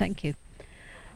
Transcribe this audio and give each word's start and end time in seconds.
Thank 0.00 0.24
you. 0.24 0.34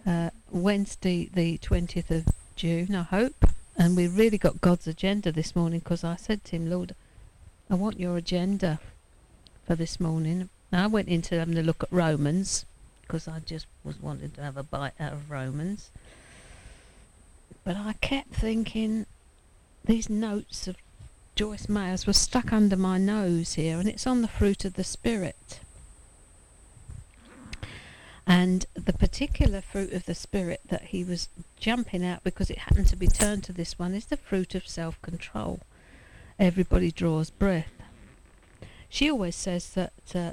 Uh, 0.06 0.28
Wednesday, 0.50 1.30
the 1.32 1.56
20th 1.56 2.10
of 2.10 2.28
June, 2.54 2.94
I 2.94 3.04
hope. 3.04 3.46
And 3.78 3.96
we 3.96 4.06
really 4.06 4.36
got 4.36 4.60
God's 4.60 4.86
agenda 4.86 5.32
this 5.32 5.56
morning 5.56 5.78
because 5.78 6.04
I 6.04 6.16
said 6.16 6.44
to 6.44 6.56
him, 6.56 6.68
Lord, 6.68 6.94
I 7.70 7.76
want 7.76 7.98
your 7.98 8.18
agenda 8.18 8.80
for 9.66 9.74
this 9.74 9.98
morning. 9.98 10.50
Now, 10.70 10.84
I 10.84 10.86
went 10.88 11.08
into 11.08 11.38
having 11.38 11.56
a 11.56 11.62
look 11.62 11.82
at 11.82 11.90
Romans 11.90 12.66
because 13.00 13.26
I 13.26 13.38
just 13.38 13.64
was 13.84 14.02
wanting 14.02 14.32
to 14.32 14.42
have 14.42 14.58
a 14.58 14.62
bite 14.62 15.00
out 15.00 15.14
of 15.14 15.30
Romans. 15.30 15.88
But 17.64 17.76
I 17.76 17.94
kept 18.02 18.34
thinking 18.34 19.06
these 19.82 20.10
notes 20.10 20.68
of 20.68 20.76
Joyce 21.36 21.70
Meyers 21.70 22.06
were 22.06 22.12
stuck 22.12 22.52
under 22.52 22.76
my 22.76 22.98
nose 22.98 23.54
here, 23.54 23.78
and 23.78 23.88
it's 23.88 24.06
on 24.06 24.20
the 24.20 24.28
fruit 24.28 24.66
of 24.66 24.74
the 24.74 24.84
Spirit. 24.84 25.60
And 28.26 28.64
the 28.74 28.92
particular 28.92 29.60
fruit 29.60 29.92
of 29.92 30.06
the 30.06 30.14
Spirit 30.14 30.60
that 30.68 30.84
he 30.84 31.04
was 31.04 31.28
jumping 31.58 32.04
out 32.04 32.24
because 32.24 32.50
it 32.50 32.58
happened 32.58 32.86
to 32.88 32.96
be 32.96 33.06
turned 33.06 33.44
to 33.44 33.52
this 33.52 33.78
one 33.78 33.94
is 33.94 34.06
the 34.06 34.16
fruit 34.16 34.54
of 34.54 34.66
self 34.66 35.00
control. 35.02 35.60
Everybody 36.38 36.90
draws 36.90 37.30
breath. 37.30 37.70
She 38.88 39.10
always 39.10 39.36
says 39.36 39.70
that 39.74 39.92
uh, 40.14 40.32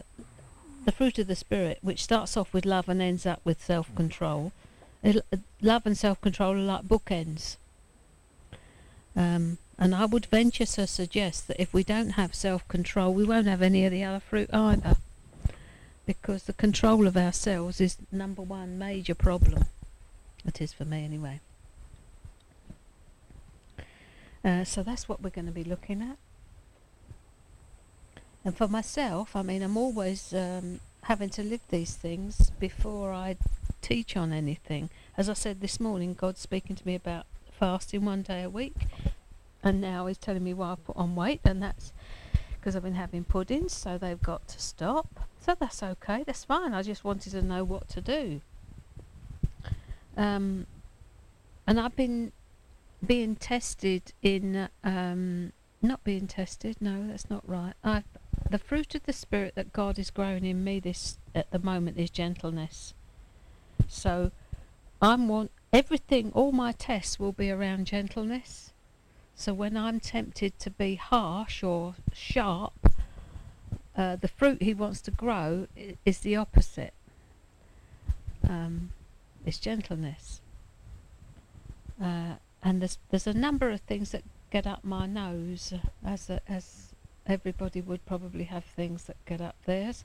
the 0.86 0.91
fruit 0.91 1.20
of 1.20 1.27
the 1.27 1.36
Spirit, 1.36 1.80
which 1.81 2.04
starts 2.04 2.38
off 2.38 2.54
with 2.54 2.66
love 2.66 2.88
and 2.88 3.02
ends 3.02 3.26
up 3.26 3.41
with 3.44 3.62
self 3.62 3.94
control, 3.94 4.53
love 5.62 5.86
and 5.86 5.98
self 5.98 6.22
control 6.22 6.53
are 6.53 6.59
like 6.59 6.84
bookends. 6.84 7.58
Um, 9.16 9.58
and 9.78 9.94
I 9.94 10.05
would 10.05 10.28
venture 10.28 10.66
to 10.66 10.88
suggest 10.88 11.48
that 11.48 11.62
if 11.62 11.73
we 11.73 11.84
don't 11.84 12.12
have 12.12 12.34
self 12.34 12.66
control, 12.70 13.14
we 13.14 13.26
won't 13.26 13.48
have 13.48 13.62
any 13.62 13.86
of 13.86 13.92
the 13.92 14.03
other 14.03 14.22
fruit 14.22 14.50
either 14.53 14.95
because 16.05 16.43
the 16.43 16.53
control 16.53 17.07
of 17.07 17.15
ourselves 17.15 17.79
is 17.79 17.97
number 18.11 18.41
one 18.41 18.77
major 18.77 19.15
problem. 19.15 19.66
It 20.45 20.61
is 20.61 20.73
for 20.73 20.85
me 20.85 21.05
anyway. 21.05 21.39
Uh, 24.43 24.63
so 24.63 24.81
that's 24.81 25.08
what 25.08 25.21
we're 25.21 25.30
going 25.30 25.45
to 25.45 25.52
be 25.52 25.63
looking 25.63 26.02
at. 26.02 26.17
And 28.43 28.58
for 28.58 28.67
myself, 28.67 29.35
I 29.35 29.43
mean, 29.43 29.61
I'm 29.61 29.77
always 29.77 30.33
um, 30.33 30.80
having 31.03 31.30
to 31.30 31.43
live 31.43 31.61
these 31.69 31.93
things 31.93 32.49
before 32.59 33.13
I 33.13 33.38
teach 33.81 34.17
on 34.17 34.33
anything. 34.33 34.89
As 35.15 35.30
I 35.30 35.33
said 35.33 35.61
this 35.61 35.80
morning, 35.80 36.15
God's 36.15 36.39
speaking 36.39 36.75
to 36.75 36.88
me 36.88 36.95
about 36.95 37.27
fasting 37.52 38.03
one 38.03 38.23
day 38.23 38.41
a 38.41 38.49
week, 38.49 38.88
and 39.63 39.80
now 39.80 40.08
He's 40.08 40.17
telling 40.17 40.43
me 40.43 40.55
why 40.55 40.71
I 40.71 40.75
put 40.75 40.97
on 40.97 41.15
weight, 41.15 41.41
and 41.45 41.61
that's 41.61 41.93
because 42.62 42.76
I've 42.76 42.84
been 42.84 42.94
having 42.94 43.23
puddings, 43.23 43.73
so 43.73 43.98
they've 43.98 44.22
got 44.22 44.48
to 44.50 44.59
stop. 44.59 45.28
So 45.40 45.56
that's 45.59 45.81
okay, 45.81 46.23
that's 46.26 46.44
fine. 46.44 46.73
I 46.73 46.84
just 46.84 47.04
wanted 47.04 47.31
to 47.31 47.42
know 47.42 47.64
what 47.64 47.90
to 47.90 48.02
do. 48.02 48.42
Um, 50.16 50.67
and 51.66 51.80
I've 51.80 51.95
been 51.95 52.32
being 53.04 53.36
tested 53.36 54.14
in 54.22 54.70
um, 54.84 55.54
not 55.82 56.04
being 56.04 56.28
tested. 56.28 56.78
No, 56.80 57.08
that's 57.08 57.30
not 57.30 57.48
right. 57.50 57.73
I've 57.84 58.04
the 58.50 58.59
fruit 58.59 58.94
of 58.95 59.04
the 59.04 59.14
spirit 59.14 59.56
that 59.56 59.72
God 59.72 59.98
is 59.98 60.12
growing 60.12 60.45
in 60.45 60.64
me 60.64 60.80
this 60.80 61.17
at 61.34 61.50
the 61.52 61.59
moment 61.59 61.98
is 61.98 62.09
gentleness. 62.09 62.94
So 63.88 64.32
I'm 65.02 65.28
want 65.28 65.52
everything. 65.72 66.32
All 66.34 66.52
my 66.52 66.73
tests 66.73 67.20
will 67.20 67.32
be 67.32 67.50
around 67.50 67.88
gentleness. 67.88 68.70
So 69.35 69.53
when 69.53 69.75
I'm 69.75 69.99
tempted 69.99 70.59
to 70.59 70.69
be 70.69 70.95
harsh 70.95 71.63
or 71.63 71.95
sharp, 72.13 72.93
uh, 73.97 74.15
the 74.15 74.27
fruit 74.27 74.61
he 74.61 74.73
wants 74.73 75.01
to 75.01 75.11
grow 75.11 75.67
is 76.05 76.19
the 76.19 76.35
opposite. 76.35 76.93
Um, 78.47 78.91
it's 79.45 79.57
gentleness. 79.59 80.41
Uh, 82.02 82.35
and 82.63 82.81
there's 82.81 82.97
there's 83.09 83.27
a 83.27 83.33
number 83.33 83.70
of 83.70 83.81
things 83.81 84.11
that 84.11 84.23
get 84.52 84.67
up 84.67 84.83
my 84.83 85.05
nose, 85.05 85.73
as 86.05 86.30
a, 86.30 86.41
as 86.47 86.93
everybody 87.25 87.81
would 87.81 88.05
probably 88.05 88.45
have 88.45 88.65
things 88.65 89.05
that 89.05 89.17
get 89.25 89.41
up 89.41 89.55
theirs. 89.65 90.03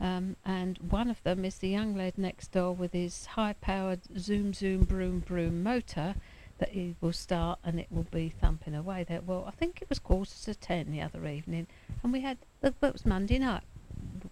Um, 0.00 0.36
and 0.44 0.78
one 0.78 1.10
of 1.10 1.22
them 1.22 1.44
is 1.44 1.58
the 1.58 1.68
young 1.68 1.96
lad 1.96 2.18
next 2.18 2.52
door 2.52 2.72
with 2.72 2.92
his 2.92 3.26
high-powered 3.26 4.00
zoom 4.18 4.52
zoom 4.54 4.84
broom 4.84 5.20
broom 5.20 5.62
motor 5.62 6.14
that 6.58 6.70
he 6.70 6.96
will 7.00 7.12
start 7.12 7.58
and 7.64 7.78
it 7.78 7.86
will 7.90 8.06
be 8.10 8.28
thumping 8.28 8.74
away 8.74 9.04
there. 9.04 9.20
Well, 9.20 9.44
I 9.46 9.52
think 9.52 9.80
it 9.80 9.88
was 9.88 9.98
quarter 9.98 10.34
to 10.44 10.54
ten 10.54 10.90
the 10.90 11.00
other 11.00 11.26
evening, 11.26 11.66
and 12.02 12.12
we 12.12 12.20
had 12.20 12.38
it 12.62 12.74
was 12.80 13.06
Monday 13.06 13.38
night. 13.38 13.62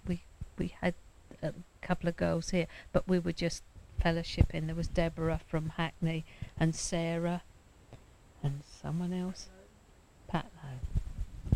We 0.06 0.22
we 0.59 0.75
had 0.81 0.94
a 1.42 1.53
couple 1.82 2.09
of 2.09 2.16
girls 2.16 2.50
here, 2.50 2.66
but 2.92 3.09
we 3.09 3.19
were 3.19 3.32
just 3.32 3.62
fellowshipping. 4.03 4.66
There 4.66 4.75
was 4.75 4.88
Deborah 4.88 5.41
from 5.47 5.70
Hackney 5.70 6.25
and 6.59 6.75
Sarah 6.75 7.42
and 8.42 8.62
someone 8.82 9.12
else. 9.12 9.48
Pat, 10.28 10.47
no, 10.62 10.98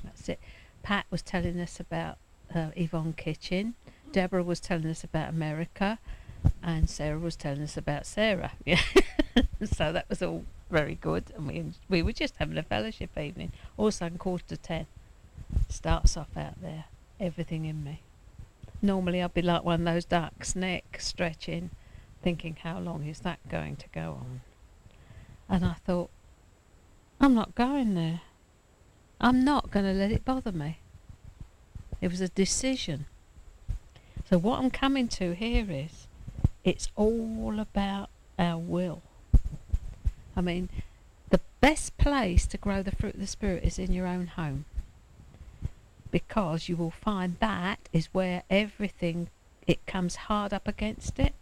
that's 0.04 0.28
it. 0.28 0.40
Pat 0.82 1.06
was 1.10 1.22
telling 1.22 1.58
us 1.60 1.80
about 1.80 2.18
uh, 2.54 2.70
Yvonne 2.76 3.14
Kitchen. 3.14 3.74
Deborah 4.12 4.42
was 4.42 4.60
telling 4.60 4.86
us 4.86 5.04
about 5.04 5.28
America, 5.28 5.98
and 6.62 6.88
Sarah 6.88 7.18
was 7.18 7.36
telling 7.36 7.62
us 7.62 7.76
about 7.76 8.06
Sarah. 8.06 8.52
Yeah, 8.64 8.80
so 9.64 9.92
that 9.92 10.08
was 10.08 10.22
all 10.22 10.44
very 10.70 10.94
good, 10.94 11.32
and 11.36 11.46
we 11.46 11.64
we 11.88 12.02
were 12.02 12.12
just 12.12 12.36
having 12.36 12.58
a 12.58 12.62
fellowship 12.62 13.16
evening. 13.18 13.52
Also, 13.76 14.08
quarter 14.10 14.44
to 14.48 14.56
ten 14.56 14.86
starts 15.68 16.16
off 16.16 16.36
out 16.36 16.60
there, 16.60 16.84
everything 17.18 17.64
in 17.64 17.84
me. 17.84 18.00
Normally, 18.82 19.22
I'd 19.22 19.34
be 19.34 19.42
like 19.42 19.64
one 19.64 19.86
of 19.86 19.94
those 19.94 20.04
ducks, 20.04 20.56
neck 20.56 20.96
stretching, 21.00 21.70
thinking, 22.22 22.56
how 22.62 22.78
long 22.78 23.06
is 23.06 23.20
that 23.20 23.38
going 23.48 23.76
to 23.76 23.88
go 23.88 24.18
on? 24.20 24.40
And 25.48 25.64
I 25.64 25.74
thought, 25.74 26.10
I'm 27.20 27.34
not 27.34 27.54
going 27.54 27.94
there. 27.94 28.22
I'm 29.20 29.44
not 29.44 29.70
going 29.70 29.84
to 29.84 29.92
let 29.92 30.10
it 30.10 30.24
bother 30.24 30.52
me. 30.52 30.78
It 32.00 32.10
was 32.10 32.22
a 32.22 32.28
decision. 32.28 33.04
So, 34.28 34.38
what 34.38 34.60
I'm 34.60 34.70
coming 34.70 35.08
to 35.08 35.34
here 35.34 35.66
is 35.68 36.06
it's 36.64 36.88
all 36.96 37.58
about 37.58 38.08
our 38.38 38.58
will. 38.58 39.02
I 40.40 40.42
mean, 40.42 40.70
the 41.28 41.40
best 41.60 41.98
place 41.98 42.46
to 42.46 42.56
grow 42.56 42.82
the 42.82 42.96
fruit 42.96 43.12
of 43.12 43.20
the 43.20 43.26
Spirit 43.26 43.62
is 43.62 43.78
in 43.78 43.92
your 43.92 44.06
own 44.06 44.26
home. 44.26 44.64
Because 46.10 46.66
you 46.66 46.76
will 46.76 46.90
find 46.90 47.36
that 47.40 47.90
is 47.92 48.08
where 48.12 48.44
everything, 48.48 49.28
it 49.66 49.84
comes 49.86 50.16
hard 50.16 50.54
up 50.54 50.66
against 50.66 51.18
it. 51.18 51.34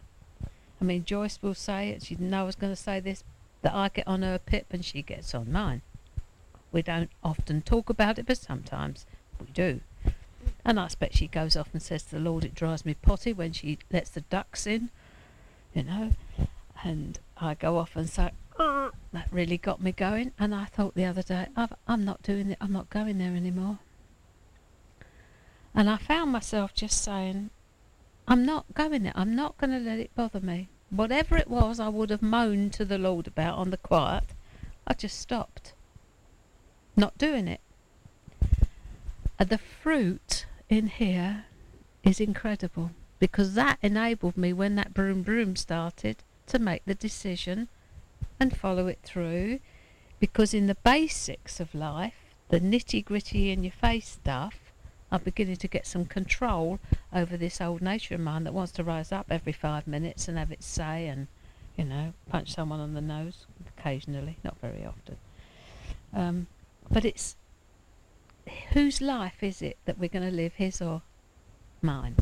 I 0.81 0.83
mean, 0.83 1.05
Joyce 1.05 1.39
will 1.41 1.53
say 1.53 1.91
it. 1.91 2.03
She 2.03 2.17
know 2.17 2.41
I 2.41 2.43
was 2.43 2.57
going 2.57 2.73
to 2.73 2.81
say 2.81 2.99
this, 2.99 3.23
that 3.61 3.73
I 3.73 3.87
get 3.87 4.05
on 4.05 4.21
her 4.21 4.37
pip 4.37 4.65
and 4.71 4.83
she 4.83 5.01
gets 5.01 5.33
on 5.33 5.49
mine. 5.49 5.81
We 6.73 6.81
don't 6.81 7.09
often 7.23 7.61
talk 7.61 7.89
about 7.89 8.19
it, 8.19 8.25
but 8.25 8.37
sometimes 8.37 9.05
we 9.39 9.47
do. 9.53 9.79
And 10.65 10.77
I 10.77 10.87
expect 10.87 11.15
she 11.15 11.27
goes 11.27 11.55
off 11.55 11.69
and 11.71 11.81
says 11.81 12.03
to 12.03 12.15
the 12.15 12.19
Lord, 12.19 12.43
it 12.43 12.53
drives 12.53 12.85
me 12.85 12.95
potty 12.95 13.31
when 13.31 13.53
she 13.53 13.79
lets 13.93 14.09
the 14.09 14.21
ducks 14.21 14.67
in, 14.67 14.89
you 15.73 15.83
know. 15.83 16.11
And 16.83 17.17
I 17.37 17.53
go 17.53 17.77
off 17.77 17.95
and 17.95 18.09
say, 18.09 18.31
that 19.13 19.27
really 19.31 19.57
got 19.57 19.81
me 19.81 19.91
going. 19.91 20.33
And 20.37 20.53
I 20.53 20.65
thought 20.65 20.95
the 20.95 21.05
other 21.05 21.21
day, 21.21 21.47
i 21.55 21.67
am 21.87 22.03
not 22.03 22.21
doing 22.21 22.51
it. 22.51 22.57
I'm 22.59 22.73
not 22.73 22.89
going 22.89 23.17
there 23.17 23.35
anymore. 23.35 23.79
And 25.73 25.89
I 25.89 25.97
found 25.97 26.31
myself 26.31 26.73
just 26.73 27.01
saying, 27.01 27.51
I'm 28.27 28.45
not 28.45 28.65
going 28.73 29.03
there. 29.03 29.13
I'm 29.15 29.35
not 29.35 29.57
going 29.57 29.71
to 29.71 29.79
let 29.79 29.99
it 29.99 30.13
bother 30.13 30.41
me. 30.41 30.67
Whatever 30.89 31.37
it 31.37 31.49
was 31.49 31.79
I 31.79 31.87
would 31.87 32.09
have 32.09 32.21
moaned 32.21 32.73
to 32.73 32.85
the 32.85 32.97
Lord 32.97 33.27
about 33.27 33.57
on 33.57 33.69
the 33.69 33.77
quiet, 33.77 34.25
I 34.85 34.93
just 34.93 35.19
stopped. 35.19 35.73
Not 36.97 37.17
doing 37.17 37.47
it. 37.47 37.61
And 39.37 39.49
the 39.49 39.57
fruit 39.57 40.45
in 40.67 40.87
here 40.87 41.45
is 42.03 42.19
incredible 42.19 42.91
because 43.19 43.53
that 43.53 43.77
enabled 43.81 44.35
me 44.35 44.51
when 44.51 44.75
that 44.75 44.93
broom 44.93 45.21
broom 45.21 45.55
started 45.55 46.17
to 46.47 46.59
make 46.59 46.83
the 46.85 46.95
decision 46.95 47.69
and 48.39 48.55
follow 48.55 48.87
it 48.87 48.99
through 49.03 49.59
because 50.19 50.53
in 50.53 50.67
the 50.67 50.75
basics 50.75 51.59
of 51.59 51.73
life, 51.73 52.15
the 52.49 52.59
nitty 52.59 53.03
gritty 53.03 53.51
in 53.51 53.63
your 53.63 53.71
face 53.71 54.09
stuff, 54.09 54.71
I'm 55.11 55.21
beginning 55.23 55.55
to 55.57 55.67
get 55.67 55.87
some 55.87 56.05
control 56.05 56.79
over 57.13 57.37
this 57.37 57.61
old 57.61 57.81
nature 57.81 58.15
of 58.15 58.21
mine 58.21 58.43
that 58.43 58.53
wants 58.53 58.71
to 58.73 58.83
rise 58.83 59.11
up 59.11 59.27
every 59.29 59.53
five 59.53 59.87
minutes 59.87 60.27
and 60.27 60.37
have 60.37 60.51
its 60.51 60.65
say 60.65 61.07
and, 61.07 61.27
you 61.77 61.85
know, 61.85 62.13
punch 62.29 62.53
someone 62.53 62.79
on 62.79 62.93
the 62.93 63.01
nose 63.01 63.45
occasionally, 63.77 64.37
not 64.43 64.57
very 64.61 64.85
often. 64.85 65.17
Um, 66.13 66.47
but 66.91 67.05
it's 67.05 67.35
whose 68.73 69.01
life 69.01 69.41
is 69.41 69.61
it 69.61 69.77
that 69.85 69.97
we're 69.97 70.09
going 70.09 70.29
to 70.29 70.35
live, 70.35 70.53
his 70.55 70.81
or 70.81 71.01
mine? 71.81 72.17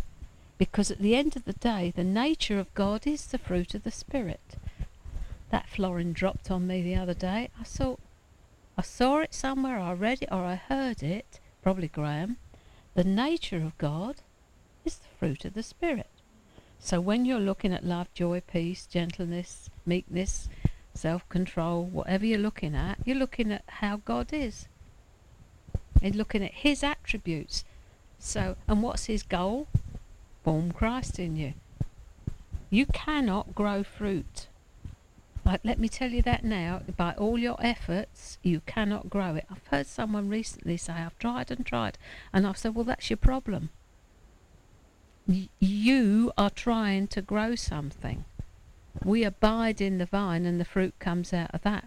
Because 0.57 0.89
at 0.89 0.99
the 0.99 1.15
end 1.15 1.35
of 1.35 1.45
the 1.45 1.53
day, 1.53 1.91
the 1.95 2.03
nature 2.03 2.59
of 2.59 2.73
God 2.73 3.05
is 3.05 3.27
the 3.27 3.37
fruit 3.37 3.73
of 3.73 3.83
the 3.83 3.91
Spirit 3.91 4.55
that 5.49 5.69
florin 5.69 6.13
dropped 6.13 6.51
on 6.51 6.67
me 6.67 6.81
the 6.81 6.95
other 6.95 7.13
day. 7.13 7.49
I 7.59 7.63
saw, 7.63 7.95
I 8.77 8.81
saw 8.81 9.19
it 9.19 9.33
somewhere, 9.33 9.79
I 9.79 9.93
read 9.93 10.21
it 10.21 10.29
or 10.31 10.43
I 10.43 10.55
heard 10.55 11.01
it, 11.03 11.39
probably 11.61 11.87
Graham. 11.87 12.37
The 12.95 13.03
nature 13.03 13.57
of 13.57 13.77
God 13.77 14.17
is 14.83 14.97
the 14.97 15.07
fruit 15.19 15.45
of 15.45 15.53
the 15.53 15.63
Spirit. 15.63 16.09
So 16.79 16.99
when 17.01 17.25
you're 17.25 17.39
looking 17.39 17.73
at 17.73 17.85
love, 17.85 18.13
joy, 18.13 18.41
peace, 18.41 18.85
gentleness, 18.85 19.69
meekness, 19.85 20.49
self 20.93 21.27
control, 21.29 21.85
whatever 21.85 22.25
you're 22.25 22.39
looking 22.39 22.75
at, 22.75 22.99
you're 23.05 23.17
looking 23.17 23.51
at 23.51 23.63
how 23.67 23.97
God 23.97 24.33
is. 24.33 24.67
And 26.01 26.15
looking 26.15 26.43
at 26.43 26.53
his 26.53 26.83
attributes. 26.83 27.65
So 28.19 28.55
and 28.67 28.83
what's 28.83 29.05
his 29.05 29.23
goal? 29.23 29.67
Form 30.43 30.71
Christ 30.71 31.19
in 31.19 31.35
you. 31.35 31.53
You 32.69 32.85
cannot 32.85 33.55
grow 33.55 33.83
fruit. 33.83 34.47
Like 35.47 35.61
let 35.63 35.79
me 35.79 35.87
tell 35.87 36.11
you 36.11 36.21
that 36.23 36.43
now, 36.43 36.81
by 36.97 37.13
all 37.13 37.37
your 37.37 37.55
efforts, 37.61 38.37
you 38.43 38.61
cannot 38.65 39.09
grow 39.09 39.35
it. 39.35 39.45
I've 39.49 39.65
heard 39.67 39.87
someone 39.87 40.27
recently 40.27 40.75
say, 40.75 40.91
I've 40.91 41.17
tried 41.19 41.49
and 41.51 41.65
tried 41.65 41.97
and 42.33 42.45
I've 42.45 42.57
said, 42.57 42.75
Well 42.75 42.83
that's 42.83 43.09
your 43.09 43.15
problem. 43.15 43.69
Y- 45.25 45.47
you 45.59 46.33
are 46.37 46.49
trying 46.49 47.07
to 47.07 47.21
grow 47.21 47.55
something 47.55 48.25
we 49.05 49.23
abide 49.23 49.79
in 49.79 49.99
the 49.99 50.05
vine 50.05 50.45
and 50.45 50.59
the 50.59 50.65
fruit 50.65 50.93
comes 50.99 51.31
out 51.31 51.51
of 51.53 51.61
that 51.61 51.85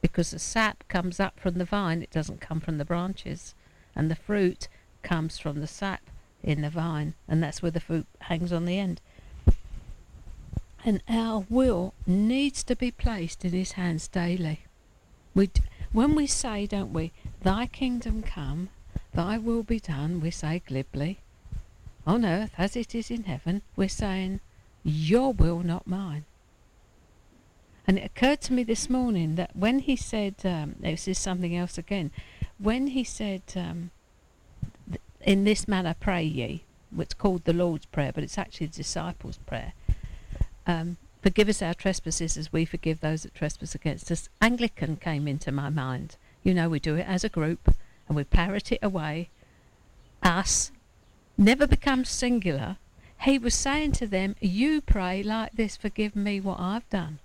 because 0.00 0.30
the 0.30 0.38
sap 0.38 0.84
comes 0.88 1.18
up 1.18 1.40
from 1.40 1.54
the 1.54 1.64
vine 1.64 2.02
it 2.02 2.10
doesn't 2.10 2.40
come 2.40 2.60
from 2.60 2.78
the 2.78 2.84
branches 2.84 3.54
and 3.96 4.10
the 4.10 4.16
fruit 4.16 4.68
comes 5.02 5.38
from 5.38 5.60
the 5.60 5.66
sap 5.66 6.02
in 6.42 6.60
the 6.60 6.70
vine 6.70 7.14
and 7.26 7.42
that's 7.42 7.62
where 7.62 7.70
the 7.70 7.80
fruit 7.80 8.06
hangs 8.20 8.52
on 8.52 8.64
the 8.64 8.78
end 8.78 9.00
and 10.84 11.02
our 11.08 11.44
will 11.48 11.94
needs 12.06 12.62
to 12.64 12.74
be 12.76 12.90
placed 12.90 13.44
in 13.44 13.52
his 13.52 13.72
hands 13.72 14.08
daily 14.08 14.60
we 15.34 15.50
when 15.92 16.14
we 16.14 16.26
say 16.26 16.66
don't 16.66 16.92
we 16.92 17.12
thy 17.42 17.66
kingdom 17.66 18.22
come 18.22 18.68
thy 19.14 19.38
will 19.38 19.62
be 19.62 19.78
done 19.80 20.20
we 20.20 20.30
say 20.30 20.62
glibly 20.66 21.18
on 22.06 22.24
earth 22.24 22.52
as 22.58 22.76
it 22.76 22.94
is 22.94 23.10
in 23.10 23.24
heaven 23.24 23.62
we're 23.76 23.88
saying 23.88 24.40
your 24.82 25.32
will 25.32 25.60
not 25.60 25.86
mine 25.86 26.24
and 27.86 27.98
it 27.98 28.04
occurred 28.04 28.40
to 28.42 28.52
me 28.52 28.62
this 28.62 28.88
morning 28.88 29.34
that 29.34 29.56
when 29.56 29.80
he 29.80 29.96
said, 29.96 30.34
um, 30.44 30.76
this 30.80 31.08
is 31.08 31.18
something 31.18 31.56
else 31.56 31.78
again, 31.78 32.12
when 32.58 32.88
he 32.88 33.02
said, 33.02 33.42
um, 33.56 33.90
in 35.20 35.44
this 35.44 35.66
manner 35.66 35.94
pray 35.98 36.22
ye, 36.22 36.64
it's 36.96 37.14
called 37.14 37.44
the 37.44 37.52
Lord's 37.52 37.86
Prayer, 37.86 38.12
but 38.12 38.22
it's 38.22 38.38
actually 38.38 38.68
the 38.68 38.76
disciples' 38.76 39.38
prayer. 39.46 39.72
Um, 40.66 40.96
forgive 41.22 41.48
us 41.48 41.62
our 41.62 41.74
trespasses 41.74 42.36
as 42.36 42.52
we 42.52 42.64
forgive 42.64 43.00
those 43.00 43.22
that 43.22 43.34
trespass 43.34 43.74
against 43.74 44.10
us. 44.10 44.28
Anglican 44.40 44.96
came 44.96 45.26
into 45.26 45.52
my 45.52 45.68
mind. 45.68 46.16
You 46.42 46.54
know, 46.54 46.68
we 46.68 46.80
do 46.80 46.96
it 46.96 47.06
as 47.06 47.24
a 47.24 47.28
group 47.28 47.74
and 48.08 48.16
we 48.16 48.24
parrot 48.24 48.72
it 48.72 48.80
away. 48.82 49.30
Us 50.22 50.72
never 51.36 51.66
becomes 51.66 52.08
singular. 52.08 52.76
He 53.22 53.38
was 53.38 53.54
saying 53.54 53.92
to 53.92 54.06
them, 54.06 54.36
You 54.40 54.80
pray 54.80 55.22
like 55.22 55.52
this, 55.52 55.76
forgive 55.76 56.16
me 56.16 56.40
what 56.40 56.58
I've 56.58 56.88
done. 56.90 57.18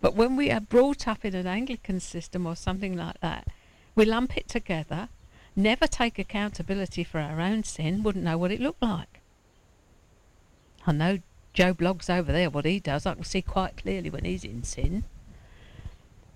But 0.00 0.14
when 0.14 0.36
we 0.36 0.50
are 0.50 0.60
brought 0.60 1.08
up 1.08 1.24
in 1.24 1.34
an 1.34 1.46
Anglican 1.46 1.98
system 1.98 2.46
or 2.46 2.56
something 2.56 2.94
like 2.94 3.20
that, 3.20 3.48
we 3.94 4.04
lump 4.04 4.36
it 4.36 4.48
together, 4.48 5.08
never 5.56 5.86
take 5.86 6.18
accountability 6.18 7.04
for 7.04 7.20
our 7.20 7.40
own 7.40 7.64
sin, 7.64 8.02
wouldn't 8.02 8.24
know 8.24 8.36
what 8.36 8.52
it 8.52 8.60
looked 8.60 8.82
like. 8.82 9.13
I 10.86 10.92
know 10.92 11.18
Joe 11.52 11.72
Bloggs 11.72 12.10
over 12.10 12.32
there, 12.32 12.50
what 12.50 12.64
he 12.64 12.80
does, 12.80 13.06
I 13.06 13.14
can 13.14 13.24
see 13.24 13.42
quite 13.42 13.76
clearly 13.76 14.10
when 14.10 14.24
he's 14.24 14.44
in 14.44 14.64
sin. 14.64 15.04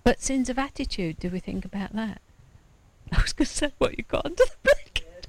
But 0.04 0.22
sins 0.22 0.48
of 0.48 0.58
attitude, 0.58 1.18
do 1.18 1.28
we 1.28 1.40
think 1.40 1.64
about 1.64 1.92
that? 1.94 2.20
I 3.12 3.20
was 3.20 3.32
going 3.32 3.46
to 3.46 3.52
say 3.52 3.72
what 3.78 3.98
you 3.98 4.04
got 4.04 4.24
under 4.24 4.44
the 4.44 4.56
blanket. 4.62 5.28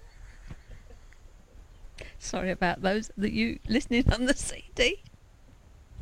Sorry 2.20 2.52
about 2.52 2.82
those 2.82 3.12
that 3.18 3.34
you 3.34 3.60
listening 3.68 4.12
on 4.14 4.26
the 4.26 4.36
CD. 4.36 5.02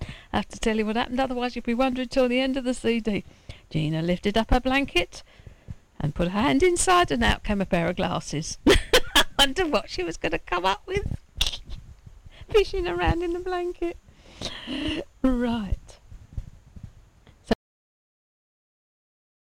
I 0.01 0.37
have 0.37 0.49
to 0.49 0.59
tell 0.59 0.77
you 0.77 0.85
what 0.85 0.95
happened, 0.95 1.19
otherwise 1.19 1.55
you'll 1.55 1.63
be 1.63 1.73
wondering 1.73 2.09
till 2.09 2.27
the 2.27 2.39
end 2.39 2.57
of 2.57 2.65
the 2.65 2.73
CD. 2.73 3.23
Gina 3.69 4.01
lifted 4.01 4.37
up 4.37 4.51
her 4.51 4.59
blanket 4.59 5.23
and 5.99 6.13
put 6.13 6.27
her 6.29 6.41
hand 6.41 6.61
inside, 6.61 7.11
and 7.11 7.23
out 7.23 7.43
came 7.43 7.61
a 7.61 7.65
pair 7.65 7.87
of 7.87 7.95
glasses. 7.95 8.57
I 8.67 9.23
wonder 9.39 9.65
what 9.65 9.89
she 9.89 10.03
was 10.03 10.17
going 10.17 10.33
to 10.33 10.39
come 10.39 10.65
up 10.65 10.83
with. 10.85 11.15
Fishing 12.51 12.87
around 12.87 13.23
in 13.23 13.33
the 13.33 13.39
blanket. 13.39 13.97
Right. 15.21 15.99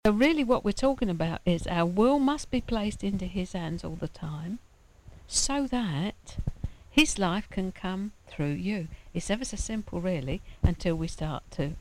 So, 0.06 0.12
really 0.12 0.44
what 0.44 0.64
we're 0.64 0.72
talking 0.72 1.10
about 1.10 1.40
is 1.44 1.66
our 1.66 1.84
will 1.84 2.18
must 2.18 2.50
be 2.50 2.60
placed 2.60 3.02
into 3.02 3.26
his 3.26 3.52
hands 3.52 3.84
all 3.84 3.96
the 3.96 4.08
time 4.08 4.60
so 5.26 5.66
that 5.66 6.36
his 6.90 7.18
life 7.18 7.48
can 7.50 7.72
come 7.72 8.12
through 8.26 8.52
you. 8.52 8.88
It's 9.12 9.30
ever 9.30 9.44
so 9.44 9.56
simple, 9.56 10.00
really, 10.00 10.40
until 10.62 10.94
we 10.94 11.08
start 11.08 11.42
to 11.52 11.72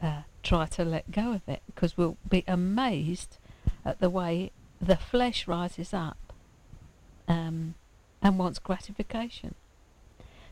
uh, 0.00 0.22
try 0.42 0.66
to 0.66 0.84
let 0.84 1.10
go 1.10 1.32
of 1.32 1.48
it, 1.48 1.62
because 1.66 1.96
we'll 1.96 2.18
be 2.28 2.44
amazed 2.46 3.38
at 3.84 4.00
the 4.00 4.10
way 4.10 4.50
the 4.80 4.96
flesh 4.96 5.48
rises 5.48 5.94
up 5.94 6.32
um, 7.28 7.74
and 8.20 8.38
wants 8.38 8.58
gratification. 8.58 9.54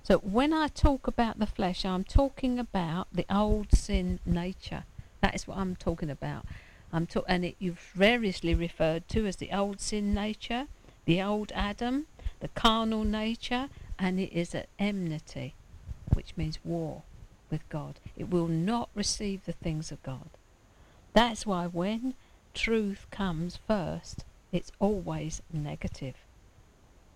So 0.05 0.19
when 0.19 0.53
I 0.53 0.67
talk 0.67 1.07
about 1.07 1.39
the 1.39 1.47
flesh, 1.47 1.85
I'm 1.85 2.03
talking 2.03 2.59
about 2.59 3.07
the 3.13 3.25
old 3.31 3.73
sin 3.73 4.19
nature. 4.27 4.85
That 5.21 5.35
is 5.35 5.47
what 5.47 5.59
I'm 5.59 5.77
talking 5.77 6.11
about. 6.11 6.45
I'm 6.93 7.07
ta- 7.07 7.23
and 7.29 7.45
it 7.45 7.55
you've 7.61 7.79
variously 7.95 8.53
referred 8.55 9.09
to 9.11 9.27
as 9.27 9.37
the 9.37 9.53
old 9.53 9.81
sin 9.81 10.13
nature, 10.13 10.67
the 11.05 11.23
old 11.23 11.53
Adam, 11.55 12.07
the 12.41 12.49
carnal 12.49 13.05
nature, 13.05 13.69
and 13.97 14.19
it 14.19 14.33
is 14.33 14.57
at 14.57 14.69
enmity, 14.77 15.55
which 16.15 16.37
means 16.37 16.59
war 16.65 17.03
with 17.49 17.67
God. 17.69 18.01
It 18.17 18.29
will 18.29 18.49
not 18.49 18.89
receive 18.97 19.45
the 19.45 19.53
things 19.53 19.93
of 19.93 20.03
God. 20.03 20.31
That's 21.13 21.47
why 21.47 21.67
when 21.69 22.15
truth 22.55 23.07
comes 23.13 23.61
first, 23.69 24.25
it's 24.51 24.73
always 24.81 25.43
negative. 25.53 26.17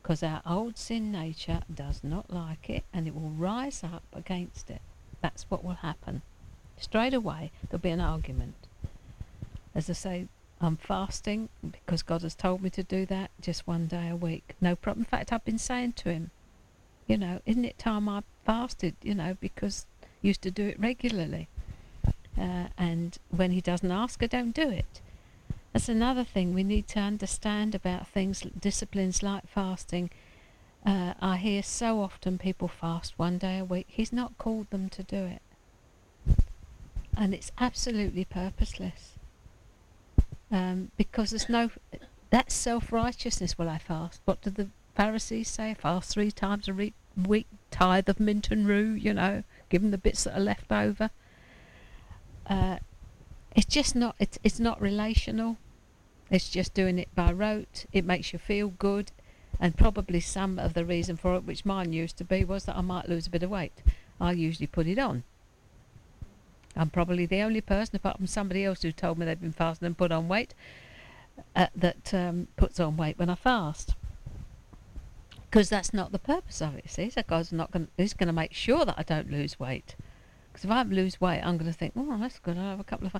Because 0.06 0.22
our 0.22 0.40
old 0.46 0.78
sin 0.78 1.10
nature 1.10 1.62
does 1.74 2.04
not 2.04 2.32
like 2.32 2.70
it 2.70 2.84
and 2.92 3.08
it 3.08 3.14
will 3.16 3.30
rise 3.30 3.82
up 3.82 4.04
against 4.12 4.70
it. 4.70 4.80
That's 5.20 5.50
what 5.50 5.64
will 5.64 5.82
happen. 5.82 6.22
Straight 6.78 7.12
away, 7.12 7.50
there'll 7.68 7.82
be 7.82 7.90
an 7.90 8.00
argument. 8.00 8.54
As 9.74 9.90
I 9.90 9.94
say, 9.94 10.28
I'm 10.60 10.76
fasting 10.76 11.48
because 11.60 12.04
God 12.04 12.22
has 12.22 12.36
told 12.36 12.62
me 12.62 12.70
to 12.70 12.84
do 12.84 13.04
that 13.06 13.32
just 13.40 13.66
one 13.66 13.88
day 13.88 14.08
a 14.08 14.14
week. 14.14 14.54
No 14.60 14.76
problem. 14.76 15.00
In 15.02 15.06
fact, 15.06 15.32
I've 15.32 15.44
been 15.44 15.58
saying 15.58 15.94
to 15.94 16.10
him, 16.10 16.30
you 17.08 17.18
know, 17.18 17.40
isn't 17.44 17.64
it 17.64 17.76
time 17.76 18.08
I 18.08 18.22
fasted, 18.44 18.94
you 19.02 19.16
know, 19.16 19.36
because 19.40 19.86
I 20.04 20.06
used 20.22 20.42
to 20.42 20.52
do 20.52 20.68
it 20.68 20.78
regularly. 20.78 21.48
Uh, 22.38 22.68
and 22.78 23.18
when 23.30 23.50
he 23.50 23.60
doesn't 23.60 23.90
ask, 23.90 24.22
I 24.22 24.28
don't 24.28 24.54
do 24.54 24.70
it. 24.70 25.00
That's 25.76 25.90
another 25.90 26.24
thing 26.24 26.54
we 26.54 26.64
need 26.64 26.88
to 26.88 27.00
understand 27.00 27.74
about 27.74 28.08
things, 28.08 28.40
disciplines 28.58 29.22
like 29.22 29.46
fasting. 29.46 30.08
Uh, 30.86 31.12
I 31.20 31.36
hear 31.36 31.62
so 31.62 32.00
often 32.00 32.38
people 32.38 32.66
fast 32.66 33.18
one 33.18 33.36
day 33.36 33.58
a 33.58 33.64
week. 33.66 33.84
He's 33.86 34.10
not 34.10 34.38
called 34.38 34.70
them 34.70 34.88
to 34.88 35.02
do 35.02 35.26
it. 35.26 35.42
And 37.14 37.34
it's 37.34 37.52
absolutely 37.58 38.24
purposeless 38.24 39.18
um, 40.50 40.92
because 40.96 41.28
there's 41.28 41.50
no 41.50 41.68
that's 42.30 42.54
self-righteousness 42.54 43.58
will 43.58 43.68
I 43.68 43.76
fast 43.76 44.22
what 44.24 44.40
do 44.40 44.48
the 44.48 44.68
Pharisees 44.94 45.50
say 45.50 45.74
fast 45.74 46.08
three 46.08 46.30
times 46.30 46.68
a 46.68 46.72
re- 46.72 46.94
week 47.22 47.48
tithe 47.70 48.08
of 48.08 48.18
mint 48.18 48.50
and 48.50 48.66
rue 48.66 48.92
you 48.92 49.12
know 49.12 49.42
give 49.68 49.82
them 49.82 49.90
the 49.90 49.98
bits 49.98 50.24
that 50.24 50.38
are 50.38 50.40
left 50.40 50.72
over 50.72 51.10
uh, 52.46 52.78
it's 53.54 53.66
just 53.66 53.94
not 53.94 54.16
it's, 54.18 54.38
it's 54.42 54.58
not 54.58 54.80
relational 54.80 55.58
it's 56.30 56.48
just 56.48 56.74
doing 56.74 56.98
it 56.98 57.14
by 57.14 57.32
rote 57.32 57.86
it 57.92 58.04
makes 58.04 58.32
you 58.32 58.38
feel 58.38 58.68
good 58.68 59.12
and 59.58 59.76
probably 59.76 60.20
some 60.20 60.58
of 60.58 60.74
the 60.74 60.84
reason 60.84 61.16
for 61.16 61.34
it 61.36 61.44
which 61.44 61.64
mine 61.64 61.92
used 61.92 62.16
to 62.16 62.24
be 62.24 62.44
was 62.44 62.64
that 62.64 62.76
I 62.76 62.80
might 62.80 63.08
lose 63.08 63.26
a 63.26 63.30
bit 63.30 63.42
of 63.42 63.50
weight 63.50 63.82
I 64.20 64.32
usually 64.32 64.66
put 64.66 64.86
it 64.86 64.98
on 64.98 65.22
I'm 66.76 66.90
probably 66.90 67.24
the 67.26 67.40
only 67.40 67.62
person, 67.62 67.96
apart 67.96 68.18
from 68.18 68.26
somebody 68.26 68.64
else 68.64 68.82
who 68.82 68.92
told 68.92 69.18
me 69.18 69.24
they've 69.24 69.40
been 69.40 69.52
fasting 69.52 69.86
and 69.86 69.96
put 69.96 70.12
on 70.12 70.28
weight, 70.28 70.54
uh, 71.54 71.68
that 71.74 72.12
um, 72.12 72.48
puts 72.56 72.78
on 72.78 72.96
weight 72.96 73.18
when 73.18 73.30
I 73.30 73.34
fast. 73.34 73.94
Because 75.48 75.70
that's 75.70 75.94
not 75.94 76.12
the 76.12 76.18
purpose 76.18 76.60
of 76.60 76.74
it. 76.76 76.90
See, 76.90 77.08
so 77.08 77.22
God's 77.26 77.52
not 77.52 77.70
going. 77.70 77.88
He's 77.96 78.12
going 78.12 78.26
to 78.26 78.32
make 78.32 78.52
sure 78.52 78.84
that 78.84 78.96
I 78.98 79.02
don't 79.02 79.30
lose 79.30 79.58
weight. 79.58 79.94
Because 80.52 80.64
if 80.64 80.70
I 80.70 80.82
lose 80.82 81.20
weight, 81.20 81.40
I'm 81.40 81.56
going 81.56 81.70
to 81.70 81.76
think, 81.76 81.94
oh, 81.96 82.18
that's 82.18 82.38
good. 82.38 82.58
I'll 82.58 82.70
have 82.70 82.80
a 82.80 82.84
couple 82.84 83.06
of. 83.06 83.16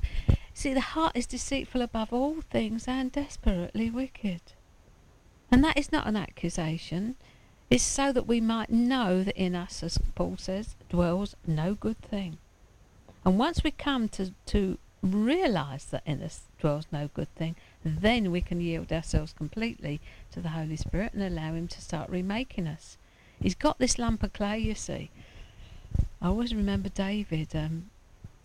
See, 0.66 0.74
the 0.74 0.80
heart 0.80 1.12
is 1.14 1.28
deceitful 1.28 1.80
above 1.80 2.12
all 2.12 2.40
things 2.40 2.88
and 2.88 3.12
desperately 3.12 3.88
wicked. 3.88 4.40
And 5.48 5.62
that 5.62 5.78
is 5.78 5.92
not 5.92 6.08
an 6.08 6.16
accusation. 6.16 7.14
It's 7.70 7.84
so 7.84 8.12
that 8.12 8.26
we 8.26 8.40
might 8.40 8.68
know 8.68 9.22
that 9.22 9.40
in 9.40 9.54
us, 9.54 9.84
as 9.84 9.96
Paul 10.16 10.38
says, 10.38 10.74
dwells 10.88 11.36
no 11.46 11.74
good 11.74 12.00
thing. 12.02 12.38
And 13.24 13.38
once 13.38 13.62
we 13.62 13.70
come 13.70 14.08
to, 14.08 14.32
to 14.46 14.78
realize 15.02 15.84
that 15.84 16.02
in 16.04 16.20
us 16.20 16.46
dwells 16.58 16.88
no 16.90 17.10
good 17.14 17.32
thing, 17.36 17.54
then 17.84 18.32
we 18.32 18.40
can 18.40 18.60
yield 18.60 18.92
ourselves 18.92 19.32
completely 19.32 20.00
to 20.32 20.40
the 20.40 20.48
Holy 20.48 20.74
Spirit 20.74 21.12
and 21.14 21.22
allow 21.22 21.52
Him 21.52 21.68
to 21.68 21.80
start 21.80 22.10
remaking 22.10 22.66
us. 22.66 22.98
he's 23.40 23.54
got 23.54 23.78
this 23.78 24.00
lump 24.00 24.24
of 24.24 24.32
clay, 24.32 24.58
you 24.58 24.74
see. 24.74 25.10
I 26.20 26.26
always 26.26 26.52
remember 26.52 26.88
David, 26.88 27.54
um, 27.54 27.90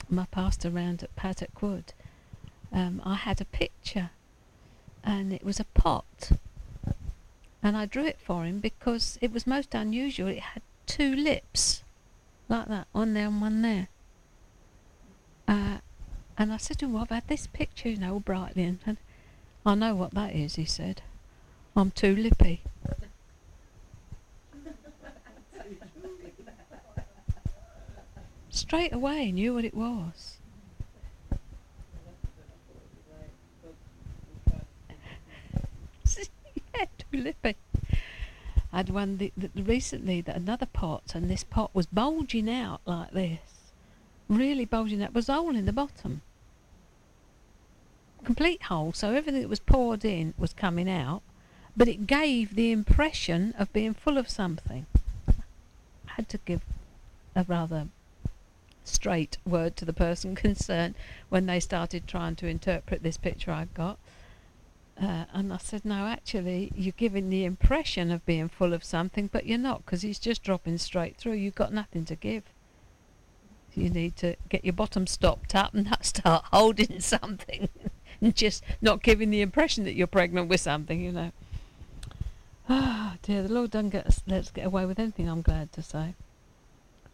my 0.07 0.27
pastor 0.29 0.69
round 0.69 1.01
at 1.01 1.15
Paddock 1.15 1.63
Wood. 1.63 1.93
Um, 2.73 3.01
I 3.03 3.15
had 3.15 3.41
a 3.41 3.45
picture, 3.45 4.11
and 5.03 5.33
it 5.33 5.43
was 5.43 5.59
a 5.59 5.65
pot, 5.65 6.31
and 7.61 7.75
I 7.75 7.85
drew 7.85 8.05
it 8.05 8.19
for 8.19 8.45
him 8.45 8.59
because 8.59 9.17
it 9.21 9.31
was 9.31 9.45
most 9.45 9.75
unusual. 9.75 10.29
It 10.29 10.39
had 10.39 10.61
two 10.85 11.13
lips, 11.13 11.83
like 12.47 12.67
that, 12.67 12.87
one 12.91 13.13
there 13.13 13.27
and 13.27 13.41
one 13.41 13.61
there. 13.61 13.89
Uh, 15.47 15.77
and 16.37 16.53
I 16.53 16.57
said 16.57 16.79
to 16.79 16.85
him, 16.85 16.93
well, 16.93 17.03
I've 17.03 17.09
had 17.09 17.27
this 17.27 17.45
picture, 17.47 17.89
you 17.89 17.97
know, 17.97 18.23
and, 18.25 18.79
and 18.85 18.97
I 19.65 19.75
know 19.75 19.95
what 19.95 20.13
that 20.13 20.33
is, 20.33 20.55
he 20.55 20.65
said. 20.65 21.01
I'm 21.75 21.91
too 21.91 22.15
lippy. 22.15 22.61
Straight 28.49 28.93
away 28.93 29.31
knew 29.31 29.53
what 29.53 29.65
it 29.65 29.73
was. 29.73 30.37
Lippy. 37.19 37.55
I 38.73 38.77
had 38.77 38.89
one 38.89 39.17
the, 39.17 39.31
the, 39.35 39.49
recently 39.61 40.21
that 40.21 40.35
another 40.35 40.65
pot, 40.65 41.13
and 41.13 41.29
this 41.29 41.43
pot 41.43 41.71
was 41.73 41.85
bulging 41.85 42.49
out 42.49 42.81
like 42.85 43.11
this, 43.11 43.39
really 44.29 44.65
bulging 44.65 45.03
out. 45.03 45.13
Was 45.13 45.27
a 45.27 45.33
hole 45.33 45.55
in 45.55 45.65
the 45.65 45.73
bottom, 45.73 46.21
complete 48.23 48.63
hole. 48.63 48.93
So 48.93 49.09
everything 49.09 49.41
that 49.41 49.49
was 49.49 49.59
poured 49.59 50.05
in 50.05 50.33
was 50.37 50.53
coming 50.53 50.89
out, 50.89 51.21
but 51.75 51.87
it 51.87 52.07
gave 52.07 52.55
the 52.55 52.71
impression 52.71 53.53
of 53.57 53.73
being 53.73 53.93
full 53.93 54.17
of 54.17 54.29
something. 54.29 54.85
I 55.27 56.13
had 56.15 56.29
to 56.29 56.39
give 56.45 56.61
a 57.35 57.43
rather 57.47 57.87
straight 58.83 59.37
word 59.45 59.75
to 59.77 59.85
the 59.85 59.93
person 59.93 60.35
concerned 60.47 60.95
when 61.29 61.45
they 61.45 61.59
started 61.59 62.07
trying 62.07 62.35
to 62.37 62.47
interpret 62.47 63.03
this 63.03 63.17
picture 63.17 63.51
I 63.51 63.65
got. 63.73 63.97
Uh, 65.01 65.25
and 65.33 65.51
I 65.51 65.57
said, 65.57 65.83
no, 65.83 66.05
actually, 66.05 66.71
you're 66.75 66.93
giving 66.95 67.29
the 67.29 67.43
impression 67.43 68.11
of 68.11 68.23
being 68.25 68.49
full 68.49 68.71
of 68.71 68.83
something, 68.83 69.27
but 69.31 69.47
you're 69.47 69.57
not, 69.57 69.83
because 69.83 70.03
he's 70.03 70.19
just 70.19 70.43
dropping 70.43 70.77
straight 70.77 71.17
through. 71.17 71.33
You've 71.33 71.55
got 71.55 71.73
nothing 71.73 72.05
to 72.05 72.15
give. 72.15 72.43
You 73.73 73.89
need 73.89 74.15
to 74.17 74.35
get 74.49 74.63
your 74.63 74.73
bottom 74.73 75.07
stopped 75.07 75.55
up 75.55 75.73
and 75.73 75.89
not 75.89 76.05
start 76.05 76.45
holding 76.51 76.99
something, 76.99 77.69
and 78.21 78.35
just 78.35 78.63
not 78.79 79.01
giving 79.01 79.31
the 79.31 79.41
impression 79.41 79.85
that 79.85 79.95
you're 79.95 80.05
pregnant 80.05 80.49
with 80.49 80.61
something, 80.61 81.01
you 81.01 81.11
know. 81.11 81.31
Oh, 82.69 83.13
dear, 83.23 83.43
the 83.43 83.53
Lord 83.53 83.71
doesn't 83.71 83.89
get 83.89 84.07
us, 84.07 84.21
let 84.25 84.39
us 84.39 84.51
get 84.51 84.65
away 84.65 84.85
with 84.85 84.97
anything, 84.97 85.27
I'm 85.27 85.41
glad 85.41 85.73
to 85.73 85.81
say. 85.81 86.13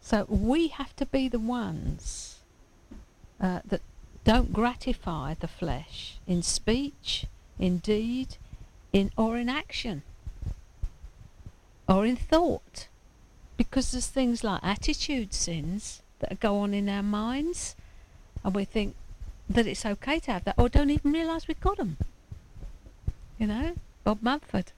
So 0.00 0.24
we 0.28 0.68
have 0.68 0.94
to 0.96 1.06
be 1.06 1.28
the 1.28 1.40
ones 1.40 2.40
uh, 3.40 3.60
that 3.64 3.80
don't 4.24 4.52
gratify 4.52 5.34
the 5.34 5.48
flesh 5.48 6.18
in 6.26 6.42
speech, 6.42 7.26
in 7.58 7.78
deed, 7.78 8.36
in 8.92 9.10
or 9.16 9.36
in 9.36 9.48
action, 9.48 10.02
or 11.88 12.06
in 12.06 12.16
thought, 12.16 12.88
because 13.56 13.92
there's 13.92 14.06
things 14.06 14.44
like 14.44 14.60
attitude 14.62 15.34
sins 15.34 16.02
that 16.20 16.40
go 16.40 16.58
on 16.58 16.74
in 16.74 16.88
our 16.88 17.02
minds, 17.02 17.76
and 18.44 18.54
we 18.54 18.64
think 18.64 18.94
that 19.48 19.66
it's 19.66 19.86
okay 19.86 20.18
to 20.20 20.32
have 20.32 20.44
that, 20.44 20.54
or 20.58 20.68
don't 20.68 20.90
even 20.90 21.12
realise 21.12 21.48
we've 21.48 21.60
got 21.60 21.76
them. 21.76 21.96
You 23.38 23.46
know, 23.46 23.74
Bob 24.04 24.18
Mumford. 24.22 24.72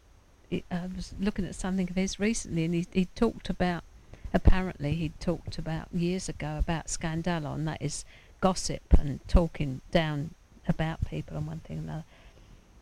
I 0.53 0.87
was 0.97 1.15
looking 1.21 1.45
at 1.45 1.55
something 1.55 1.89
of 1.89 1.95
his 1.97 2.19
recently, 2.19 2.65
and 2.65 2.75
he, 2.75 2.87
he 2.93 3.05
talked 3.15 3.49
about 3.49 3.85
apparently 4.33 4.95
he 4.95 5.11
talked 5.21 5.59
about 5.59 5.89
years 5.93 6.29
ago 6.29 6.57
about 6.59 6.87
scandalon, 6.87 7.65
that 7.65 7.81
is 7.81 8.05
gossip 8.41 8.83
and 8.99 9.21
talking 9.29 9.81
down 9.91 10.31
about 10.69 11.07
people 11.09 11.37
and 11.37 11.47
one 11.47 11.61
thing 11.61 11.79
and 11.79 11.89
another. 11.89 12.05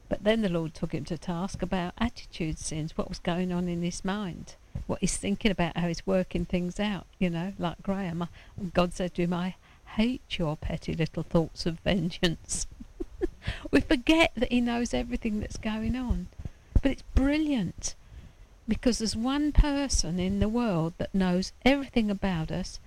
But 0.09 0.25
then 0.25 0.41
the 0.41 0.49
Lord 0.49 0.75
took 0.75 0.93
him 0.93 1.05
to 1.07 1.19
task 1.19 1.63
about 1.63 1.93
attitude 1.99 2.59
sins, 2.59 2.97
what 2.97 3.09
was 3.09 3.19
going 3.19 3.53
on 3.53 3.69
in 3.69 3.83
his 3.83 4.05
mind, 4.05 4.55
what 4.87 5.01
he's 5.01 5.17
thinking 5.17 5.51
about, 5.51 5.77
how 5.77 5.89
he's 5.89 6.07
working 6.07 6.45
things 6.45 6.81
out, 6.81 7.07
you 7.19 7.29
know, 7.29 7.53
like 7.59 7.83
Graham. 7.83 8.27
God 8.73 8.95
said 8.95 9.15
to 9.15 9.23
him, 9.23 9.35
I 9.35 9.57
hate 9.97 10.39
your 10.39 10.57
petty 10.57 10.95
little 10.95 11.23
thoughts 11.23 11.67
of 11.67 11.81
vengeance. 11.81 12.67
we 13.71 13.81
forget 13.81 14.33
that 14.37 14.51
he 14.51 14.61
knows 14.61 14.95
everything 14.95 15.41
that's 15.41 15.59
going 15.59 15.95
on. 15.95 16.29
But 16.83 16.93
it's 16.93 17.03
brilliant 17.15 17.95
because 18.67 18.99
there's 18.99 19.17
one 19.17 19.53
person 19.53 20.19
in 20.19 20.41
the 20.41 20.49
world 20.49 20.93
that 20.99 21.15
knows 21.15 21.53
everything 21.65 22.11
about 22.11 22.51
us, 22.51 22.79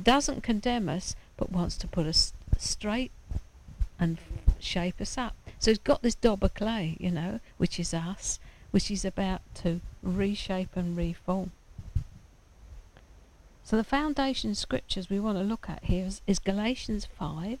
doesn't 0.00 0.42
condemn 0.42 0.88
us, 0.88 1.16
but 1.36 1.50
wants 1.50 1.76
to 1.78 1.86
put 1.86 2.06
us 2.06 2.32
straight 2.58 3.12
and 3.98 4.18
shape 4.60 5.00
us 5.00 5.18
up. 5.18 5.34
So 5.58 5.70
he's 5.70 5.78
got 5.78 6.02
this 6.02 6.14
dob 6.14 6.44
of 6.44 6.54
clay, 6.54 6.96
you 7.00 7.10
know, 7.10 7.40
which 7.56 7.78
is 7.80 7.92
us, 7.94 8.38
which 8.70 8.90
is 8.90 9.04
about 9.04 9.42
to 9.56 9.80
reshape 10.02 10.76
and 10.76 10.96
reform. 10.96 11.52
So 13.64 13.76
the 13.76 13.84
foundation 13.84 14.54
scriptures 14.54 15.10
we 15.10 15.20
want 15.20 15.36
to 15.36 15.44
look 15.44 15.68
at 15.68 15.84
here 15.84 16.06
is, 16.06 16.22
is 16.26 16.38
Galatians 16.38 17.06
5, 17.18 17.58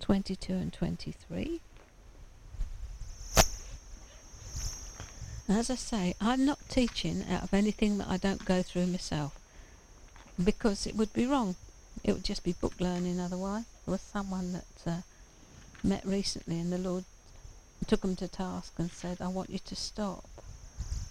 22 0.00 0.52
and 0.52 0.72
23. 0.72 1.60
As 5.48 5.70
I 5.70 5.74
say, 5.76 6.14
I'm 6.20 6.44
not 6.44 6.58
teaching 6.68 7.24
out 7.28 7.42
of 7.42 7.54
anything 7.54 7.98
that 7.98 8.08
I 8.08 8.18
don't 8.18 8.44
go 8.44 8.62
through 8.62 8.86
myself 8.86 9.38
because 10.42 10.86
it 10.86 10.94
would 10.94 11.12
be 11.12 11.26
wrong. 11.26 11.56
It 12.04 12.12
would 12.12 12.24
just 12.24 12.44
be 12.44 12.52
book 12.52 12.74
learning 12.78 13.18
otherwise. 13.18 13.64
There 13.84 13.92
was 13.92 14.02
someone 14.02 14.52
that 14.52 14.86
uh, 14.86 15.00
met 15.88 16.04
recently 16.04 16.60
and 16.60 16.72
the 16.72 16.78
Lord 16.78 17.04
took 17.86 18.04
him 18.04 18.16
to 18.16 18.28
task 18.28 18.74
and 18.78 18.90
said, 18.90 19.18
I 19.20 19.28
want 19.28 19.50
you 19.50 19.58
to 19.58 19.74
stop 19.76 20.24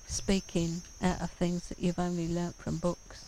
speaking 0.06 0.82
out 1.02 1.22
of 1.22 1.32
things 1.32 1.70
that 1.70 1.80
you've 1.80 2.00
only 2.00 2.28
learnt 2.28 2.56
from 2.56 2.78
books. 2.78 3.26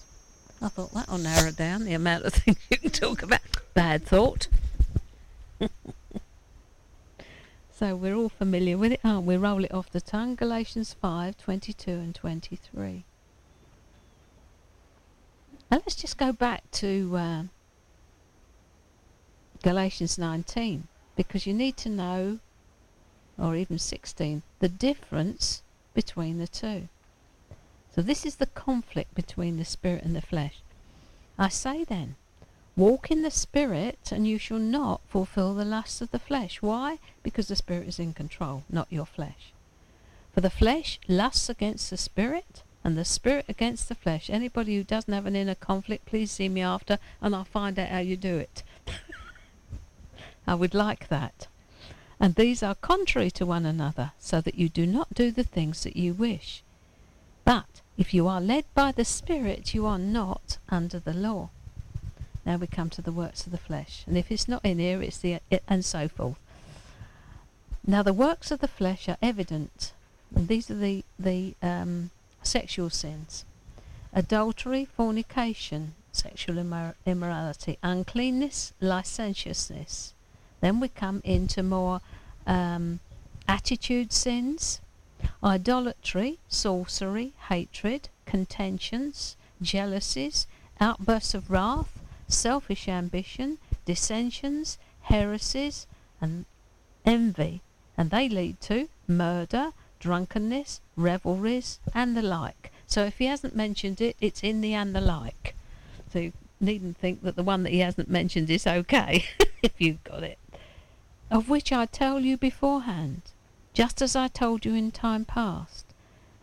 I 0.61 0.69
thought 0.69 0.93
that'll 0.93 1.17
narrow 1.17 1.51
down 1.51 1.85
the 1.85 1.93
amount 1.93 2.25
of 2.25 2.33
things 2.35 2.57
you 2.69 2.77
can 2.77 2.91
talk 2.91 3.23
about. 3.23 3.41
Bad 3.73 4.05
thought. 4.05 4.47
So 7.79 7.95
we're 7.95 8.13
all 8.13 8.27
familiar 8.27 8.77
with 8.77 8.91
it, 8.91 8.99
aren't 9.05 9.25
we? 9.25 9.37
Roll 9.37 9.63
it 9.63 9.73
off 9.73 9.89
the 9.89 10.01
tongue. 10.01 10.35
Galatians 10.35 10.93
5, 10.99 11.37
22 11.37 11.89
and 11.89 12.13
23. 12.13 13.05
And 15.71 15.81
let's 15.85 15.95
just 15.95 16.17
go 16.17 16.33
back 16.33 16.69
to 16.71 17.15
uh, 17.15 17.43
Galatians 19.63 20.17
19, 20.17 20.89
because 21.19 21.45
you 21.45 21.53
need 21.53 21.75
to 21.75 21.89
know, 21.89 22.39
or 23.37 23.53
even 23.53 23.77
16, 23.77 24.41
the 24.59 24.69
difference 24.69 25.61
between 25.93 26.37
the 26.37 26.47
two. 26.47 26.87
So 27.93 28.01
this 28.01 28.25
is 28.25 28.37
the 28.37 28.45
conflict 28.45 29.13
between 29.15 29.57
the 29.57 29.65
spirit 29.65 30.05
and 30.05 30.15
the 30.15 30.21
flesh. 30.21 30.61
I 31.37 31.49
say 31.49 31.83
then, 31.83 32.15
Walk 32.77 33.11
in 33.11 33.23
the 33.23 33.31
Spirit, 33.31 34.13
and 34.13 34.25
you 34.25 34.37
shall 34.37 34.59
not 34.59 35.01
fulfill 35.09 35.53
the 35.53 35.65
lusts 35.65 35.99
of 35.99 36.11
the 36.11 36.19
flesh. 36.19 36.61
Why? 36.61 36.99
Because 37.21 37.49
the 37.49 37.57
Spirit 37.57 37.89
is 37.89 37.99
in 37.99 38.13
control, 38.13 38.63
not 38.69 38.87
your 38.89 39.05
flesh. 39.05 39.51
For 40.33 40.39
the 40.39 40.49
flesh 40.49 41.01
lusts 41.09 41.49
against 41.49 41.89
the 41.89 41.97
Spirit, 41.97 42.63
and 42.81 42.97
the 42.97 43.03
Spirit 43.03 43.43
against 43.49 43.89
the 43.89 43.95
flesh. 43.95 44.29
Anybody 44.29 44.77
who 44.77 44.85
doesn't 44.85 45.13
have 45.13 45.25
an 45.25 45.35
inner 45.35 45.55
conflict, 45.55 46.05
please 46.05 46.31
see 46.31 46.47
me 46.47 46.61
after, 46.61 46.97
and 47.21 47.35
I'll 47.35 47.43
find 47.43 47.77
out 47.77 47.89
how 47.89 47.99
you 47.99 48.15
do 48.15 48.37
it. 48.37 48.63
I 50.49 50.55
would 50.55 50.73
like 50.73 51.09
that. 51.09 51.45
And 52.19 52.33
these 52.33 52.63
are 52.63 52.73
contrary 52.73 53.29
to 53.31 53.45
one 53.45 53.67
another, 53.67 54.13
so 54.19 54.41
that 54.41 54.55
you 54.55 54.67
do 54.67 54.87
not 54.87 55.13
do 55.13 55.29
the 55.29 55.43
things 55.43 55.83
that 55.83 55.95
you 55.95 56.11
wish. 56.15 56.63
But 57.45 57.81
if 57.99 58.15
you 58.15 58.27
are 58.27 58.41
led 58.41 58.65
by 58.73 58.91
the 58.91 59.05
Spirit, 59.05 59.75
you 59.75 59.85
are 59.85 59.99
not 59.99 60.57
under 60.69 60.97
the 60.97 61.13
law. 61.13 61.49
Now 62.47 62.57
we 62.57 62.65
come 62.65 62.89
to 62.89 63.03
the 63.03 63.11
works 63.11 63.45
of 63.45 63.51
the 63.51 63.59
flesh. 63.59 64.03
And 64.07 64.17
if 64.17 64.31
it's 64.31 64.47
not 64.47 64.65
in 64.65 64.79
here, 64.79 65.03
it's 65.03 65.19
the, 65.19 65.39
it, 65.51 65.61
and 65.67 65.85
so 65.85 66.07
forth. 66.07 66.39
Now 67.85 68.01
the 68.01 68.11
works 68.27 68.49
of 68.49 68.59
the 68.59 68.67
flesh 68.67 69.07
are 69.07 69.17
evident. 69.21 69.93
And 70.35 70.47
these 70.47 70.71
are 70.71 70.81
the, 70.87 71.03
the 71.19 71.53
um, 71.61 72.09
sexual 72.41 72.89
sins. 72.89 73.45
Adultery, 74.13 74.85
fornication, 74.85 75.93
sexual 76.11 76.55
immor- 76.55 76.95
immorality, 77.05 77.77
uncleanness, 77.83 78.73
licentiousness. 78.81 80.15
Then 80.61 80.79
we 80.79 80.89
come 80.89 81.21
into 81.23 81.63
more 81.63 82.01
um, 82.45 82.99
attitude 83.47 84.11
sins, 84.11 84.81
idolatry, 85.43 86.39
sorcery, 86.47 87.33
hatred, 87.49 88.09
contentions, 88.25 89.35
jealousies, 89.61 90.47
outbursts 90.79 91.33
of 91.33 91.49
wrath, 91.49 91.99
selfish 92.27 92.87
ambition, 92.87 93.57
dissensions, 93.85 94.77
heresies, 95.03 95.87
and 96.21 96.45
envy, 97.05 97.61
and 97.97 98.11
they 98.11 98.29
lead 98.29 98.61
to 98.61 98.87
murder, 99.07 99.71
drunkenness, 99.99 100.79
revelries, 100.95 101.79
and 101.93 102.15
the 102.15 102.21
like. 102.21 102.71
So 102.87 103.05
if 103.05 103.17
he 103.17 103.25
hasn't 103.25 103.55
mentioned 103.55 104.01
it, 104.01 104.15
it's 104.21 104.43
in 104.43 104.61
the 104.61 104.73
and 104.73 104.95
the 104.95 105.01
like. 105.01 105.55
So 106.11 106.19
you 106.19 106.33
needn't 106.59 106.97
think 106.97 107.23
that 107.23 107.35
the 107.35 107.43
one 107.43 107.63
that 107.63 107.71
he 107.71 107.79
hasn't 107.79 108.09
mentioned 108.09 108.49
is 108.49 108.65
okay 108.65 109.25
if 109.63 109.73
you've 109.79 110.03
got 110.03 110.23
it. 110.23 110.39
Of 111.31 111.47
which 111.47 111.71
I 111.71 111.85
tell 111.85 112.19
you 112.19 112.37
beforehand, 112.37 113.21
just 113.73 114.01
as 114.01 114.15
I 114.15 114.27
told 114.27 114.65
you 114.65 114.73
in 114.73 114.91
time 114.91 115.25
past. 115.25 115.85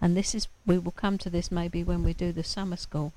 And 0.01 0.17
this 0.17 0.35
is, 0.35 0.49
we 0.65 0.79
will 0.79 0.93
come 0.93 1.19
to 1.19 1.31
this 1.31 1.51
maybe 1.51 1.83
when 1.83 2.05
we 2.05 2.13
do 2.13 2.33
the 2.33 2.45
summer 2.45 2.77
school. 2.77 3.13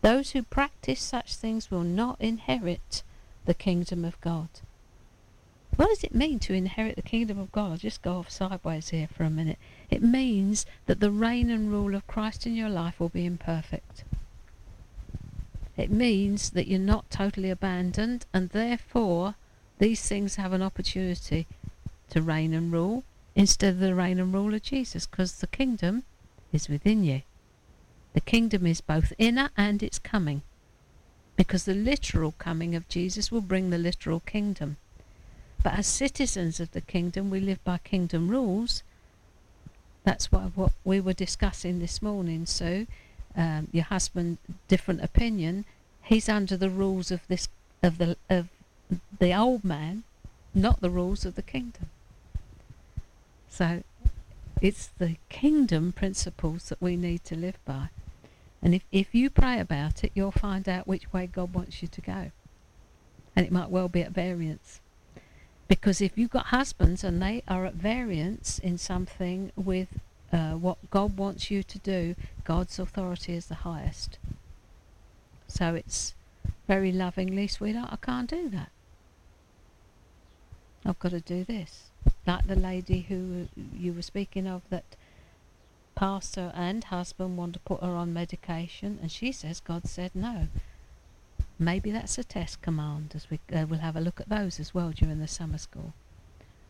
Those 0.00 0.32
who 0.32 0.42
practice 0.42 1.00
such 1.00 1.36
things 1.36 1.70
will 1.70 1.84
not 1.84 2.20
inherit 2.20 3.02
the 3.44 3.54
kingdom 3.54 4.04
of 4.04 4.20
God. 4.20 4.48
What 5.76 5.88
does 5.88 6.04
it 6.04 6.14
mean 6.14 6.38
to 6.40 6.52
inherit 6.52 6.96
the 6.96 7.02
kingdom 7.02 7.38
of 7.38 7.52
God? 7.52 7.70
I'll 7.70 7.76
just 7.76 8.02
go 8.02 8.18
off 8.18 8.30
sideways 8.30 8.90
here 8.90 9.08
for 9.08 9.24
a 9.24 9.30
minute. 9.30 9.58
It 9.90 10.02
means 10.02 10.66
that 10.86 11.00
the 11.00 11.10
reign 11.10 11.50
and 11.50 11.70
rule 11.70 11.94
of 11.94 12.06
Christ 12.06 12.46
in 12.46 12.54
your 12.54 12.68
life 12.68 13.00
will 13.00 13.08
be 13.08 13.24
imperfect. 13.24 14.04
It 15.76 15.90
means 15.90 16.50
that 16.50 16.66
you're 16.66 16.78
not 16.78 17.10
totally 17.10 17.48
abandoned, 17.48 18.26
and 18.34 18.50
therefore 18.50 19.36
these 19.82 20.06
things 20.08 20.36
have 20.36 20.52
an 20.52 20.62
opportunity 20.62 21.44
to 22.08 22.22
reign 22.22 22.54
and 22.54 22.72
rule 22.72 23.02
instead 23.34 23.74
of 23.74 23.80
the 23.80 23.96
reign 23.96 24.20
and 24.20 24.32
rule 24.32 24.54
of 24.54 24.62
Jesus, 24.62 25.06
because 25.06 25.32
the 25.40 25.48
kingdom 25.48 26.04
is 26.52 26.68
within 26.68 27.02
you. 27.02 27.22
The 28.14 28.20
kingdom 28.20 28.64
is 28.64 28.80
both 28.80 29.12
inner 29.18 29.50
and 29.56 29.82
it's 29.82 29.98
coming. 29.98 30.42
Because 31.34 31.64
the 31.64 31.74
literal 31.74 32.30
coming 32.38 32.76
of 32.76 32.88
Jesus 32.88 33.32
will 33.32 33.40
bring 33.40 33.70
the 33.70 33.78
literal 33.78 34.20
kingdom. 34.20 34.76
But 35.64 35.76
as 35.76 35.88
citizens 35.88 36.60
of 36.60 36.70
the 36.70 36.80
kingdom, 36.80 37.28
we 37.28 37.40
live 37.40 37.64
by 37.64 37.78
kingdom 37.78 38.28
rules. 38.28 38.84
That's 40.04 40.30
what, 40.30 40.56
what 40.56 40.74
we 40.84 41.00
were 41.00 41.12
discussing 41.12 41.80
this 41.80 42.00
morning. 42.00 42.46
So, 42.46 42.86
um, 43.36 43.66
your 43.72 43.84
husband, 43.84 44.38
different 44.68 45.02
opinion. 45.02 45.64
He's 46.02 46.28
under 46.28 46.56
the 46.56 46.70
rules 46.70 47.10
of 47.10 47.26
this 47.26 47.48
of 47.82 47.98
the 47.98 48.16
of 48.30 48.48
the 49.18 49.34
old 49.34 49.64
man, 49.64 50.04
not 50.54 50.80
the 50.80 50.90
rules 50.90 51.24
of 51.24 51.34
the 51.34 51.42
kingdom. 51.42 51.90
So, 53.48 53.82
it's 54.60 54.86
the 54.98 55.16
kingdom 55.28 55.92
principles 55.92 56.68
that 56.68 56.80
we 56.80 56.96
need 56.96 57.24
to 57.24 57.36
live 57.36 57.58
by. 57.64 57.88
And 58.62 58.74
if, 58.74 58.84
if 58.92 59.14
you 59.14 59.28
pray 59.28 59.58
about 59.58 60.04
it, 60.04 60.12
you'll 60.14 60.30
find 60.30 60.68
out 60.68 60.86
which 60.86 61.12
way 61.12 61.26
God 61.26 61.52
wants 61.52 61.82
you 61.82 61.88
to 61.88 62.00
go. 62.00 62.30
And 63.34 63.44
it 63.44 63.52
might 63.52 63.70
well 63.70 63.88
be 63.88 64.02
at 64.02 64.12
variance. 64.12 64.80
Because 65.68 66.00
if 66.00 66.16
you've 66.16 66.30
got 66.30 66.46
husbands 66.46 67.02
and 67.02 67.20
they 67.20 67.42
are 67.48 67.66
at 67.66 67.74
variance 67.74 68.58
in 68.58 68.78
something 68.78 69.52
with 69.56 69.88
uh, 70.32 70.52
what 70.52 70.78
God 70.90 71.16
wants 71.16 71.50
you 71.50 71.62
to 71.62 71.78
do, 71.78 72.14
God's 72.44 72.78
authority 72.78 73.34
is 73.34 73.46
the 73.46 73.56
highest. 73.56 74.18
So 75.48 75.74
it's 75.74 76.14
very 76.68 76.92
lovingly, 76.92 77.48
sweetheart, 77.48 77.90
I 77.92 77.96
can't 77.96 78.30
do 78.30 78.48
that. 78.50 78.70
I've 80.84 80.98
got 80.98 81.10
to 81.10 81.20
do 81.20 81.44
this. 81.44 81.90
Like 82.26 82.46
the 82.46 82.56
lady 82.56 83.02
who 83.02 83.48
you 83.76 83.92
were 83.92 84.02
speaking 84.02 84.46
of 84.46 84.62
that 84.70 84.96
pastor 85.94 86.52
and 86.54 86.84
husband 86.84 87.36
want 87.36 87.54
to 87.54 87.60
put 87.60 87.82
her 87.82 87.94
on 87.94 88.12
medication, 88.12 88.98
and 89.00 89.10
she 89.10 89.32
says 89.32 89.60
God 89.60 89.86
said 89.86 90.10
no. 90.14 90.48
Maybe 91.58 91.90
that's 91.90 92.18
a 92.18 92.24
test 92.24 92.62
command, 92.62 93.12
as 93.14 93.28
we 93.30 93.38
uh, 93.54 93.66
will 93.66 93.78
have 93.78 93.96
a 93.96 94.00
look 94.00 94.20
at 94.20 94.28
those 94.28 94.58
as 94.58 94.74
well 94.74 94.90
during 94.90 95.20
the 95.20 95.28
summer 95.28 95.58
school. 95.58 95.92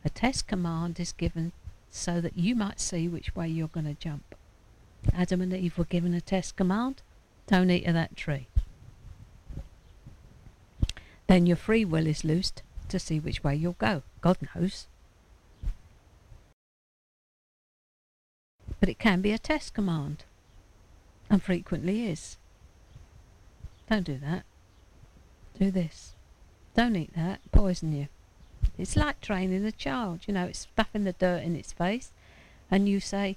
A 0.05 0.11
test 0.11 0.47
command 0.47 1.01
is 1.01 1.13
given 1.13 1.53
so 1.91 2.21
that 2.21 2.37
you 2.37 2.55
might 2.55 2.81
see 2.81 3.09
which 3.09 3.35
way 3.35 3.49
you're 3.49 3.69
going 3.69 3.87
to 3.87 3.95
jump. 3.95 4.35
Adam 5.15 5.41
and 5.41 5.53
Eve 5.55 5.79
were 5.79 5.85
given 5.85 6.15
a 6.15 6.21
test 6.21 6.57
command 6.57 7.03
don't 7.47 7.71
eat 7.71 7.87
of 7.87 7.95
that 7.95 8.17
tree. 8.17 8.47
Then 11.27 11.47
your 11.47 11.57
free 11.57 11.85
will 11.85 12.07
is 12.07 12.25
loosed 12.25 12.63
to 12.93 12.99
see 12.99 13.19
which 13.19 13.43
way 13.43 13.57
you'll 13.57 13.73
go. 13.73 14.03
God 14.21 14.39
knows. 14.55 14.87
but 18.83 18.89
it 18.89 18.99
can 18.99 19.21
be 19.21 19.31
a 19.31 19.39
test 19.39 19.75
command, 19.75 20.25
and 21.31 21.41
frequently 21.41 22.05
is. 22.05 22.37
Don't 23.89 24.03
do 24.03 24.19
that. 24.19 24.43
Do 25.57 25.71
this. 25.71 26.15
Don't 26.75 26.97
eat 26.97 27.15
that. 27.15 27.39
Poison 27.53 27.93
you. 27.93 28.09
It's 28.77 28.97
like 28.97 29.21
training 29.21 29.65
a 29.65 29.71
child. 29.71 30.23
You 30.27 30.35
know, 30.35 30.47
it's 30.47 30.67
stuffing 30.73 31.05
the 31.05 31.13
dirt 31.13 31.45
in 31.45 31.55
its 31.55 31.73
face, 31.73 32.11
and 32.73 32.89
you 32.89 32.99
say, 32.99 33.37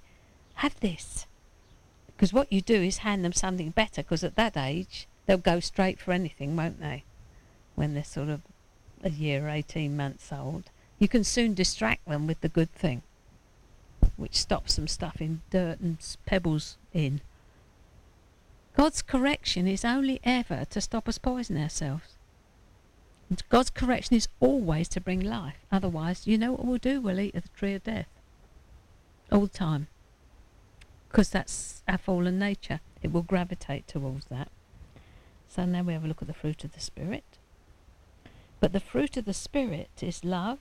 "Have 0.56 0.80
this," 0.80 1.28
because 2.08 2.34
what 2.34 2.52
you 2.52 2.62
do 2.62 2.82
is 2.82 3.06
hand 3.06 3.24
them 3.24 3.32
something 3.32 3.70
better. 3.70 4.02
Because 4.02 4.24
at 4.24 4.36
that 4.38 4.58
age, 4.58 5.08
they'll 5.28 5.38
go 5.38 5.60
straight 5.60 6.00
for 6.00 6.12
anything, 6.12 6.56
won't 6.56 6.80
they? 6.80 7.04
When 7.76 7.94
they're 7.94 8.04
sort 8.04 8.30
of 8.30 8.42
a 9.06 9.10
year, 9.10 9.48
eighteen 9.48 9.96
months 9.96 10.34
old, 10.34 10.64
you 11.00 11.08
can 11.08 11.24
soon 11.24 11.54
distract 11.54 12.06
them 12.06 12.28
with 12.28 12.42
the 12.42 12.50
good 12.50 12.72
thing 12.74 13.04
which 14.18 14.36
stops 14.36 14.74
some 14.76 14.88
stuff 14.88 15.22
in 15.22 15.42
dirt 15.50 15.80
and 15.80 15.98
pebbles 16.26 16.78
in. 16.94 17.22
God's 18.76 19.02
correction 19.02 19.68
is 19.68 19.86
only 19.86 20.20
ever 20.24 20.66
to 20.70 20.82
stop 20.82 21.08
us 21.08 21.18
poisoning 21.18 21.64
ourselves. 21.64 22.16
God's 23.50 23.70
correction 23.70 24.16
is 24.16 24.28
always 24.40 24.88
to 24.90 25.02
bring 25.02 25.20
life. 25.20 25.58
Otherwise, 25.72 26.28
you 26.28 26.38
know 26.38 26.52
what 26.52 26.66
we'll 26.66 26.78
do? 26.78 27.02
We'll 27.02 27.20
eat 27.20 27.36
of 27.36 27.44
the 27.44 27.50
tree 27.50 27.74
of 27.74 27.84
death. 27.84 28.08
All 29.32 29.42
the 29.42 29.48
time. 29.48 29.88
Because 31.10 31.30
that's 31.30 31.82
our 31.88 31.98
fallen 31.98 32.38
nature. 32.38 32.82
It 33.02 33.12
will 33.12 33.24
gravitate 33.24 33.88
towards 33.88 34.26
that. 34.26 34.50
So 35.48 35.66
now 35.66 35.84
we 35.84 35.94
have 35.94 36.04
a 36.04 36.08
look 36.08 36.22
at 36.22 36.28
the 36.28 36.34
fruit 36.34 36.64
of 36.64 36.74
the 36.74 36.80
Spirit. 36.80 37.24
But 38.66 38.74
the 38.74 38.80
fruit 38.80 39.16
of 39.16 39.26
the 39.26 39.34
Spirit 39.36 39.92
is 40.02 40.24
love, 40.24 40.58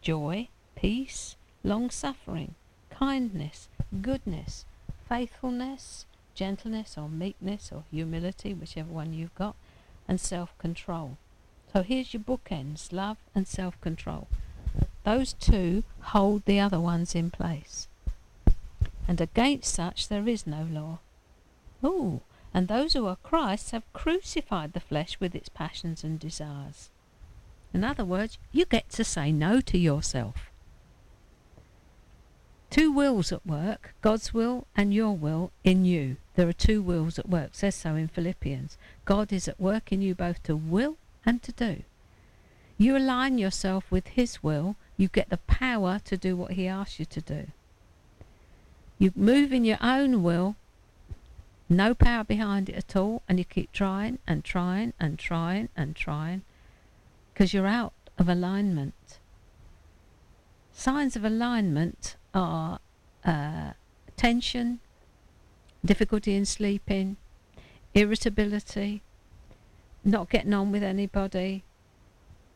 joy, 0.00 0.46
peace, 0.76 1.34
long 1.64 1.90
suffering, 1.90 2.54
kindness, 2.88 3.68
goodness, 4.00 4.64
faithfulness, 5.08 6.06
gentleness 6.36 6.96
or 6.96 7.08
meekness 7.08 7.72
or 7.72 7.82
humility, 7.90 8.54
whichever 8.54 8.92
one 8.92 9.12
you've 9.12 9.34
got, 9.34 9.56
and 10.06 10.20
self-control. 10.20 11.16
So 11.72 11.82
here's 11.82 12.14
your 12.14 12.22
bookends, 12.22 12.92
love 12.92 13.16
and 13.34 13.48
self-control. 13.48 14.28
Those 15.02 15.32
two 15.32 15.82
hold 16.00 16.44
the 16.44 16.60
other 16.60 16.78
ones 16.78 17.12
in 17.16 17.32
place. 17.32 17.88
And 19.08 19.20
against 19.20 19.74
such 19.74 20.06
there 20.06 20.28
is 20.28 20.46
no 20.46 20.62
law. 20.70 21.00
Oh, 21.82 22.20
and 22.54 22.68
those 22.68 22.92
who 22.92 23.04
are 23.06 23.16
Christ's 23.16 23.72
have 23.72 23.92
crucified 23.92 24.74
the 24.74 24.78
flesh 24.78 25.18
with 25.18 25.34
its 25.34 25.48
passions 25.48 26.04
and 26.04 26.20
desires. 26.20 26.88
In 27.74 27.84
other 27.84 28.04
words, 28.04 28.38
you 28.52 28.64
get 28.64 28.90
to 28.90 29.04
say 29.04 29.32
no 29.32 29.60
to 29.62 29.78
yourself. 29.78 30.50
Two 32.70 32.90
wills 32.90 33.32
at 33.32 33.46
work, 33.46 33.94
God's 34.00 34.32
will 34.32 34.66
and 34.74 34.94
your 34.94 35.12
will 35.12 35.52
in 35.62 35.84
you. 35.84 36.16
There 36.36 36.48
are 36.48 36.54
two 36.54 36.80
wills 36.80 37.18
at 37.18 37.28
work, 37.28 37.50
says 37.52 37.74
so 37.74 37.94
in 37.96 38.08
Philippians. 38.08 38.78
God 39.04 39.32
is 39.32 39.46
at 39.46 39.60
work 39.60 39.92
in 39.92 40.00
you 40.00 40.14
both 40.14 40.42
to 40.44 40.56
will 40.56 40.96
and 41.26 41.42
to 41.42 41.52
do. 41.52 41.82
You 42.78 42.96
align 42.96 43.36
yourself 43.38 43.90
with 43.90 44.08
His 44.08 44.42
will, 44.42 44.76
you 44.96 45.08
get 45.08 45.28
the 45.28 45.36
power 45.36 46.00
to 46.04 46.16
do 46.16 46.34
what 46.34 46.52
He 46.52 46.66
asks 46.66 46.98
you 46.98 47.04
to 47.04 47.20
do. 47.20 47.46
You 48.98 49.12
move 49.14 49.52
in 49.52 49.64
your 49.64 49.78
own 49.82 50.22
will, 50.22 50.56
no 51.68 51.94
power 51.94 52.24
behind 52.24 52.68
it 52.68 52.76
at 52.76 52.96
all, 52.96 53.22
and 53.28 53.38
you 53.38 53.44
keep 53.44 53.72
trying 53.72 54.18
and 54.26 54.44
trying 54.44 54.94
and 54.98 55.18
trying 55.18 55.68
and 55.76 55.94
trying 55.94 56.42
because 57.32 57.54
you're 57.54 57.66
out 57.66 57.92
of 58.18 58.28
alignment. 58.28 59.18
Signs 60.72 61.16
of 61.16 61.24
alignment 61.24 62.16
are 62.34 62.78
uh, 63.24 63.72
tension, 64.16 64.80
difficulty 65.84 66.34
in 66.34 66.44
sleeping, 66.44 67.16
irritability, 67.94 69.02
not 70.04 70.30
getting 70.30 70.54
on 70.54 70.72
with 70.72 70.82
anybody, 70.82 71.64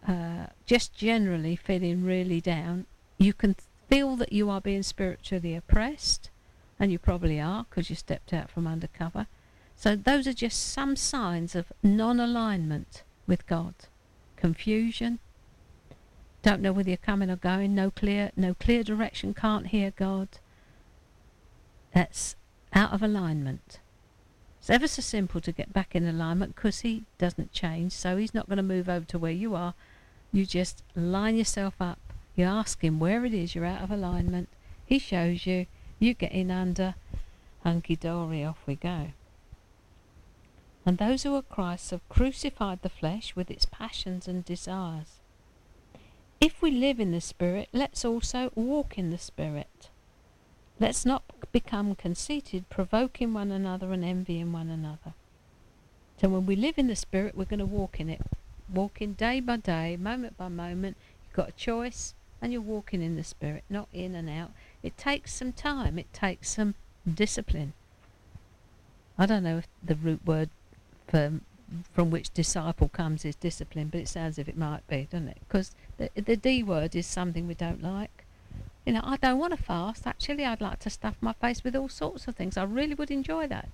uh, 0.07 0.47
just 0.65 0.95
generally 0.95 1.57
feeling 1.57 2.05
really 2.05 2.41
down. 2.41 2.87
You 3.19 3.33
can 3.33 3.57
feel 3.89 4.17
that 4.17 4.33
you 4.33 4.51
are 4.51 4.61
being 4.61 4.83
spiritually 4.83 5.55
oppressed, 5.55 6.31
and 6.79 6.91
you 6.91 6.99
probably 6.99 7.41
are 7.41 7.67
because 7.69 7.91
you 7.91 7.97
stepped 7.97 8.33
out 8.33 8.51
from 8.51 8.67
undercover. 8.67 9.27
So 9.77 9.95
those 9.95 10.27
are 10.27 10.33
just 10.33 10.73
some 10.73 10.97
signs 10.97 11.55
of 11.55 11.73
non-alignment 11.83 13.03
with 13.27 13.47
God. 13.47 13.75
Confusion, 14.37 15.19
don't 16.43 16.63
know 16.63 16.73
whether 16.73 16.91
you're 16.91 16.97
coming 16.97 17.31
or 17.31 17.37
going. 17.37 17.75
No 17.75 17.91
clear, 17.91 18.31
no 18.37 18.55
clear 18.55 18.85
direction. 18.85 19.35
Can't 19.35 19.69
hear 19.69 19.91
God. 19.91 20.29
That's 21.93 22.37
out 22.73 22.93
of 22.93 23.03
alignment. 23.03 23.81
It's 24.61 24.71
ever 24.71 24.87
so 24.87 25.03
simple 25.03 25.41
to 25.41 25.53
get 25.53 25.73
back 25.73 25.95
in 25.95 26.07
alignment 26.07 26.55
because 26.55 26.81
he 26.81 27.05
doesn't 27.19 27.53
change, 27.53 27.93
so 27.93 28.17
he's 28.17 28.35
not 28.35 28.49
going 28.49 28.59
to 28.59 28.63
move 28.63 28.89
over 28.89 29.05
to 29.07 29.19
where 29.19 29.33
you 29.33 29.55
are. 29.55 29.75
You 30.33 30.45
just 30.45 30.83
line 30.95 31.37
yourself 31.37 31.75
up. 31.81 31.99
You 32.35 32.45
ask 32.45 32.83
him 32.83 33.01
where 33.01 33.25
it 33.25 33.33
is 33.33 33.55
you're 33.55 33.65
out 33.65 33.83
of 33.83 33.91
alignment. 33.91 34.49
He 34.85 34.99
shows 34.99 35.47
you. 35.47 35.67
You 35.99 36.15
get 36.15 36.33
in 36.33 36.51
under, 36.51 36.95
hunky 37.63 37.97
dory, 37.97 38.45
off 38.45 38.59
we 38.67 38.77
go. 38.77 39.09
And 40.87 40.99
those 40.99 41.25
who 41.25 41.35
are 41.35 41.43
Christ's 41.43 41.91
have 41.91 42.09
crucified 42.09 42.83
the 42.83 42.89
flesh 42.89 43.35
with 43.35 43.51
its 43.51 43.67
passions 43.67 44.29
and 44.29 44.45
desires. 44.45 45.19
If 46.41 46.63
we 46.63 46.71
live 46.71 47.01
in 47.01 47.11
the 47.11 47.21
Spirit, 47.21 47.69
let's 47.73 48.05
also 48.05 48.53
walk 48.55 48.97
in 48.97 49.11
the 49.11 49.19
Spirit. 49.19 49.91
Let's 50.79 51.05
not 51.05 51.25
become 51.51 51.97
conceited, 51.97 52.71
provoking 52.71 53.35
one 53.35 53.51
another 53.51 53.93
and 53.93 54.05
envying 54.05 54.53
one 54.53 54.69
another. 54.71 55.15
So 56.21 56.29
when 56.29 56.47
we 56.47 56.55
live 56.55 56.79
in 56.79 56.87
the 56.87 56.95
Spirit, 56.95 57.35
we're 57.37 57.47
going 57.47 57.59
to 57.59 57.67
walk 57.67 57.99
in 57.99 58.09
it. 58.09 58.21
Walking 58.73 59.15
day 59.15 59.41
by 59.41 59.57
day, 59.57 59.97
moment 59.97 60.37
by 60.37 60.49
moment. 60.49 60.97
You've 61.25 61.37
got 61.37 61.49
a 61.49 61.53
choice 61.53 62.15
and 62.41 62.53
you're 62.53 62.63
walking 62.63 63.03
in 63.03 63.17
the 63.17 63.25
Spirit, 63.25 63.65
not 63.69 63.89
in 63.93 64.15
and 64.15 64.31
out. 64.31 64.53
It 64.85 64.97
takes 64.97 65.35
some 65.35 65.53
time, 65.53 65.99
it 65.99 66.13
takes 66.13 66.51
some 66.51 66.75
discipline. 67.13 67.73
I 69.19 69.27
don't 69.27 69.43
know 69.43 69.59
if 69.59 69.69
the 69.83 69.95
root 69.95 70.21
word 70.27 70.51
for, 71.07 71.41
from 71.93 72.11
which 72.11 72.33
disciple 72.33 72.89
comes 72.89 73.25
is 73.25 73.37
discipline, 73.37 73.89
but 73.89 74.01
it 74.01 74.09
sounds 74.09 74.35
as 74.35 74.39
if 74.41 74.49
it 74.49 74.57
might 74.57 74.87
be, 74.89 75.09
doesn't 75.11 75.29
it? 75.29 75.39
Because 75.49 75.73
the, 75.99 76.11
the 76.15 76.37
D 76.37 76.63
word 76.63 76.95
is 76.95 77.07
something 77.07 77.47
we 77.47 77.55
don't 77.55 77.83
like. 77.83 78.25
You 78.85 78.93
know, 78.93 79.01
I 79.03 79.17
don't 79.17 79.39
want 79.39 79.57
to 79.57 79.63
fast. 79.63 80.07
Actually, 80.07 80.45
I'd 80.45 80.61
like 80.61 80.79
to 80.81 80.91
stuff 80.91 81.17
my 81.21 81.33
face 81.33 81.65
with 81.65 81.75
all 81.75 81.89
sorts 81.89 82.29
of 82.29 82.37
things. 82.37 82.57
I 82.57 82.63
really 82.63 82.95
would 82.95 83.11
enjoy 83.11 83.49
that. 83.49 83.69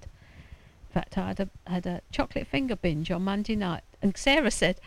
In 0.89 0.95
fact, 0.95 1.19
I 1.19 1.29
had 1.29 1.41
a, 1.41 1.49
had 1.67 1.87
a 1.87 2.01
chocolate 2.11 2.47
finger 2.47 2.77
binge 2.77 3.11
on 3.11 3.23
Monday 3.23 3.57
night, 3.57 3.83
and 4.01 4.17
Sarah 4.17 4.51
said, 4.51 4.81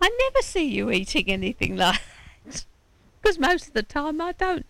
I 0.00 0.08
never 0.08 0.42
see 0.42 0.64
you 0.64 0.90
eating 0.90 1.28
anything 1.28 1.76
like 1.76 2.00
that. 2.46 2.64
Because 3.22 3.38
most 3.38 3.68
of 3.68 3.72
the 3.74 3.82
time 3.82 4.18
I 4.22 4.32
don't. 4.32 4.64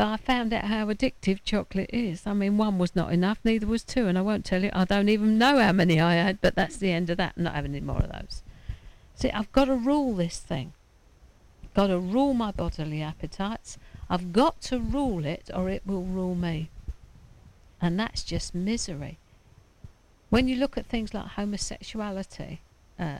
But 0.00 0.08
I 0.08 0.16
found 0.16 0.54
out 0.54 0.64
how 0.64 0.86
addictive 0.86 1.40
chocolate 1.44 1.90
is. 1.92 2.26
I 2.26 2.32
mean, 2.32 2.56
one 2.56 2.78
was 2.78 2.96
not 2.96 3.12
enough, 3.12 3.38
neither 3.44 3.66
was 3.66 3.82
two, 3.84 4.06
and 4.06 4.16
I 4.16 4.22
won't 4.22 4.46
tell 4.46 4.64
you, 4.64 4.70
I 4.72 4.86
don't 4.86 5.10
even 5.10 5.36
know 5.36 5.58
how 5.58 5.72
many 5.72 6.00
I 6.00 6.14
had, 6.14 6.40
but 6.40 6.54
that's 6.54 6.78
the 6.78 6.90
end 6.90 7.10
of 7.10 7.18
that. 7.18 7.34
I'm 7.36 7.42
not 7.42 7.54
having 7.54 7.72
any 7.72 7.84
more 7.84 7.98
of 7.98 8.10
those. 8.10 8.42
See, 9.14 9.30
I've 9.30 9.52
got 9.52 9.66
to 9.66 9.74
rule 9.74 10.14
this 10.14 10.38
thing. 10.38 10.72
I've 11.62 11.74
Got 11.74 11.88
to 11.88 11.98
rule 11.98 12.32
my 12.32 12.50
bodily 12.50 13.02
appetites. 13.02 13.76
I've 14.08 14.32
got 14.32 14.62
to 14.62 14.78
rule 14.78 15.26
it, 15.26 15.50
or 15.52 15.68
it 15.68 15.82
will 15.84 16.04
rule 16.04 16.34
me. 16.34 16.70
And 17.78 18.00
that's 18.00 18.22
just 18.22 18.54
misery. 18.54 19.18
When 20.30 20.48
you 20.48 20.56
look 20.56 20.78
at 20.78 20.86
things 20.86 21.12
like 21.12 21.32
homosexuality, 21.32 22.62
uh, 22.98 23.18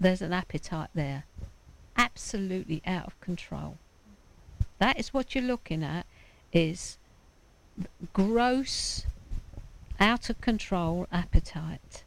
there's 0.00 0.22
an 0.22 0.32
appetite 0.32 0.88
there, 0.94 1.24
absolutely 1.94 2.80
out 2.86 3.06
of 3.06 3.20
control. 3.20 3.76
That 4.78 4.98
is 4.98 5.14
what 5.14 5.34
you're 5.34 5.44
looking 5.44 5.82
at 5.82 6.06
is 6.52 6.98
gross, 8.12 9.06
out 9.98 10.28
of 10.30 10.40
control 10.40 11.06
appetite. 11.10 12.04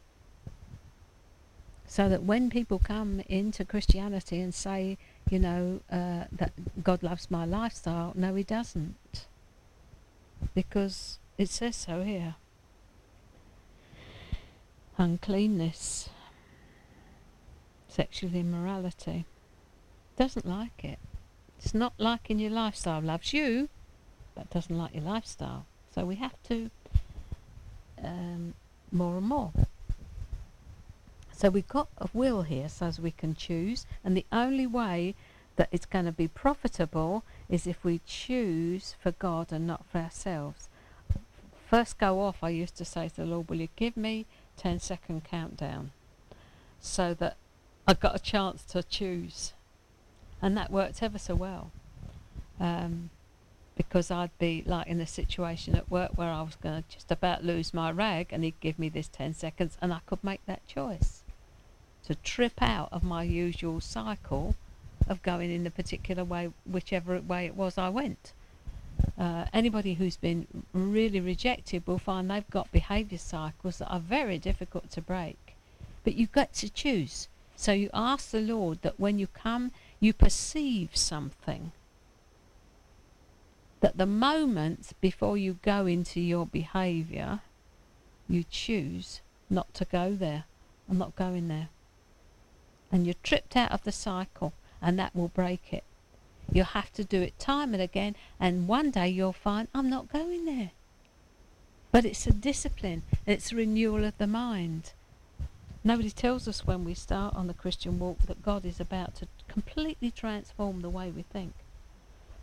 So 1.86 2.08
that 2.08 2.22
when 2.22 2.50
people 2.50 2.78
come 2.78 3.20
into 3.28 3.64
Christianity 3.64 4.40
and 4.40 4.54
say, 4.54 4.96
you 5.28 5.40
know, 5.40 5.80
uh, 5.90 6.24
that 6.30 6.52
God 6.84 7.02
loves 7.02 7.30
my 7.30 7.44
lifestyle, 7.44 8.12
no, 8.14 8.34
He 8.34 8.44
doesn't. 8.44 9.26
Because 10.54 11.18
it 11.36 11.48
says 11.48 11.74
so 11.74 12.02
here. 12.02 12.36
Uncleanness, 14.98 16.10
sexual 17.88 18.34
immorality, 18.34 19.24
doesn't 20.16 20.46
like 20.46 20.84
it. 20.84 20.98
It's 21.62 21.74
not 21.74 21.92
liking 21.98 22.38
your 22.38 22.50
lifestyle. 22.50 23.02
Loves 23.02 23.34
you, 23.34 23.68
but 24.34 24.48
doesn't 24.50 24.76
like 24.76 24.94
your 24.94 25.04
lifestyle. 25.04 25.66
So 25.94 26.06
we 26.06 26.16
have 26.16 26.42
to 26.44 26.70
um, 28.02 28.54
more 28.90 29.18
and 29.18 29.26
more. 29.26 29.52
So 31.32 31.50
we've 31.50 31.68
got 31.68 31.88
a 31.98 32.08
will 32.14 32.42
here 32.42 32.68
so 32.68 32.86
as 32.86 32.98
we 32.98 33.10
can 33.10 33.34
choose, 33.34 33.86
and 34.02 34.16
the 34.16 34.26
only 34.32 34.66
way 34.66 35.14
that 35.56 35.68
it's 35.70 35.86
going 35.86 36.06
to 36.06 36.12
be 36.12 36.28
profitable 36.28 37.24
is 37.48 37.66
if 37.66 37.84
we 37.84 38.00
choose 38.06 38.94
for 38.98 39.12
God 39.12 39.52
and 39.52 39.66
not 39.66 39.84
for 39.84 39.98
ourselves. 39.98 40.68
First 41.68 41.98
go 41.98 42.20
off, 42.20 42.42
I 42.42 42.48
used 42.50 42.76
to 42.76 42.84
say 42.84 43.08
to 43.10 43.16
the 43.16 43.26
Lord, 43.26 43.48
Will 43.48 43.60
you 43.60 43.68
give 43.76 43.96
me 43.96 44.26
10 44.56 44.80
second 44.80 45.24
countdown 45.24 45.92
so 46.80 47.14
that 47.14 47.36
I've 47.86 48.00
got 48.00 48.16
a 48.16 48.18
chance 48.18 48.62
to 48.64 48.82
choose? 48.82 49.52
And 50.42 50.56
that 50.56 50.70
worked 50.70 51.02
ever 51.02 51.18
so 51.18 51.34
well. 51.34 51.70
Um, 52.58 53.10
because 53.76 54.10
I'd 54.10 54.36
be 54.38 54.62
like 54.66 54.88
in 54.88 55.00
a 55.00 55.06
situation 55.06 55.74
at 55.74 55.90
work 55.90 56.10
where 56.16 56.28
I 56.28 56.42
was 56.42 56.56
going 56.56 56.82
to 56.82 56.88
just 56.94 57.10
about 57.10 57.44
lose 57.44 57.72
my 57.72 57.90
rag, 57.90 58.28
and 58.30 58.44
he'd 58.44 58.60
give 58.60 58.78
me 58.78 58.88
this 58.88 59.08
10 59.08 59.34
seconds, 59.34 59.78
and 59.80 59.92
I 59.92 60.00
could 60.06 60.22
make 60.22 60.44
that 60.46 60.66
choice 60.66 61.22
to 62.04 62.14
trip 62.16 62.60
out 62.60 62.88
of 62.92 63.02
my 63.02 63.22
usual 63.22 63.80
cycle 63.80 64.54
of 65.08 65.22
going 65.22 65.50
in 65.50 65.66
a 65.66 65.70
particular 65.70 66.24
way, 66.24 66.50
whichever 66.70 67.20
way 67.20 67.46
it 67.46 67.56
was 67.56 67.78
I 67.78 67.88
went. 67.88 68.32
Uh, 69.18 69.46
anybody 69.52 69.94
who's 69.94 70.16
been 70.16 70.46
really 70.72 71.20
rejected 71.20 71.86
will 71.86 71.98
find 71.98 72.30
they've 72.30 72.50
got 72.50 72.72
behaviour 72.72 73.18
cycles 73.18 73.78
that 73.78 73.88
are 73.88 74.00
very 74.00 74.38
difficult 74.38 74.90
to 74.90 75.00
break. 75.00 75.54
But 76.04 76.14
you've 76.14 76.32
got 76.32 76.52
to 76.54 76.68
choose. 76.68 77.28
So 77.56 77.72
you 77.72 77.90
ask 77.92 78.30
the 78.30 78.40
Lord 78.40 78.82
that 78.82 78.98
when 78.98 79.18
you 79.18 79.26
come 79.26 79.72
you 80.00 80.14
perceive 80.14 80.96
something. 80.96 81.72
That 83.80 83.98
the 83.98 84.06
moment 84.06 84.92
before 85.00 85.36
you 85.36 85.58
go 85.62 85.86
into 85.86 86.20
your 86.20 86.46
behaviour, 86.46 87.40
you 88.28 88.44
choose 88.50 89.20
not 89.48 89.72
to 89.74 89.84
go 89.84 90.14
there. 90.14 90.44
I'm 90.88 90.98
not 90.98 91.16
going 91.16 91.48
there. 91.48 91.68
And 92.90 93.06
you're 93.06 93.14
tripped 93.22 93.56
out 93.56 93.70
of 93.70 93.84
the 93.84 93.92
cycle, 93.92 94.52
and 94.82 94.98
that 94.98 95.14
will 95.14 95.28
break 95.28 95.72
it. 95.72 95.84
You'll 96.52 96.64
have 96.64 96.92
to 96.94 97.04
do 97.04 97.22
it 97.22 97.38
time 97.38 97.74
and 97.74 97.82
again, 97.82 98.16
and 98.40 98.66
one 98.66 98.90
day 98.90 99.08
you'll 99.08 99.32
find, 99.32 99.68
I'm 99.74 99.88
not 99.88 100.12
going 100.12 100.46
there. 100.46 100.72
But 101.92 102.04
it's 102.04 102.26
a 102.26 102.32
discipline, 102.32 103.02
it's 103.26 103.52
a 103.52 103.56
renewal 103.56 104.04
of 104.04 104.18
the 104.18 104.26
mind. 104.26 104.92
Nobody 105.82 106.10
tells 106.10 106.46
us 106.46 106.66
when 106.66 106.84
we 106.84 106.92
start 106.92 107.34
on 107.34 107.46
the 107.46 107.54
Christian 107.54 107.98
walk 107.98 108.18
that 108.26 108.42
God 108.42 108.66
is 108.66 108.80
about 108.80 109.14
to 109.16 109.28
completely 109.48 110.10
transform 110.10 110.80
the 110.80 110.90
way 110.90 111.10
we 111.10 111.22
think. 111.22 111.54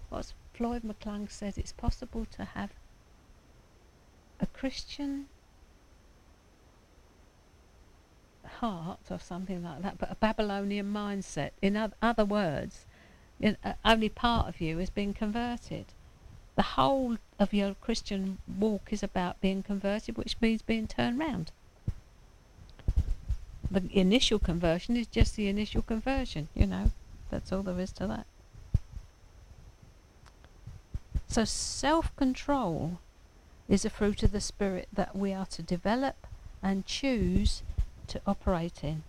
What 0.09 0.33
Floyd 0.53 0.81
McClung 0.81 1.29
says, 1.29 1.57
it's 1.57 1.71
possible 1.71 2.25
to 2.31 2.45
have 2.45 2.71
a 4.39 4.47
Christian 4.47 5.27
heart 8.43 8.99
or 9.11 9.19
something 9.19 9.63
like 9.63 9.83
that, 9.83 9.99
but 9.99 10.11
a 10.11 10.15
Babylonian 10.15 10.91
mindset. 10.91 11.51
In 11.61 11.91
other 12.01 12.25
words, 12.25 12.87
in, 13.39 13.55
uh, 13.63 13.73
only 13.85 14.09
part 14.09 14.47
of 14.47 14.59
you 14.59 14.79
is 14.79 14.89
being 14.89 15.13
converted. 15.13 15.85
The 16.55 16.63
whole 16.63 17.17
of 17.37 17.53
your 17.53 17.75
Christian 17.75 18.39
walk 18.47 18.91
is 18.91 19.03
about 19.03 19.39
being 19.41 19.61
converted, 19.61 20.17
which 20.17 20.41
means 20.41 20.63
being 20.63 20.87
turned 20.87 21.19
round 21.19 21.51
the 23.69 23.83
initial 23.91 24.39
conversion 24.39 24.95
is 24.95 25.07
just 25.07 25.35
the 25.35 25.47
initial 25.47 25.81
conversion, 25.81 26.47
you 26.55 26.65
know. 26.65 26.91
That's 27.29 27.51
all 27.51 27.63
there 27.63 27.79
is 27.79 27.91
to 27.93 28.07
that. 28.07 28.25
So 31.27 31.43
self 31.43 32.15
control 32.15 32.99
is 33.67 33.83
a 33.83 33.89
fruit 33.89 34.23
of 34.23 34.31
the 34.31 34.39
Spirit 34.39 34.87
that 34.93 35.15
we 35.15 35.33
are 35.33 35.45
to 35.47 35.61
develop 35.61 36.27
and 36.63 36.85
choose 36.85 37.63
to 38.07 38.21
operate 38.25 38.83
in. 38.83 39.03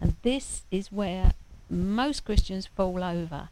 And 0.00 0.16
this 0.22 0.64
is 0.70 0.90
where 0.90 1.32
most 1.68 2.24
Christians 2.24 2.66
fall 2.66 3.02
over. 3.04 3.50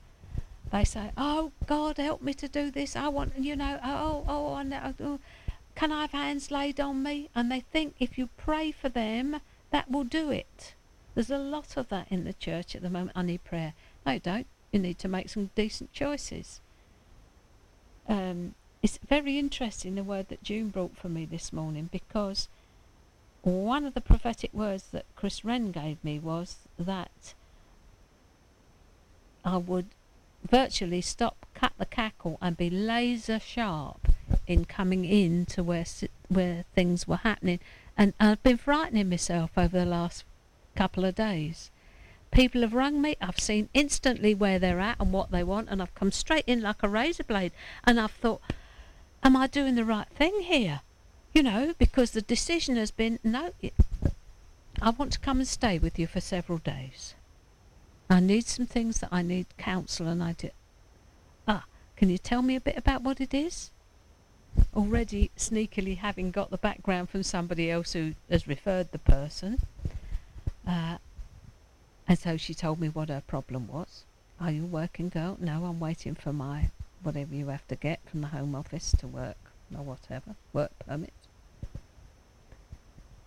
They 0.72 0.84
say, 0.84 1.10
Oh, 1.16 1.52
God, 1.66 1.98
help 1.98 2.22
me 2.22 2.34
to 2.34 2.48
do 2.48 2.70
this. 2.70 2.96
I 2.96 3.08
want, 3.08 3.38
you 3.38 3.54
know, 3.54 3.78
oh, 3.84 4.24
oh, 4.26 4.58
oh, 4.58 4.94
oh, 5.00 5.20
can 5.74 5.92
I 5.92 6.02
have 6.02 6.12
hands 6.12 6.50
laid 6.50 6.80
on 6.80 7.02
me? 7.02 7.28
And 7.34 7.50
they 7.50 7.60
think 7.60 7.94
if 7.98 8.16
you 8.16 8.28
pray 8.36 8.70
for 8.72 8.88
them, 8.88 9.40
that 9.74 9.90
will 9.90 10.04
do 10.04 10.30
it. 10.30 10.76
There's 11.16 11.32
a 11.32 11.36
lot 11.36 11.76
of 11.76 11.88
that 11.88 12.06
in 12.08 12.22
the 12.22 12.32
church 12.32 12.76
at 12.76 12.82
the 12.82 12.88
moment. 12.88 13.16
I 13.16 13.22
need 13.22 13.42
prayer. 13.42 13.74
No, 14.06 14.20
don't. 14.20 14.46
You 14.70 14.78
need 14.78 15.00
to 15.00 15.08
make 15.08 15.28
some 15.28 15.50
decent 15.56 15.92
choices. 15.92 16.60
Um, 18.08 18.54
it's 18.84 19.00
very 19.08 19.36
interesting 19.36 19.96
the 19.96 20.04
word 20.04 20.28
that 20.28 20.44
June 20.44 20.68
brought 20.68 20.96
for 20.96 21.08
me 21.08 21.24
this 21.24 21.52
morning 21.52 21.88
because 21.90 22.48
one 23.42 23.84
of 23.84 23.94
the 23.94 24.00
prophetic 24.00 24.54
words 24.54 24.84
that 24.92 25.06
Chris 25.16 25.44
Wren 25.44 25.72
gave 25.72 25.96
me 26.04 26.20
was 26.20 26.58
that 26.78 27.34
I 29.44 29.56
would 29.56 29.86
virtually 30.48 31.00
stop, 31.00 31.46
cut 31.52 31.72
the 31.78 31.86
cackle, 31.86 32.38
and 32.40 32.56
be 32.56 32.70
laser 32.70 33.40
sharp 33.40 34.06
in 34.46 34.66
coming 34.66 35.04
in 35.04 35.46
to 35.46 35.64
where 35.64 35.84
where 36.28 36.64
things 36.76 37.08
were 37.08 37.16
happening 37.16 37.58
and 37.96 38.12
I've 38.18 38.42
been 38.42 38.56
frightening 38.56 39.08
myself 39.08 39.52
over 39.56 39.78
the 39.78 39.86
last 39.86 40.24
couple 40.74 41.04
of 41.04 41.14
days. 41.14 41.70
People 42.30 42.62
have 42.62 42.74
rung 42.74 43.00
me, 43.00 43.16
I've 43.20 43.38
seen 43.38 43.68
instantly 43.74 44.34
where 44.34 44.58
they're 44.58 44.80
at 44.80 44.98
and 44.98 45.12
what 45.12 45.30
they 45.30 45.44
want, 45.44 45.68
and 45.68 45.80
I've 45.80 45.94
come 45.94 46.10
straight 46.10 46.44
in 46.46 46.60
like 46.60 46.82
a 46.82 46.88
razor 46.88 47.22
blade. 47.22 47.52
And 47.84 48.00
I've 48.00 48.10
thought, 48.10 48.40
am 49.22 49.36
I 49.36 49.46
doing 49.46 49.76
the 49.76 49.84
right 49.84 50.08
thing 50.08 50.40
here? 50.40 50.80
You 51.32 51.44
know, 51.44 51.74
because 51.78 52.10
the 52.10 52.22
decision 52.22 52.76
has 52.76 52.90
been 52.90 53.20
no, 53.22 53.50
I 54.82 54.90
want 54.90 55.12
to 55.12 55.20
come 55.20 55.38
and 55.38 55.48
stay 55.48 55.78
with 55.78 55.98
you 55.98 56.08
for 56.08 56.20
several 56.20 56.58
days. 56.58 57.14
I 58.10 58.20
need 58.20 58.46
some 58.46 58.66
things 58.66 58.98
that 59.00 59.08
I 59.12 59.22
need 59.22 59.46
counsel 59.56 60.08
and 60.08 60.22
I 60.22 60.32
did. 60.32 60.52
Ah, 61.46 61.64
can 61.96 62.10
you 62.10 62.18
tell 62.18 62.42
me 62.42 62.56
a 62.56 62.60
bit 62.60 62.76
about 62.76 63.02
what 63.02 63.20
it 63.20 63.32
is? 63.32 63.70
Already 64.74 65.30
sneakily 65.36 65.98
having 65.98 66.30
got 66.30 66.50
the 66.50 66.58
background 66.58 67.10
from 67.10 67.22
somebody 67.22 67.70
else 67.70 67.92
who 67.92 68.14
has 68.30 68.46
referred 68.48 68.92
the 68.92 68.98
person. 68.98 69.60
Uh, 70.66 70.98
and 72.08 72.18
so 72.18 72.36
she 72.36 72.54
told 72.54 72.80
me 72.80 72.88
what 72.88 73.08
her 73.08 73.22
problem 73.26 73.68
was. 73.68 74.04
Are 74.40 74.50
you 74.50 74.64
a 74.64 74.66
working 74.66 75.08
girl? 75.08 75.36
No, 75.40 75.64
I'm 75.64 75.80
waiting 75.80 76.14
for 76.14 76.32
my 76.32 76.70
whatever 77.02 77.34
you 77.34 77.48
have 77.48 77.66
to 77.68 77.76
get 77.76 78.00
from 78.06 78.22
the 78.22 78.28
Home 78.28 78.54
Office 78.54 78.94
to 78.98 79.06
work 79.06 79.36
or 79.76 79.82
whatever, 79.82 80.34
work 80.52 80.72
permit. 80.78 81.12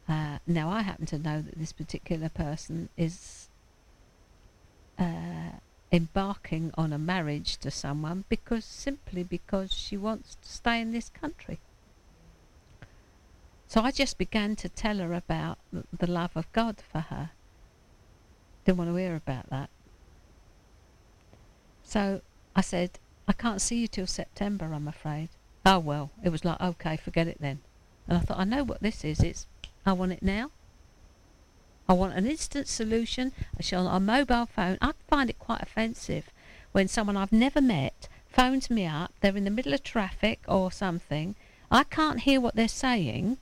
Uh, 0.09 0.37
now, 0.47 0.69
I 0.69 0.81
happen 0.81 1.05
to 1.07 1.17
know 1.17 1.41
that 1.41 1.59
this 1.59 1.73
particular 1.73 2.29
person 2.29 2.89
is 2.97 3.49
uh, 4.97 5.51
embarking 5.91 6.71
on 6.77 6.91
a 6.91 6.97
marriage 6.97 7.57
to 7.57 7.71
someone 7.71 8.25
because 8.29 8.65
simply 8.65 9.23
because 9.23 9.71
she 9.73 9.95
wants 9.95 10.35
to 10.41 10.49
stay 10.49 10.81
in 10.81 10.91
this 10.91 11.09
country. 11.09 11.59
So 13.67 13.81
I 13.81 13.91
just 13.91 14.17
began 14.17 14.55
to 14.57 14.69
tell 14.69 14.97
her 14.97 15.13
about 15.13 15.57
the 15.71 16.07
love 16.09 16.31
of 16.35 16.51
God 16.53 16.77
for 16.91 16.99
her. 16.99 17.31
Didn't 18.65 18.77
want 18.77 18.89
to 18.89 18.95
hear 18.95 19.15
about 19.15 19.49
that. 19.49 19.69
So 21.83 22.21
I 22.55 22.61
said, 22.61 22.99
I 23.27 23.33
can't 23.33 23.61
see 23.61 23.77
you 23.81 23.87
till 23.87 24.07
September, 24.07 24.73
I'm 24.73 24.87
afraid. 24.87 25.29
Oh 25.65 25.79
well, 25.79 26.11
it 26.23 26.29
was 26.29 26.45
like, 26.45 26.59
okay, 26.61 26.97
forget 26.97 27.27
it 27.27 27.37
then. 27.39 27.59
And 28.07 28.17
I 28.17 28.21
thought, 28.21 28.39
I 28.39 28.45
know 28.45 28.63
what 28.63 28.81
this 28.81 29.03
is. 29.03 29.19
It's 29.19 29.47
I 29.85 29.93
want 29.93 30.13
it 30.13 30.23
now. 30.23 30.51
I 31.89 31.93
want 31.93 32.15
an 32.15 32.25
instant 32.25 32.67
solution. 32.67 33.31
I 33.57 33.61
shall 33.61 33.87
on 33.87 33.95
a 33.95 33.99
mobile 34.05 34.45
phone. 34.45 34.77
I 34.81 34.91
find 35.07 35.29
it 35.29 35.39
quite 35.39 35.61
offensive 35.61 36.29
when 36.73 36.87
someone 36.87 37.15
I've 37.15 37.31
never 37.31 37.61
met 37.61 38.09
phones 38.27 38.69
me 38.69 38.85
up. 38.85 39.13
They're 39.21 39.37
in 39.37 39.45
the 39.45 39.49
middle 39.49 39.73
of 39.73 39.83
traffic 39.83 40.41
or 40.47 40.71
something. 40.71 41.35
I 41.71 41.83
can't 41.83 42.21
hear 42.21 42.41
what 42.41 42.55
they're 42.55 42.67
saying, 42.67 43.37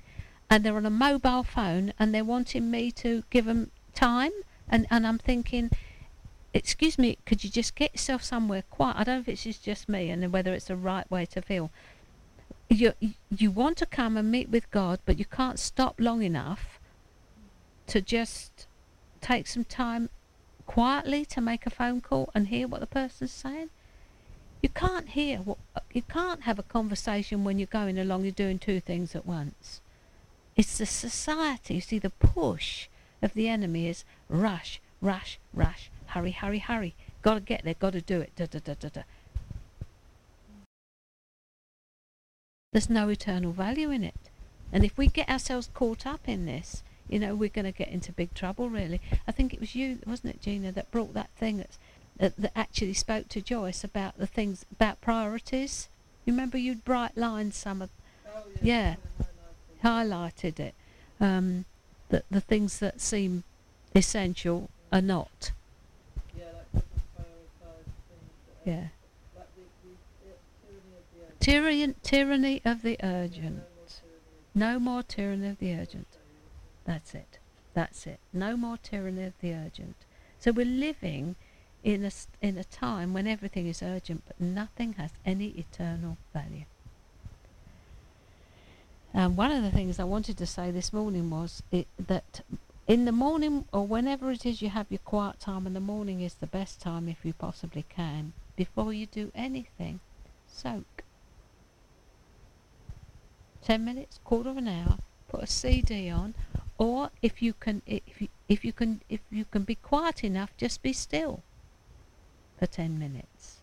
and 0.50 0.64
they're 0.64 0.78
on 0.78 0.86
a 0.86 0.92
mobile 0.92 1.44
phone 1.44 1.94
and 1.98 2.14
they're 2.14 2.24
wanting 2.24 2.70
me 2.70 2.92
to 2.92 3.24
give 3.30 3.46
them 3.46 3.72
time. 3.94 4.32
And 4.70 4.86
and 4.92 5.08
I'm 5.08 5.18
thinking, 5.18 5.72
excuse 6.54 6.98
me, 7.00 7.18
could 7.26 7.44
you 7.44 7.50
just 7.50 7.76
get 7.76 7.94
yourself 7.94 8.24
somewhere 8.24 8.64
quiet? 8.70 8.98
I 8.98 9.04
don't 9.04 9.16
know 9.16 9.32
if 9.34 9.46
it's 9.46 9.60
just 9.60 9.90
me 9.90 10.10
and 10.10 10.32
whether 10.32 10.54
it's 10.54 10.68
the 10.68 10.76
right 10.76 11.10
way 11.10 11.26
to 11.28 11.42
feel 11.42 11.72
you 12.70 12.94
you 13.30 13.52
want 13.52 13.78
to 13.78 13.86
come 13.86 14.18
and 14.18 14.32
meet 14.32 14.50
with 14.50 14.70
God, 14.72 15.00
but 15.06 15.18
you 15.20 15.26
can't 15.26 15.60
stop 15.60 15.96
long 16.00 16.22
enough 16.22 16.80
to 17.88 18.02
just 18.02 18.68
take 19.22 19.48
some 19.48 19.64
time 19.64 20.10
quietly 20.66 21.26
to 21.26 21.42
make 21.42 21.66
a 21.66 21.70
phone 21.70 22.02
call 22.02 22.30
and 22.34 22.48
hear 22.48 22.68
what 22.68 22.80
the 22.80 22.88
person's 22.88 23.32
saying. 23.32 23.70
You 24.62 24.70
can't 24.70 25.10
hear 25.10 25.38
what 25.40 25.58
you 25.92 26.02
can't 26.02 26.42
have 26.42 26.58
a 26.58 26.64
conversation 26.64 27.44
when 27.44 27.60
you're 27.60 27.68
going 27.68 28.00
along. 28.00 28.24
You're 28.24 28.32
doing 28.32 28.58
two 28.58 28.80
things 28.80 29.16
at 29.16 29.26
once. 29.26 29.82
It's 30.56 30.78
the 30.78 30.86
society. 30.86 31.76
You 31.76 31.82
see, 31.82 32.00
the 32.00 32.10
push 32.10 32.88
of 33.22 33.34
the 33.34 33.48
enemy 33.48 33.88
is 33.88 34.06
rush, 34.30 34.82
rush, 35.02 35.40
rush, 35.54 35.92
hurry, 36.08 36.32
hurry, 36.32 36.60
hurry. 36.60 36.96
Got 37.22 37.36
to 37.36 37.40
get 37.42 37.64
there. 37.64 37.76
Got 37.76 37.94
to 37.94 38.02
do 38.02 38.22
it. 38.22 38.32
Da 38.36 38.46
da 38.46 38.60
da 38.60 38.74
da 38.80 38.90
da. 38.90 39.02
There's 42.72 42.90
no 42.90 43.10
eternal 43.10 43.52
value 43.52 43.90
in 43.90 44.04
it. 44.04 44.30
And 44.72 44.84
if 44.84 44.98
we 44.98 45.08
get 45.08 45.30
ourselves 45.30 45.70
caught 45.74 46.06
up 46.06 46.28
in 46.28 46.46
this, 46.46 46.84
you 47.10 47.20
know, 47.20 47.36
we're 47.36 47.50
going 47.50 47.66
to 47.66 47.72
get 47.72 47.90
into 47.90 48.12
big 48.12 48.34
trouble, 48.34 48.70
really. 48.70 49.02
I 49.28 49.32
think 49.32 49.54
it 49.54 49.60
was 49.60 49.76
you, 49.76 50.00
wasn't 50.06 50.36
it, 50.36 50.42
Gina, 50.42 50.72
that 50.72 50.92
brought 50.92 51.14
that 51.14 51.30
thing 51.32 51.58
that's, 51.58 51.78
that, 52.18 52.36
that 52.38 52.52
actually 52.56 52.94
spoke 52.94 53.30
to 53.30 53.42
Joyce 53.42 53.84
about 53.84 54.18
the 54.18 54.28
things, 54.28 54.66
about 54.72 55.02
priorities. 55.02 55.90
You 56.26 56.34
remember 56.34 56.58
you'd 56.58 56.84
bright 56.84 57.16
lined 57.16 57.54
some 57.54 57.82
of, 57.82 57.90
oh, 58.28 58.44
yeah, 58.62 58.96
yeah 59.20 59.26
highlighted 59.86 60.60
it. 60.60 60.74
Um, 61.20 61.66
that 62.10 62.26
the 62.30 62.42
things 62.42 62.80
that 62.80 63.00
seem 63.00 63.44
essential 63.96 64.70
are 64.92 65.02
not. 65.02 65.52
Yeah, 66.38 66.46
like 66.74 66.84
yeah. 68.66 68.88
Tyranny, 71.40 71.94
tyranny 72.04 72.62
of 72.66 72.82
the 72.82 72.98
urgent. 73.04 73.64
No 74.54 74.80
more 74.80 75.04
tyranny 75.04 75.50
of 75.50 75.60
the 75.60 75.74
urgent. 75.74 76.08
That's 76.86 77.14
it. 77.14 77.40
That's 77.74 78.08
it. 78.08 78.20
No 78.32 78.56
more 78.56 78.78
tyranny 78.78 79.24
of 79.26 79.34
the 79.42 79.54
urgent. 79.54 79.96
So 80.40 80.52
we're 80.52 80.66
living 80.66 81.36
in 81.84 82.06
a, 82.06 82.12
in 82.42 82.58
a 82.58 82.64
time 82.64 83.14
when 83.14 83.28
everything 83.28 83.68
is 83.68 83.82
urgent, 83.84 84.24
but 84.26 84.40
nothing 84.40 84.94
has 84.94 85.12
any 85.26 85.48
eternal 85.50 86.18
value. 86.34 86.66
And 89.14 89.38
one 89.38 89.52
of 89.52 89.64
the 89.64 89.72
things 89.72 90.00
I 90.00 90.04
wanted 90.04 90.38
to 90.38 90.46
say 90.46 90.72
this 90.72 90.92
morning 90.92 91.30
was 91.30 91.64
it, 91.72 91.88
that 91.98 92.42
in 92.88 93.06
the 93.06 93.12
morning 93.12 93.66
or 93.72 93.88
whenever 93.88 94.32
it 94.32 94.46
is 94.46 94.62
you 94.62 94.70
have 94.70 94.88
your 94.90 95.00
quiet 95.00 95.40
time, 95.40 95.66
and 95.66 95.76
the 95.76 95.80
morning 95.80 96.22
is 96.22 96.36
the 96.36 96.48
best 96.48 96.82
time 96.82 97.08
if 97.08 97.24
you 97.24 97.34
possibly 97.34 97.86
can, 97.88 98.34
before 98.56 98.94
you 98.94 99.06
do 99.06 99.32
anything, 99.34 100.00
soak. 100.48 101.04
10 103.64 103.84
minutes, 103.84 104.20
quarter 104.24 104.50
of 104.50 104.58
an 104.58 104.68
hour, 104.68 104.98
put 105.30 105.44
a 105.44 105.48
CD 105.48 106.10
on, 106.10 106.36
or 106.78 107.10
if 107.22 107.42
you 107.42 107.54
can, 107.54 107.82
if 107.86 108.22
you, 108.22 108.28
if 108.50 108.66
you 108.66 108.74
can, 108.74 109.02
if 109.10 109.22
you 109.32 109.46
can 109.46 109.64
be 109.64 109.76
quiet 109.76 110.24
enough, 110.24 110.56
just 110.58 110.82
be 110.82 110.94
still 110.94 111.42
for 112.60 112.66
10 112.66 113.00
minutes. 113.00 113.60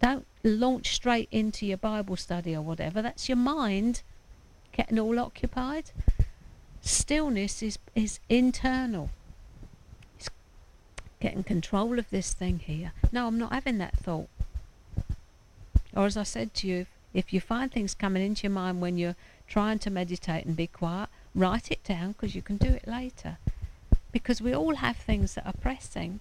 Don't 0.00 0.26
launch 0.42 0.94
straight 0.94 1.28
into 1.30 1.66
your 1.66 1.78
Bible 1.78 2.16
study 2.16 2.54
or 2.54 2.62
whatever. 2.62 3.00
That's 3.00 3.28
your 3.28 3.36
mind 3.36 4.02
getting 4.72 4.98
all 4.98 5.18
occupied. 5.18 5.90
Stillness 6.82 7.62
is, 7.62 7.78
is 7.94 8.20
internal. 8.28 9.10
It's 10.18 10.28
getting 11.20 11.44
control 11.44 11.98
of 11.98 12.10
this 12.10 12.34
thing 12.34 12.58
here. 12.58 12.92
No, 13.12 13.26
I'm 13.26 13.38
not 13.38 13.52
having 13.52 13.78
that 13.78 13.96
thought. 13.96 14.28
Or 15.96 16.06
as 16.06 16.16
I 16.16 16.24
said 16.24 16.52
to 16.54 16.66
you, 16.66 16.86
if 17.14 17.32
you 17.32 17.40
find 17.40 17.72
things 17.72 17.94
coming 17.94 18.24
into 18.24 18.42
your 18.42 18.50
mind 18.50 18.80
when 18.80 18.98
you're 18.98 19.16
trying 19.46 19.78
to 19.78 19.90
meditate 19.90 20.44
and 20.44 20.56
be 20.56 20.66
quiet, 20.66 21.08
write 21.34 21.70
it 21.70 21.82
down 21.84 22.12
because 22.12 22.34
you 22.34 22.42
can 22.42 22.56
do 22.56 22.68
it 22.68 22.86
later. 22.86 23.38
Because 24.12 24.40
we 24.40 24.54
all 24.54 24.76
have 24.76 24.96
things 24.96 25.34
that 25.34 25.46
are 25.46 25.60
pressing. 25.60 26.20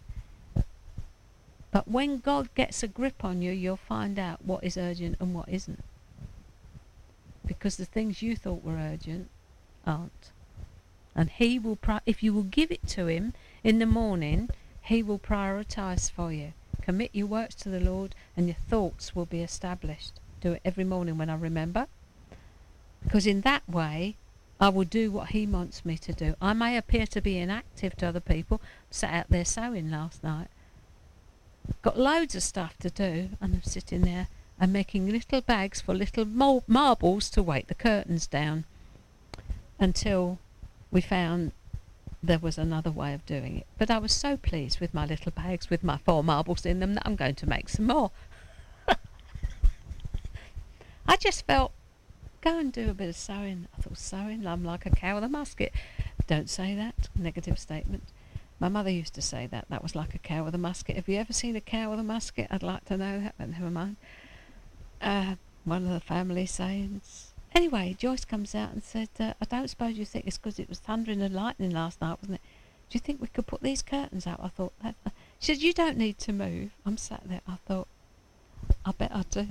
But 1.71 1.87
when 1.87 2.19
God 2.19 2.49
gets 2.55 2.83
a 2.83 2.87
grip 2.87 3.23
on 3.23 3.41
you, 3.41 3.51
you'll 3.51 3.77
find 3.77 4.17
out 4.19 4.43
what 4.43 4.63
is 4.63 4.77
urgent 4.77 5.17
and 5.19 5.33
what 5.33 5.49
isn't. 5.49 5.83
Because 7.45 7.77
the 7.77 7.85
things 7.85 8.21
you 8.21 8.35
thought 8.35 8.63
were 8.63 8.77
urgent 8.77 9.29
aren't. 9.85 10.31
And 11.15 11.29
He 11.29 11.59
will, 11.59 11.75
pri- 11.75 12.01
if 12.05 12.23
you 12.23 12.33
will 12.33 12.43
give 12.43 12.71
it 12.71 12.87
to 12.89 13.07
Him 13.07 13.33
in 13.63 13.79
the 13.79 13.85
morning, 13.85 14.49
He 14.81 15.03
will 15.03 15.19
prioritize 15.19 16.09
for 16.09 16.31
you. 16.31 16.53
Commit 16.81 17.11
your 17.13 17.27
works 17.27 17.55
to 17.55 17.69
the 17.69 17.79
Lord, 17.79 18.15
and 18.35 18.47
your 18.47 18.57
thoughts 18.69 19.15
will 19.15 19.25
be 19.25 19.41
established 19.41 20.19
do 20.43 20.51
it 20.51 20.61
every 20.65 20.83
morning 20.83 21.17
when 21.17 21.29
I 21.29 21.35
remember. 21.35 21.87
Because 23.01 23.25
in 23.25 23.41
that 23.41 23.67
way, 23.67 24.17
I 24.59 24.69
will 24.69 24.85
do 24.85 25.11
what 25.11 25.29
he 25.29 25.45
wants 25.45 25.83
me 25.83 25.97
to 25.97 26.13
do. 26.13 26.35
I 26.41 26.53
may 26.53 26.77
appear 26.77 27.05
to 27.07 27.21
be 27.21 27.37
inactive 27.37 27.95
to 27.97 28.07
other 28.07 28.19
people. 28.19 28.61
Sat 28.89 29.13
out 29.13 29.29
there 29.29 29.45
sewing 29.45 29.91
last 29.91 30.23
night. 30.23 30.47
Got 31.81 31.97
loads 31.97 32.35
of 32.35 32.43
stuff 32.43 32.77
to 32.79 32.89
do, 32.89 33.29
and 33.41 33.55
I'm 33.55 33.63
sitting 33.63 34.01
there 34.01 34.27
and 34.59 34.71
making 34.71 35.09
little 35.09 35.41
bags 35.41 35.81
for 35.81 35.93
little 35.93 36.25
marbles 36.25 37.29
to 37.31 37.43
weight 37.43 37.67
the 37.67 37.75
curtains 37.75 38.27
down 38.27 38.65
until 39.79 40.39
we 40.91 41.01
found 41.01 41.51
there 42.21 42.39
was 42.39 42.57
another 42.57 42.91
way 42.91 43.13
of 43.13 43.25
doing 43.25 43.57
it. 43.57 43.67
But 43.77 43.91
I 43.91 43.97
was 43.97 44.13
so 44.13 44.37
pleased 44.37 44.79
with 44.79 44.93
my 44.93 45.05
little 45.05 45.31
bags 45.31 45.69
with 45.69 45.83
my 45.83 45.97
four 45.97 46.23
marbles 46.23 46.65
in 46.65 46.79
them 46.79 46.93
that 46.93 47.03
I'm 47.05 47.17
going 47.17 47.35
to 47.35 47.49
make 47.49 47.67
some 47.67 47.87
more. 47.87 48.11
I 51.05 51.17
just 51.17 51.45
felt, 51.45 51.73
go 52.43 52.59
and 52.59 52.73
do 52.73 52.89
a 52.89 52.93
bit 52.93 53.09
of 53.09 53.15
sewing. 53.15 53.67
I 53.77 53.81
thought, 53.81 53.97
sewing? 53.97 54.45
I'm 54.45 54.65
like 54.65 54.85
a 54.85 54.89
cow 54.89 55.15
with 55.15 55.23
a 55.23 55.29
musket. 55.29 55.71
Don't 56.27 56.49
say 56.49 56.75
that. 56.75 57.07
Negative 57.15 57.57
statement. 57.57 58.03
My 58.59 58.67
mother 58.67 58.89
used 58.89 59.13
to 59.15 59.21
say 59.21 59.47
that. 59.47 59.65
That 59.69 59.81
was 59.81 59.95
like 59.95 60.13
a 60.13 60.19
cow 60.19 60.43
with 60.43 60.53
a 60.53 60.57
musket. 60.59 60.97
Have 60.97 61.07
you 61.07 61.17
ever 61.17 61.33
seen 61.33 61.55
a 61.55 61.61
cow 61.61 61.89
with 61.91 61.99
a 61.99 62.03
musket? 62.03 62.47
I'd 62.51 62.61
like 62.61 62.85
to 62.85 62.97
know 62.97 63.21
that, 63.21 63.35
but 63.37 63.49
never 63.49 63.69
mind. 63.69 63.95
Uh, 65.01 65.35
one 65.63 65.85
of 65.85 65.89
the 65.89 65.99
family 65.99 66.45
sayings. 66.45 67.33
Anyway, 67.55 67.95
Joyce 67.97 68.25
comes 68.25 68.53
out 68.55 68.73
and 68.73 68.83
said, 68.83 69.09
uh, 69.19 69.33
I 69.41 69.45
don't 69.45 69.69
suppose 69.69 69.97
you 69.97 70.05
think 70.05 70.27
it's 70.27 70.37
because 70.37 70.59
it 70.59 70.69
was 70.69 70.79
thundering 70.79 71.21
and 71.21 71.33
lightning 71.33 71.71
last 71.71 72.01
night, 72.01 72.17
wasn't 72.21 72.35
it? 72.35 72.41
Do 72.89 72.97
you 72.97 72.99
think 72.99 73.21
we 73.21 73.27
could 73.27 73.47
put 73.47 73.61
these 73.61 73.81
curtains 73.81 74.27
out? 74.27 74.39
I 74.43 74.49
thought, 74.49 74.73
that, 74.83 74.95
uh, 75.05 75.11
she 75.39 75.53
said, 75.53 75.63
you 75.63 75.71
don't 75.71 75.97
need 75.97 76.17
to 76.19 76.33
move. 76.33 76.71
I'm 76.85 76.97
sat 76.97 77.21
there. 77.25 77.41
I 77.47 77.55
thought, 77.67 77.87
I 78.85 78.91
bet 78.91 79.15
I 79.15 79.23
do 79.29 79.47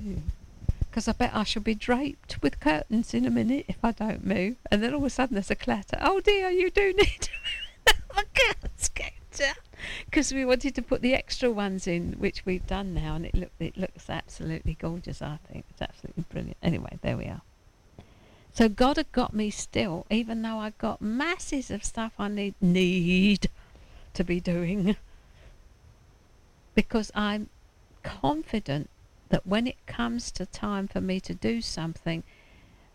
because 0.93 1.07
I 1.07 1.13
bet 1.13 1.31
I 1.33 1.43
shall 1.43 1.63
be 1.63 1.73
draped 1.73 2.37
with 2.43 2.59
curtains 2.59 3.15
in 3.15 3.25
a 3.25 3.31
minute 3.31 3.65
if 3.67 3.77
I 3.83 3.93
don't 3.93 4.23
move. 4.23 4.57
And 4.69 4.83
then 4.83 4.93
all 4.93 4.99
of 4.99 5.05
a 5.05 5.09
sudden 5.09 5.33
there's 5.33 5.49
a 5.49 5.55
clatter. 5.55 5.97
Oh 5.99 6.19
dear, 6.19 6.51
you 6.51 6.69
do 6.69 6.93
need 6.93 7.29
the 7.85 7.95
curtains 8.35 8.91
down. 9.35 9.55
Because 10.05 10.31
we 10.31 10.45
wanted 10.45 10.75
to 10.75 10.83
put 10.83 11.01
the 11.01 11.15
extra 11.15 11.49
ones 11.49 11.87
in, 11.87 12.13
which 12.19 12.45
we've 12.45 12.67
done 12.67 12.93
now, 12.93 13.15
and 13.15 13.25
it 13.25 13.33
look 13.33 13.49
it 13.59 13.75
looks 13.75 14.07
absolutely 14.07 14.75
gorgeous. 14.75 15.19
I 15.19 15.39
think 15.51 15.65
it's 15.71 15.81
absolutely 15.81 16.25
brilliant. 16.29 16.57
Anyway, 16.61 16.99
there 17.01 17.17
we 17.17 17.25
are. 17.25 17.41
So 18.53 18.69
God 18.69 18.97
had 18.97 19.11
got 19.11 19.33
me 19.33 19.49
still, 19.49 20.05
even 20.11 20.43
though 20.43 20.59
I've 20.59 20.77
got 20.77 21.01
masses 21.01 21.71
of 21.71 21.83
stuff 21.83 22.13
I 22.19 22.27
need 22.27 22.53
need 22.61 23.49
to 24.13 24.23
be 24.23 24.39
doing, 24.39 24.95
because 26.75 27.11
I'm 27.15 27.49
confident 28.03 28.91
that 29.33 29.47
when 29.47 29.65
it 29.65 29.87
comes 29.87 30.29
to 30.29 30.45
time 30.45 30.87
for 30.87 31.01
me 31.01 31.19
to 31.19 31.33
do 31.33 31.59
something, 31.59 32.21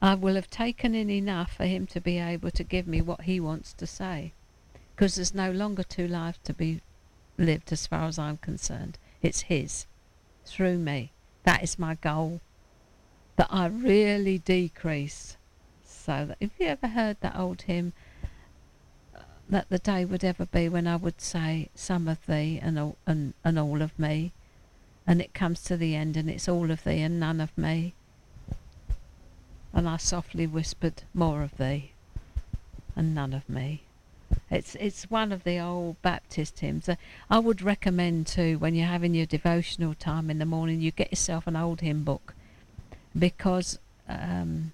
I 0.00 0.14
will 0.14 0.36
have 0.36 0.48
taken 0.48 0.94
in 0.94 1.10
enough 1.10 1.56
for 1.56 1.66
Him 1.66 1.84
to 1.88 2.00
be 2.00 2.20
able 2.20 2.52
to 2.52 2.62
give 2.62 2.86
me 2.86 3.00
what 3.00 3.22
He 3.22 3.40
wants 3.40 3.72
to 3.72 3.88
say. 3.88 4.32
Because 4.94 5.16
there's 5.16 5.34
no 5.34 5.50
longer 5.50 5.82
two 5.82 6.06
lives 6.06 6.38
to 6.44 6.52
be 6.52 6.80
lived 7.36 7.72
as 7.72 7.88
far 7.88 8.04
as 8.04 8.20
I'm 8.20 8.36
concerned. 8.36 8.98
It's 9.20 9.50
His 9.50 9.86
through 10.46 10.78
me. 10.78 11.10
That 11.42 11.64
is 11.64 11.76
my 11.76 11.96
goal. 11.96 12.40
That 13.34 13.48
I 13.50 13.66
really 13.66 14.38
decrease. 14.38 15.36
So 15.82 16.26
that 16.26 16.36
if 16.38 16.50
you 16.60 16.68
ever 16.68 16.86
heard 16.86 17.16
that 17.20 17.34
old 17.34 17.62
hymn, 17.62 17.94
uh, 19.12 19.22
that 19.48 19.70
the 19.70 19.80
day 19.80 20.04
would 20.04 20.22
ever 20.22 20.46
be 20.46 20.68
when 20.68 20.86
I 20.86 20.94
would 20.94 21.20
say 21.20 21.70
some 21.74 22.06
of 22.06 22.24
thee 22.26 22.60
and 22.62 22.78
all, 22.78 22.96
and, 23.08 23.34
and 23.44 23.58
all 23.58 23.82
of 23.82 23.98
me, 23.98 24.30
and 25.08 25.22
it 25.22 25.32
comes 25.32 25.62
to 25.62 25.76
the 25.76 25.96
end 25.96 26.18
and 26.18 26.28
it's 26.28 26.48
all 26.48 26.70
of 26.70 26.84
thee 26.84 27.00
and 27.00 27.18
none 27.18 27.40
of 27.40 27.56
me. 27.56 27.94
And 29.72 29.88
I 29.88 29.96
softly 29.96 30.46
whispered 30.46 31.02
more 31.14 31.42
of 31.42 31.56
thee 31.56 31.92
and 32.94 33.14
none 33.14 33.32
of 33.32 33.48
me. 33.48 33.82
It's 34.50 34.74
it's 34.74 35.10
one 35.10 35.32
of 35.32 35.44
the 35.44 35.58
old 35.58 36.00
Baptist 36.02 36.60
hymns. 36.60 36.86
Uh, 36.88 36.96
I 37.30 37.38
would 37.38 37.62
recommend 37.62 38.26
too 38.26 38.58
when 38.58 38.74
you're 38.74 38.86
having 38.86 39.14
your 39.14 39.24
devotional 39.24 39.94
time 39.94 40.28
in 40.28 40.38
the 40.38 40.44
morning, 40.44 40.82
you 40.82 40.90
get 40.90 41.10
yourself 41.10 41.46
an 41.46 41.56
old 41.56 41.80
hymn 41.80 42.04
book 42.04 42.34
because 43.18 43.78
um, 44.06 44.72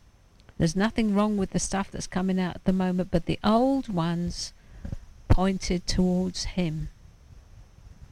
there's 0.58 0.74
nothing 0.74 1.14
wrong 1.14 1.36
with 1.36 1.50
the 1.50 1.60
stuff 1.60 1.92
that's 1.92 2.08
coming 2.08 2.40
out 2.40 2.56
at 2.56 2.64
the 2.64 2.72
moment, 2.72 3.10
but 3.12 3.26
the 3.26 3.38
old 3.44 3.88
ones 3.88 4.52
pointed 5.28 5.86
towards 5.86 6.44
Him. 6.44 6.88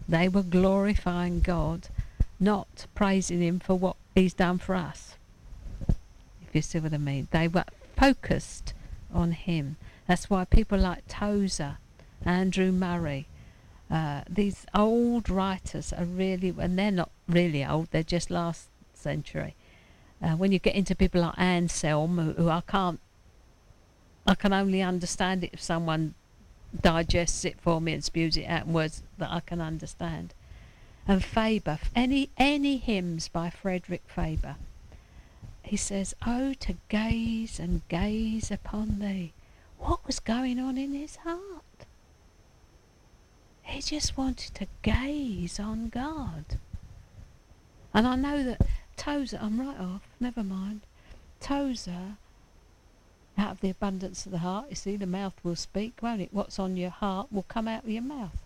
They 0.08 0.28
were 0.28 0.42
glorifying 0.42 1.40
God, 1.40 1.88
not 2.42 2.86
praising 2.94 3.40
Him 3.40 3.60
for 3.60 3.74
what 3.74 3.96
He's 4.14 4.34
done 4.34 4.58
for 4.58 4.74
us. 4.74 5.14
If 5.88 6.54
you 6.54 6.62
see 6.62 6.80
what 6.80 6.92
I 6.92 6.98
mean, 6.98 7.28
they 7.30 7.48
were 7.48 7.64
focused 7.96 8.74
on 9.14 9.32
Him. 9.32 9.76
That's 10.06 10.28
why 10.28 10.44
people 10.44 10.78
like 10.78 11.06
Tozer, 11.08 11.78
Andrew 12.24 12.72
Murray, 12.72 13.26
uh, 13.90 14.22
these 14.28 14.66
old 14.74 15.28
writers 15.28 15.92
are 15.92 16.04
really, 16.04 16.54
and 16.58 16.78
they're 16.78 16.90
not 16.90 17.10
really 17.28 17.64
old, 17.64 17.88
they're 17.90 18.02
just 18.02 18.30
last 18.30 18.68
century. 18.94 19.54
Uh, 20.22 20.32
when 20.32 20.52
you 20.52 20.58
get 20.58 20.74
into 20.74 20.94
people 20.94 21.20
like 21.20 21.38
Anselm, 21.38 22.18
who, 22.18 22.42
who 22.42 22.48
I 22.48 22.62
can't, 22.66 23.00
I 24.26 24.34
can 24.34 24.52
only 24.52 24.82
understand 24.82 25.44
it 25.44 25.50
if 25.52 25.60
someone 25.60 26.14
digests 26.80 27.44
it 27.44 27.60
for 27.60 27.80
me 27.80 27.92
and 27.92 28.04
spews 28.04 28.36
it 28.36 28.44
out 28.46 28.66
in 28.66 28.72
words 28.72 29.02
that 29.18 29.30
I 29.30 29.40
can 29.40 29.60
understand. 29.60 30.32
And 31.06 31.24
Faber, 31.24 31.78
any 31.96 32.30
any 32.36 32.76
hymns 32.76 33.28
by 33.28 33.50
Frederick 33.50 34.02
Faber, 34.06 34.56
he 35.62 35.76
says, 35.76 36.14
"Oh, 36.26 36.54
to 36.54 36.76
gaze 36.88 37.58
and 37.58 37.86
gaze 37.88 38.50
upon 38.50 39.00
thee." 39.00 39.32
What 39.78 40.06
was 40.06 40.20
going 40.20 40.60
on 40.60 40.78
in 40.78 40.94
his 40.94 41.16
heart? 41.16 41.86
He 43.62 43.80
just 43.82 44.16
wanted 44.16 44.54
to 44.54 44.68
gaze 44.82 45.58
on 45.58 45.88
God. 45.88 46.58
And 47.92 48.06
I 48.06 48.14
know 48.14 48.44
that 48.44 48.60
Tozer, 48.96 49.38
I'm 49.42 49.60
right 49.60 49.78
off, 49.78 50.02
never 50.20 50.44
mind. 50.44 50.82
Tozer, 51.40 52.16
out 53.36 53.50
of 53.52 53.60
the 53.60 53.70
abundance 53.70 54.24
of 54.24 54.32
the 54.32 54.38
heart, 54.38 54.66
you 54.70 54.76
see, 54.76 54.96
the 54.96 55.06
mouth 55.06 55.34
will 55.42 55.56
speak, 55.56 56.00
won't 56.00 56.20
it? 56.20 56.32
What's 56.32 56.58
on 56.58 56.76
your 56.76 56.90
heart 56.90 57.32
will 57.32 57.42
come 57.42 57.66
out 57.66 57.84
of 57.84 57.90
your 57.90 58.02
mouth. 58.02 58.38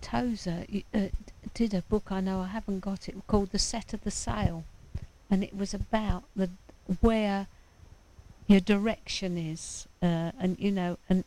Tozer 0.00 0.64
uh, 0.94 1.08
did 1.54 1.74
a 1.74 1.82
book, 1.82 2.10
I 2.10 2.20
know 2.20 2.40
I 2.40 2.48
haven't 2.48 2.80
got 2.80 3.08
it, 3.08 3.16
called 3.26 3.50
The 3.50 3.58
Set 3.58 3.92
of 3.92 4.04
the 4.04 4.10
Sail. 4.10 4.64
And 5.30 5.44
it 5.44 5.56
was 5.56 5.74
about 5.74 6.24
the 6.34 6.50
where 7.00 7.48
your 8.46 8.60
direction 8.60 9.36
is, 9.36 9.86
uh, 10.02 10.32
and 10.40 10.58
you 10.58 10.72
know, 10.72 10.98
and 11.08 11.24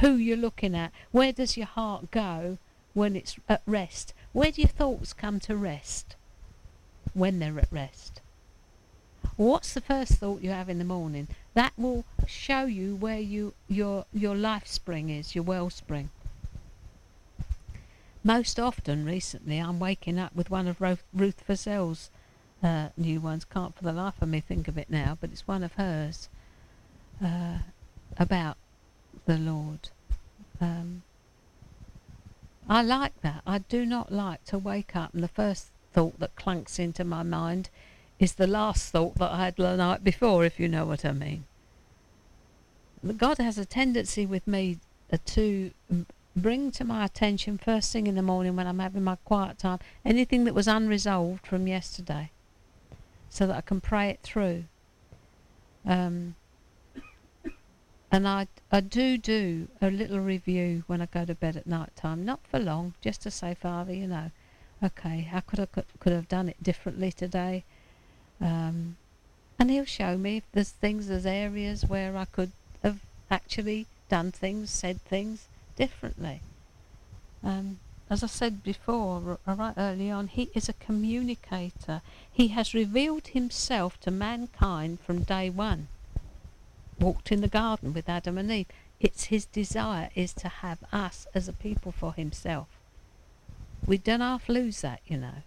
who 0.00 0.12
you're 0.12 0.36
looking 0.36 0.74
at. 0.74 0.92
Where 1.10 1.32
does 1.32 1.56
your 1.56 1.66
heart 1.66 2.10
go 2.10 2.58
when 2.92 3.16
it's 3.16 3.36
at 3.48 3.62
rest? 3.66 4.12
Where 4.32 4.52
do 4.52 4.60
your 4.60 4.68
thoughts 4.68 5.12
come 5.12 5.40
to 5.40 5.56
rest 5.56 6.16
when 7.14 7.38
they're 7.38 7.58
at 7.58 7.72
rest? 7.72 8.20
What's 9.36 9.72
the 9.72 9.80
first 9.80 10.12
thought 10.14 10.42
you 10.42 10.50
have 10.50 10.68
in 10.68 10.78
the 10.78 10.84
morning? 10.84 11.28
That 11.54 11.72
will 11.78 12.04
show 12.26 12.64
you 12.64 12.94
where 12.94 13.18
you 13.18 13.54
your 13.68 14.04
your 14.12 14.36
life 14.36 14.66
spring 14.66 15.08
is, 15.08 15.34
your 15.34 15.44
wellspring. 15.44 16.10
Most 18.22 18.60
often, 18.60 19.04
recently, 19.04 19.58
I'm 19.58 19.78
waking 19.78 20.18
up 20.18 20.34
with 20.34 20.50
one 20.50 20.68
of 20.68 20.80
Ruth, 20.80 21.02
Ruth 21.14 21.42
Fazal's 21.46 22.10
uh, 22.62 22.88
new 22.96 23.20
ones. 23.20 23.46
Can't 23.46 23.74
for 23.74 23.82
the 23.82 23.92
life 23.92 24.20
of 24.20 24.28
me 24.28 24.40
think 24.40 24.68
of 24.68 24.76
it 24.76 24.90
now, 24.90 25.16
but 25.20 25.30
it's 25.30 25.48
one 25.48 25.62
of 25.62 25.72
hers 25.74 26.28
uh, 27.24 27.58
about 28.18 28.58
the 29.24 29.38
Lord. 29.38 29.88
Um, 30.60 31.02
I 32.68 32.82
like 32.82 33.20
that. 33.22 33.42
I 33.46 33.58
do 33.58 33.86
not 33.86 34.12
like 34.12 34.44
to 34.46 34.58
wake 34.58 34.94
up 34.94 35.14
and 35.14 35.22
the 35.22 35.28
first 35.28 35.68
thought 35.92 36.20
that 36.20 36.36
clunks 36.36 36.78
into 36.78 37.04
my 37.04 37.22
mind 37.22 37.70
is 38.18 38.34
the 38.34 38.46
last 38.46 38.92
thought 38.92 39.16
that 39.16 39.30
I 39.30 39.44
had 39.46 39.56
the 39.56 39.76
night 39.76 40.04
before, 40.04 40.44
if 40.44 40.60
you 40.60 40.68
know 40.68 40.84
what 40.84 41.04
I 41.04 41.12
mean. 41.12 41.44
God 43.16 43.38
has 43.38 43.56
a 43.56 43.64
tendency 43.64 44.26
with 44.26 44.46
me 44.46 44.78
uh, 45.10 45.16
to 45.24 45.70
bring 46.36 46.70
to 46.70 46.84
my 46.84 47.04
attention 47.04 47.58
first 47.58 47.92
thing 47.92 48.06
in 48.06 48.14
the 48.14 48.22
morning 48.22 48.56
when 48.56 48.66
I'm 48.66 48.78
having 48.78 49.02
my 49.02 49.16
quiet 49.24 49.58
time 49.58 49.80
anything 50.04 50.44
that 50.44 50.54
was 50.54 50.68
unresolved 50.68 51.46
from 51.46 51.66
yesterday 51.66 52.30
so 53.28 53.46
that 53.46 53.56
I 53.56 53.60
can 53.60 53.80
pray 53.80 54.10
it 54.10 54.20
through. 54.22 54.64
Um, 55.86 56.34
and 58.12 58.26
I, 58.26 58.48
I 58.72 58.80
do 58.80 59.16
do 59.16 59.68
a 59.80 59.90
little 59.90 60.20
review 60.20 60.82
when 60.86 61.00
I 61.00 61.06
go 61.06 61.24
to 61.24 61.34
bed 61.34 61.56
at 61.56 61.66
night 61.66 61.94
time, 61.94 62.24
not 62.24 62.40
for 62.50 62.58
long, 62.58 62.94
just 63.00 63.22
to 63.22 63.30
say, 63.30 63.54
Father, 63.54 63.92
you 63.92 64.08
know, 64.08 64.30
okay, 64.82 65.20
how 65.22 65.40
could 65.40 65.60
I 65.60 65.66
could, 65.66 65.84
could 66.00 66.12
have 66.12 66.28
done 66.28 66.48
it 66.48 66.62
differently 66.62 67.12
today? 67.12 67.64
Um, 68.40 68.96
and 69.58 69.70
he'll 69.70 69.84
show 69.84 70.16
me 70.16 70.38
if 70.38 70.44
there's 70.52 70.70
things, 70.70 71.06
there's 71.06 71.26
areas 71.26 71.86
where 71.86 72.16
I 72.16 72.24
could 72.24 72.50
have 72.82 72.98
actually 73.30 73.86
done 74.08 74.32
things, 74.32 74.70
said 74.70 75.00
things 75.02 75.46
differently. 75.76 76.42
Um, 77.42 77.78
as 78.08 78.22
I 78.22 78.26
said 78.26 78.62
before, 78.62 79.38
right 79.46 79.74
early 79.76 80.10
on, 80.10 80.28
he 80.28 80.50
is 80.54 80.68
a 80.68 80.74
communicator. 80.74 82.02
He 82.30 82.48
has 82.48 82.74
revealed 82.74 83.28
himself 83.28 84.00
to 84.00 84.10
mankind 84.10 85.00
from 85.00 85.22
day 85.22 85.48
one 85.50 85.88
walked 87.00 87.32
in 87.32 87.40
the 87.40 87.48
garden 87.48 87.92
with 87.92 88.08
Adam 88.08 88.38
and 88.38 88.50
Eve. 88.52 88.66
It's 89.00 89.24
his 89.24 89.46
desire 89.46 90.10
is 90.14 90.32
to 90.34 90.48
have 90.48 90.78
us 90.92 91.26
as 91.34 91.48
a 91.48 91.52
people 91.52 91.92
for 91.92 92.12
himself. 92.12 92.68
We 93.86 93.96
don't 93.96 94.20
half 94.20 94.48
lose 94.48 94.82
that, 94.82 95.00
you 95.06 95.16
know. 95.16 95.42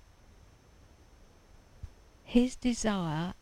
His 2.23 2.55
desire 2.55 3.35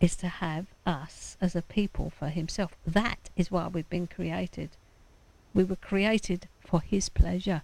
is 0.00 0.16
to 0.16 0.28
have 0.28 0.66
us 0.86 1.36
as 1.40 1.54
a 1.54 1.62
people 1.62 2.10
for 2.10 2.28
himself. 2.28 2.72
That 2.86 3.28
is 3.36 3.50
why 3.50 3.68
we've 3.68 3.88
been 3.90 4.06
created. 4.06 4.70
We 5.54 5.64
were 5.64 5.76
created 5.76 6.48
for 6.60 6.82
his 6.82 7.08
pleasure. 7.08 7.62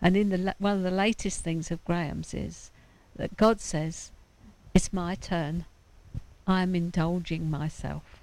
And 0.00 0.16
in 0.16 0.30
the 0.30 0.54
one 0.58 0.78
of 0.78 0.82
the 0.82 0.90
latest 0.90 1.42
things 1.42 1.70
of 1.70 1.84
Graham's 1.84 2.32
is 2.32 2.70
that 3.16 3.36
God 3.36 3.60
says, 3.60 4.10
"It's 4.72 4.92
my 4.92 5.16
turn. 5.16 5.66
I 6.46 6.62
am 6.62 6.74
indulging 6.74 7.50
myself." 7.50 8.22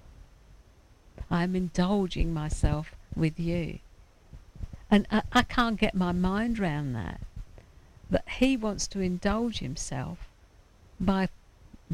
I'm 1.30 1.56
indulging 1.56 2.34
myself 2.34 2.96
with 3.16 3.40
you. 3.40 3.80
And 4.90 5.06
I, 5.12 5.22
I 5.32 5.44
can't 5.44 5.80
get 5.80 5.94
my 5.94 6.12
mind 6.12 6.58
round 6.58 6.96
that. 6.96 7.22
That 8.10 8.28
he 8.28 8.58
wants 8.58 8.88
to 8.88 9.00
indulge 9.00 9.60
himself 9.60 10.28
by 11.00 11.30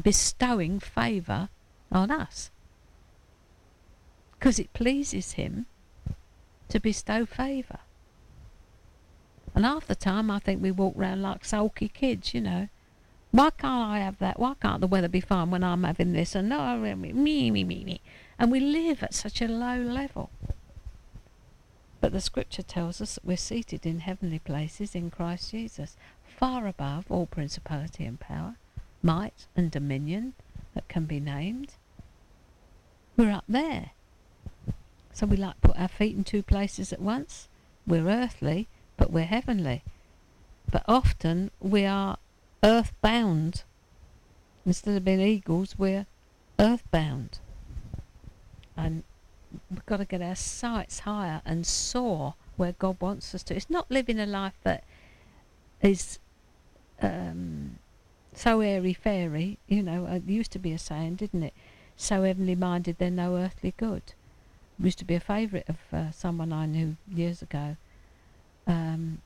bestowing 0.00 0.80
favour 0.80 1.50
on 1.92 2.10
us. 2.10 2.50
Because 4.32 4.58
it 4.58 4.72
pleases 4.72 5.32
him 5.32 5.66
to 6.68 6.80
bestow 6.80 7.26
favour. 7.26 7.80
And 9.54 9.64
half 9.64 9.86
the 9.86 9.94
time 9.94 10.30
I 10.30 10.38
think 10.38 10.62
we 10.62 10.70
walk 10.70 10.94
round 10.96 11.22
like 11.22 11.44
sulky 11.44 11.88
kids, 11.88 12.34
you 12.34 12.40
know. 12.40 12.68
Why 13.30 13.50
can't 13.50 13.90
I 13.90 13.98
have 13.98 14.18
that? 14.18 14.38
Why 14.38 14.54
can't 14.60 14.80
the 14.80 14.86
weather 14.86 15.08
be 15.08 15.20
fine 15.20 15.50
when 15.50 15.64
I'm 15.64 15.84
having 15.84 16.12
this? 16.12 16.34
And 16.34 16.52
oh, 16.52 16.76
no, 16.76 16.96
me, 16.96 17.12
me, 17.12 17.50
me, 17.50 17.64
me. 17.64 18.00
And 18.38 18.52
we 18.52 18.60
live 18.60 19.02
at 19.02 19.14
such 19.14 19.40
a 19.40 19.48
low 19.48 19.78
level. 19.78 20.30
But 22.00 22.12
the 22.12 22.20
scripture 22.20 22.62
tells 22.62 23.00
us 23.00 23.14
that 23.14 23.24
we're 23.24 23.36
seated 23.36 23.86
in 23.86 24.00
heavenly 24.00 24.38
places 24.38 24.94
in 24.94 25.10
Christ 25.10 25.50
Jesus, 25.50 25.96
far 26.26 26.66
above 26.66 27.06
all 27.10 27.26
principality 27.26 28.04
and 28.04 28.20
power, 28.20 28.56
might 29.02 29.46
and 29.56 29.70
dominion 29.70 30.34
that 30.74 30.88
can 30.88 31.06
be 31.06 31.18
named. 31.18 31.74
We're 33.16 33.32
up 33.32 33.44
there. 33.48 33.92
So 35.16 35.24
we 35.24 35.38
like 35.38 35.58
put 35.62 35.78
our 35.78 35.88
feet 35.88 36.14
in 36.14 36.24
two 36.24 36.42
places 36.42 36.92
at 36.92 37.00
once. 37.00 37.48
We're 37.86 38.06
earthly, 38.06 38.68
but 38.98 39.10
we're 39.10 39.24
heavenly. 39.24 39.82
But 40.70 40.84
often 40.86 41.50
we 41.58 41.86
are 41.86 42.18
earthbound. 42.62 43.62
Instead 44.66 44.94
of 44.94 45.06
being 45.06 45.22
eagles, 45.22 45.78
we're 45.78 46.04
earthbound. 46.58 47.38
And 48.76 49.04
we've 49.70 49.86
got 49.86 49.96
to 49.96 50.04
get 50.04 50.20
our 50.20 50.34
sights 50.34 50.98
higher 50.98 51.40
and 51.46 51.66
soar 51.66 52.34
where 52.58 52.72
God 52.72 53.00
wants 53.00 53.34
us 53.34 53.42
to. 53.44 53.56
It's 53.56 53.70
not 53.70 53.90
living 53.90 54.20
a 54.20 54.26
life 54.26 54.58
that 54.64 54.84
is 55.80 56.18
um, 57.00 57.78
so 58.34 58.60
airy 58.60 58.92
fairy. 58.92 59.56
You 59.66 59.82
know, 59.82 60.04
it 60.08 60.24
used 60.26 60.52
to 60.52 60.58
be 60.58 60.72
a 60.72 60.78
saying, 60.78 61.14
didn't 61.14 61.42
it? 61.42 61.54
So 61.96 62.24
heavenly 62.24 62.54
minded, 62.54 62.96
they're 62.98 63.10
no 63.10 63.36
earthly 63.36 63.72
good. 63.78 64.12
Used 64.78 64.98
to 64.98 65.04
be 65.04 65.14
a 65.14 65.20
favourite 65.20 65.68
of 65.68 65.78
uh, 65.92 66.10
someone 66.10 66.52
I 66.52 66.66
knew 66.66 66.96
years 67.08 67.40
ago. 67.40 67.76
Um, 68.66 69.22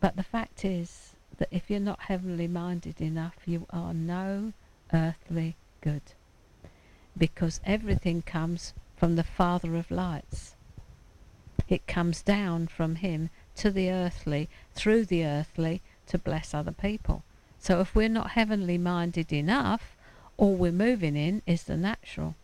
but 0.00 0.16
the 0.16 0.22
fact 0.22 0.64
is 0.64 1.10
that 1.38 1.48
if 1.50 1.70
you're 1.70 1.80
not 1.80 2.02
heavenly 2.02 2.48
minded 2.48 3.00
enough, 3.00 3.34
you 3.44 3.66
are 3.70 3.92
no 3.92 4.52
earthly 4.92 5.56
good. 5.82 6.02
Because 7.16 7.60
everything 7.64 8.22
comes 8.22 8.72
from 8.96 9.16
the 9.16 9.24
Father 9.24 9.76
of 9.76 9.90
lights. 9.90 10.54
It 11.68 11.86
comes 11.86 12.22
down 12.22 12.66
from 12.68 12.96
Him 12.96 13.30
to 13.56 13.70
the 13.70 13.90
earthly, 13.90 14.48
through 14.74 15.04
the 15.04 15.24
earthly, 15.24 15.82
to 16.06 16.18
bless 16.18 16.54
other 16.54 16.72
people. 16.72 17.22
So 17.58 17.80
if 17.80 17.94
we're 17.94 18.08
not 18.08 18.30
heavenly 18.30 18.78
minded 18.78 19.32
enough, 19.32 19.96
all 20.36 20.54
we're 20.54 20.72
moving 20.72 21.16
in 21.16 21.42
is 21.46 21.64
the 21.64 21.76
natural. 21.76 22.34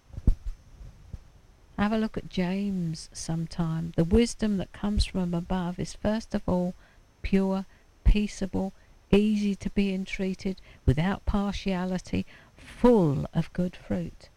Have 1.78 1.92
a 1.92 1.98
look 1.98 2.16
at 2.16 2.30
James 2.30 3.10
sometime. 3.12 3.92
The 3.96 4.04
wisdom 4.04 4.56
that 4.56 4.72
comes 4.72 5.04
from 5.04 5.34
above 5.34 5.78
is 5.78 5.92
first 5.92 6.34
of 6.34 6.42
all 6.46 6.74
pure, 7.22 7.66
peaceable, 8.04 8.72
easy 9.10 9.54
to 9.56 9.70
be 9.70 9.92
entreated, 9.92 10.60
without 10.86 11.26
partiality, 11.26 12.24
full 12.56 13.26
of 13.34 13.52
good 13.52 13.76
fruit. 13.76 14.30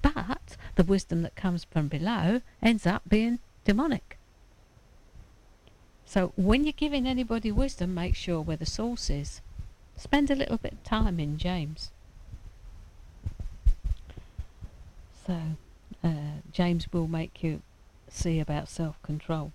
But 0.00 0.56
the 0.76 0.84
wisdom 0.84 1.22
that 1.22 1.36
comes 1.36 1.64
from 1.64 1.88
below 1.88 2.40
ends 2.62 2.86
up 2.86 3.02
being 3.08 3.40
demonic. 3.64 4.16
So 6.06 6.32
when 6.36 6.64
you're 6.64 6.72
giving 6.72 7.06
anybody 7.06 7.52
wisdom, 7.52 7.94
make 7.94 8.14
sure 8.14 8.40
where 8.40 8.56
the 8.56 8.66
source 8.66 9.10
is. 9.10 9.40
Spend 9.96 10.30
a 10.30 10.34
little 10.34 10.58
bit 10.58 10.72
of 10.72 10.84
time 10.84 11.20
in 11.20 11.36
James. 11.38 11.90
So 15.26 15.38
James 16.50 16.92
will 16.92 17.06
make 17.06 17.42
you 17.42 17.62
see 18.08 18.40
about 18.40 18.68
self-control. 18.68 19.52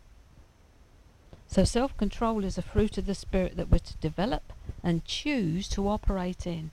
So 1.47 1.63
self-control 1.63 2.43
is 2.43 2.57
a 2.57 2.61
fruit 2.61 2.97
of 2.97 3.05
the 3.05 3.15
spirit 3.15 3.55
that 3.57 3.69
we're 3.69 3.79
to 3.79 3.97
develop 3.97 4.53
and 4.83 5.05
choose 5.05 5.67
to 5.69 5.87
operate 5.87 6.45
in. 6.45 6.71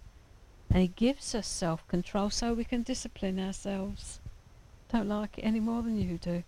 And 0.71 0.83
he 0.83 0.89
gives 0.89 1.35
us 1.35 1.47
self-control 1.47 2.31
so 2.31 2.55
we 2.55 2.65
can 2.65 2.83
discipline 2.83 3.39
ourselves. 3.39 4.21
Don't 4.93 5.09
like 5.09 5.39
it 5.39 5.43
any 5.43 5.61
more 5.61 5.83
than 5.83 5.99
you 5.99 6.19
do. 6.19 6.43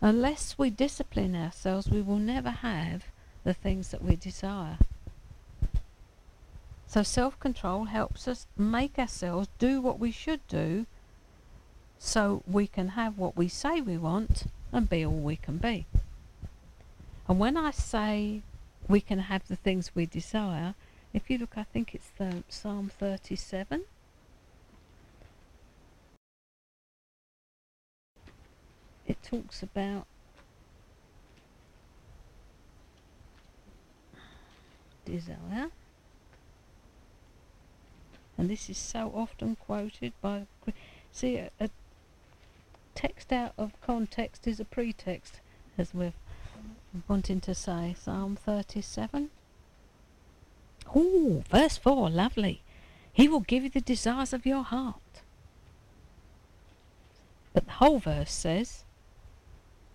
Unless 0.00 0.56
we 0.56 0.70
discipline 0.70 1.36
ourselves, 1.36 1.88
we 1.88 2.00
will 2.00 2.18
never 2.18 2.50
have 2.50 3.04
the 3.44 3.52
things 3.54 3.90
that 3.90 4.02
we 4.02 4.16
desire. 4.16 4.78
So 6.86 7.02
self-control 7.02 7.84
helps 7.84 8.26
us 8.26 8.46
make 8.56 8.98
ourselves 8.98 9.48
do 9.58 9.80
what 9.80 9.98
we 9.98 10.10
should 10.10 10.46
do 10.48 10.86
so 12.02 12.42
we 12.46 12.66
can 12.66 12.88
have 12.88 13.18
what 13.18 13.36
we 13.36 13.46
say 13.46 13.82
we 13.82 13.98
want 13.98 14.44
and 14.72 14.88
be 14.88 15.04
all 15.04 15.12
we 15.12 15.36
can 15.36 15.58
be. 15.58 15.86
And 17.28 17.38
when 17.38 17.58
I 17.58 17.70
say 17.72 18.40
we 18.88 19.02
can 19.02 19.18
have 19.18 19.46
the 19.46 19.54
things 19.54 19.94
we 19.94 20.06
desire, 20.06 20.74
if 21.12 21.28
you 21.28 21.36
look, 21.36 21.52
I 21.56 21.64
think 21.64 21.94
it's 21.94 22.08
the 22.16 22.42
Psalm 22.48 22.90
37. 22.98 23.84
It 29.06 29.22
talks 29.22 29.62
about 29.62 30.06
desire. 35.04 35.68
And 38.38 38.48
this 38.48 38.70
is 38.70 38.78
so 38.78 39.12
often 39.14 39.56
quoted 39.56 40.14
by. 40.22 40.46
See, 41.12 41.36
a, 41.36 41.50
a 41.58 41.68
text 42.94 43.32
out 43.32 43.52
of 43.56 43.80
context 43.80 44.46
is 44.46 44.60
a 44.60 44.64
pretext, 44.64 45.40
as 45.78 45.94
we're 45.94 46.12
wanting 47.08 47.40
to 47.42 47.54
say. 47.54 47.94
Psalm 47.98 48.36
37. 48.36 49.30
Oh, 50.94 51.44
verse 51.50 51.76
4, 51.76 52.10
lovely. 52.10 52.62
He 53.12 53.28
will 53.28 53.40
give 53.40 53.64
you 53.64 53.70
the 53.70 53.80
desires 53.80 54.32
of 54.32 54.46
your 54.46 54.62
heart. 54.62 55.22
But 57.52 57.66
the 57.66 57.72
whole 57.72 57.98
verse 57.98 58.32
says, 58.32 58.84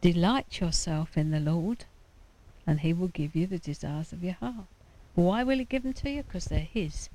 Delight 0.01 0.59
yourself 0.59 1.17
in 1.17 1.31
the 1.31 1.39
Lord, 1.39 1.85
and 2.67 2.81
he 2.81 2.93
will 2.93 3.07
give 3.07 3.35
you 3.35 3.47
the 3.47 3.57
desires 3.57 4.13
of 4.13 4.23
your 4.23 4.33
heart. 4.33 4.67
Why 5.15 5.43
will 5.43 5.57
he 5.57 5.65
give 5.65 5.83
them 5.83 5.93
to 5.93 6.09
you? 6.09 6.23
Because 6.23 6.45
they're 6.45 6.59
his. 6.59 7.09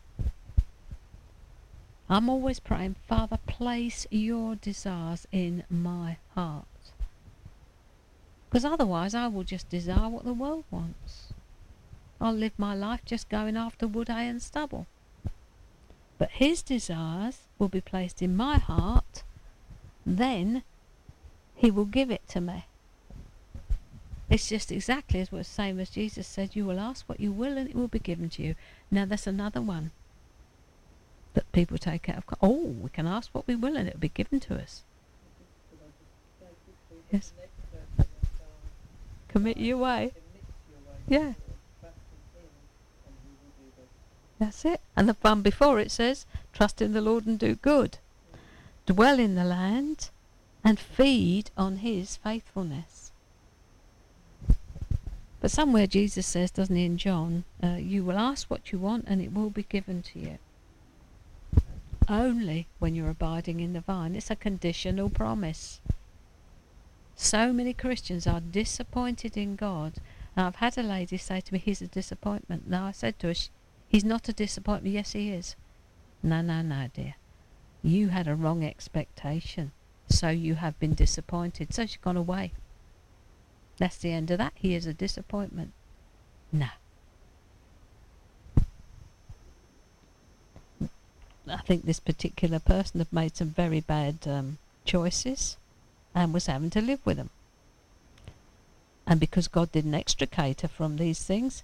I'm 2.13 2.29
always 2.29 2.59
praying, 2.59 2.97
Father, 3.07 3.39
place 3.47 4.05
your 4.11 4.57
desires 4.57 5.29
in 5.31 5.63
my 5.71 6.17
heart. 6.35 6.67
Because 8.49 8.65
otherwise 8.65 9.15
I 9.15 9.29
will 9.29 9.45
just 9.45 9.69
desire 9.69 10.09
what 10.09 10.25
the 10.25 10.35
world 10.35 10.65
wants. 10.73 11.33
I'll 12.21 12.35
live 12.35 12.59
my 12.59 12.75
life 12.75 13.05
just 13.05 13.29
going 13.29 13.57
after 13.57 13.87
wood, 13.87 14.09
hay 14.09 14.27
and 14.27 14.43
stubble. 14.43 14.89
But 16.19 16.31
his 16.33 16.63
desires 16.63 17.43
will 17.61 17.69
be 17.69 17.81
placed 17.81 18.21
in 18.21 18.35
my 18.35 18.59
heart, 18.59 19.23
then 20.05 20.65
he 21.55 21.71
will 21.71 21.85
give 21.85 22.11
it 22.11 22.27
to 22.31 22.41
me. 22.41 22.65
It's 24.29 24.49
just 24.49 24.73
exactly 24.73 25.21
as 25.21 25.29
the 25.29 25.45
same 25.45 25.79
as 25.79 25.91
Jesus 25.91 26.27
said, 26.27 26.57
you 26.57 26.65
will 26.65 26.81
ask 26.81 27.09
what 27.09 27.21
you 27.21 27.31
will 27.31 27.57
and 27.57 27.71
it 27.71 27.77
will 27.77 27.89
be 27.89 28.01
given 28.01 28.31
to 28.31 28.43
you. 28.43 28.57
Now 28.91 29.05
that's 29.05 29.29
another 29.29 29.63
one 29.63 29.93
that 31.35 31.51
people 31.53 31.79
take 31.79 32.09
out 32.09 32.19
of 32.19 32.25
oh 32.43 32.75
we 32.81 32.91
can 32.91 33.07
ask 33.07 33.31
what 33.33 33.47
we 33.47 33.55
will 33.55 33.77
and 33.77 33.89
it'll 33.89 34.01
be 34.01 34.09
given 34.09 34.41
to 34.41 34.55
us. 34.57 34.83
Yes. 37.11 37.33
Commit 39.29 39.57
your 39.57 39.79
way. 39.79 40.13
Yeah. 41.09 41.35
That's 44.39 44.65
it. 44.65 44.81
And 44.97 45.09
the 45.09 45.17
one 45.21 45.43
before 45.43 45.79
it 45.79 45.91
says 45.91 46.27
trust 46.53 46.83
in 46.83 46.93
the 46.93 47.01
lord 47.01 47.27
and 47.27 47.39
do 47.39 47.55
good. 47.57 47.99
Dwell 48.87 49.19
in 49.19 49.35
the 49.35 49.45
land 49.45 50.11
and 50.65 50.79
feed 50.79 51.51
on 51.57 51.77
his 51.79 52.17
faithfulness. 52.17 53.13
But 55.41 55.51
somewhere 55.51 55.87
jesus 55.87 56.27
says 56.27 56.51
doesn't 56.51 56.77
he 56.77 56.85
in 56.85 56.99
john 56.99 57.45
uh, 57.63 57.77
you 57.79 58.05
will 58.05 58.19
ask 58.19 58.51
what 58.51 58.73
you 58.73 58.79
want 58.79 59.07
and 59.07 59.23
it 59.23 59.33
will 59.33 59.49
be 59.49 59.63
given 59.63 60.03
to 60.03 60.19
you 60.19 60.39
only 62.11 62.67
when 62.79 62.95
you're 62.95 63.09
abiding 63.09 63.61
in 63.61 63.73
the 63.73 63.81
vine. 63.81 64.17
It's 64.17 64.31
a 64.31 64.37
conditional 64.37 65.09
promise. 65.09 65.81
So 67.15 67.53
many 67.53 67.73
Christians 67.73 68.27
are 68.27 68.41
disappointed 68.41 69.37
in 69.37 69.57
God. 69.57 69.95
I've 70.37 70.57
had 70.57 70.77
a 70.77 70.83
lady 70.83 71.17
say 71.17 71.41
to 71.41 71.53
me, 71.53 71.59
He's 71.59 71.83
a 71.83 71.87
disappointment. 71.87 72.69
Now 72.69 72.87
I 72.87 72.93
said 72.93 73.19
to 73.21 73.29
her, 73.29 73.35
He's 73.89 74.05
not 74.05 74.29
a 74.29 74.33
disappointment. 74.33 74.95
Yes, 74.95 75.13
He 75.13 75.31
is. 75.31 75.55
No, 76.23 76.41
no, 76.41 76.63
no, 76.63 76.89
dear. 76.93 77.15
You 77.83 78.09
had 78.09 78.27
a 78.27 78.35
wrong 78.35 78.65
expectation. 78.65 79.73
So 80.09 80.29
you 80.29 80.57
have 80.57 80.79
been 80.81 80.95
disappointed. 80.95 81.73
So 81.73 81.87
she's 81.87 81.97
gone 81.97 82.17
away. 82.17 82.53
That's 83.79 83.97
the 83.99 84.13
end 84.13 84.31
of 84.31 84.39
that. 84.39 84.53
He 84.57 84.75
is 84.75 84.87
a 84.87 84.93
disappointment. 84.93 85.73
No. 86.53 86.69
I 91.51 91.59
think 91.59 91.85
this 91.85 92.01
particular 92.01 92.59
person 92.59 93.01
had 93.01 93.13
made 93.13 93.37
some 93.37 93.51
very 93.51 93.81
bad 93.81 94.19
um, 94.27 94.59
choices 94.85 95.57
and 96.15 96.33
was 96.33 96.47
having 96.47 96.71
to 96.71 96.81
live 96.81 97.01
with 97.05 97.17
them. 97.17 97.31
And 99.07 99.19
because 99.19 99.49
God 99.49 99.73
didn't 99.73 99.95
extricate 99.95 100.61
her 100.61 100.69
from 100.69 100.97
these 100.97 101.23
things, 101.25 101.63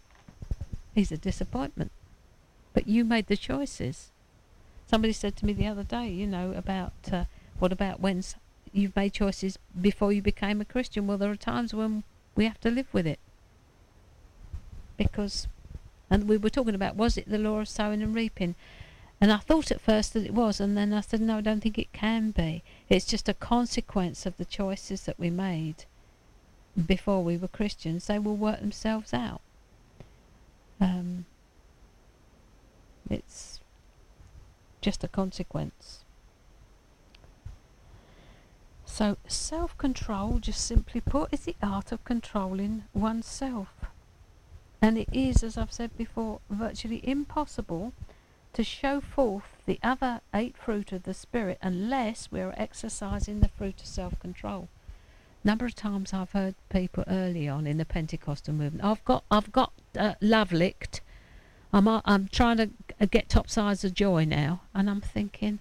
he's 0.94 1.12
a 1.12 1.16
disappointment. 1.16 1.92
but 2.76 2.86
you 2.86 3.06
made 3.06 3.26
the 3.28 3.38
choices. 3.38 4.10
Somebody 4.86 5.14
said 5.14 5.34
to 5.36 5.46
me 5.46 5.54
the 5.54 5.66
other 5.66 5.82
day, 5.82 6.08
you 6.08 6.26
know, 6.26 6.52
about 6.52 6.92
uh, 7.10 7.24
what 7.58 7.72
about 7.72 8.00
when 8.00 8.22
you've 8.70 8.94
made 8.94 9.14
choices 9.14 9.58
before 9.80 10.12
you 10.12 10.20
became 10.20 10.60
a 10.60 10.64
Christian? 10.66 11.06
Well, 11.06 11.16
there 11.16 11.30
are 11.30 11.36
times 11.36 11.72
when 11.72 12.02
we 12.34 12.44
have 12.44 12.60
to 12.60 12.70
live 12.70 12.92
with 12.92 13.06
it 13.06 13.18
because, 14.98 15.46
and 16.10 16.28
we 16.28 16.36
were 16.36 16.50
talking 16.50 16.74
about 16.74 16.96
was 16.96 17.16
it 17.16 17.30
the 17.30 17.38
law 17.38 17.60
of 17.60 17.68
sowing 17.68 18.02
and 18.02 18.14
reaping? 18.14 18.54
And 19.20 19.32
I 19.32 19.38
thought 19.38 19.70
at 19.70 19.80
first 19.80 20.12
that 20.12 20.26
it 20.26 20.34
was, 20.34 20.60
and 20.60 20.76
then 20.76 20.92
I 20.92 21.00
said, 21.00 21.20
no, 21.20 21.38
I 21.38 21.40
don't 21.40 21.60
think 21.60 21.78
it 21.78 21.92
can 21.92 22.32
be. 22.32 22.62
It's 22.88 23.06
just 23.06 23.28
a 23.28 23.34
consequence 23.34 24.26
of 24.26 24.36
the 24.36 24.44
choices 24.44 25.04
that 25.04 25.18
we 25.18 25.30
made 25.30 25.84
before 26.86 27.24
we 27.24 27.38
were 27.38 27.48
Christians. 27.48 28.06
They 28.06 28.18
will 28.18 28.36
work 28.36 28.60
themselves 28.60 29.14
out. 29.14 29.40
Um, 30.80 31.24
it's 33.08 33.60
just 34.82 35.02
a 35.02 35.08
consequence. 35.08 36.04
So, 38.84 39.16
self 39.26 39.76
control, 39.78 40.38
just 40.38 40.64
simply 40.64 41.00
put, 41.00 41.32
is 41.32 41.40
the 41.40 41.56
art 41.62 41.90
of 41.90 42.04
controlling 42.04 42.84
oneself. 42.92 43.68
And 44.82 44.98
it 44.98 45.08
is, 45.10 45.42
as 45.42 45.56
I've 45.56 45.72
said 45.72 45.96
before, 45.96 46.40
virtually 46.50 47.00
impossible 47.02 47.94
to 48.56 48.64
show 48.64 49.02
forth 49.02 49.44
the 49.66 49.78
other 49.82 50.22
eight 50.32 50.56
fruit 50.56 50.90
of 50.90 51.02
the 51.02 51.12
Spirit 51.12 51.58
unless 51.60 52.32
we're 52.32 52.54
exercising 52.56 53.40
the 53.40 53.48
fruit 53.48 53.78
of 53.82 53.86
self 53.86 54.18
control. 54.18 54.68
Number 55.44 55.66
of 55.66 55.74
times 55.74 56.14
I've 56.14 56.32
heard 56.32 56.54
people 56.70 57.04
early 57.06 57.46
on 57.46 57.66
in 57.66 57.76
the 57.76 57.84
Pentecostal 57.84 58.54
movement, 58.54 58.82
I've 58.82 59.04
got, 59.04 59.24
I've 59.30 59.52
got 59.52 59.74
uh, 59.98 60.14
love 60.22 60.52
licked. 60.52 61.02
I'm, 61.70 61.86
uh, 61.86 62.00
I'm 62.06 62.28
trying 62.28 62.56
to 62.56 63.06
get 63.06 63.28
top 63.28 63.50
sides 63.50 63.84
of 63.84 63.92
joy 63.92 64.24
now, 64.24 64.62
and 64.74 64.88
I'm 64.88 65.02
thinking, 65.02 65.58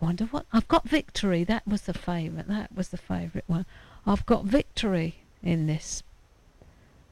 I 0.00 0.04
wonder 0.04 0.26
what 0.26 0.44
I've 0.52 0.68
got 0.68 0.86
victory. 0.86 1.44
That 1.44 1.66
was 1.66 1.82
the 1.82 1.94
favourite. 1.94 2.46
That 2.46 2.76
was 2.76 2.90
the 2.90 2.98
favourite 2.98 3.48
one. 3.48 3.64
I've 4.06 4.26
got 4.26 4.44
victory 4.44 5.22
in 5.42 5.66
this, 5.66 6.02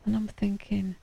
and 0.04 0.14
I'm 0.14 0.28
thinking, 0.28 0.96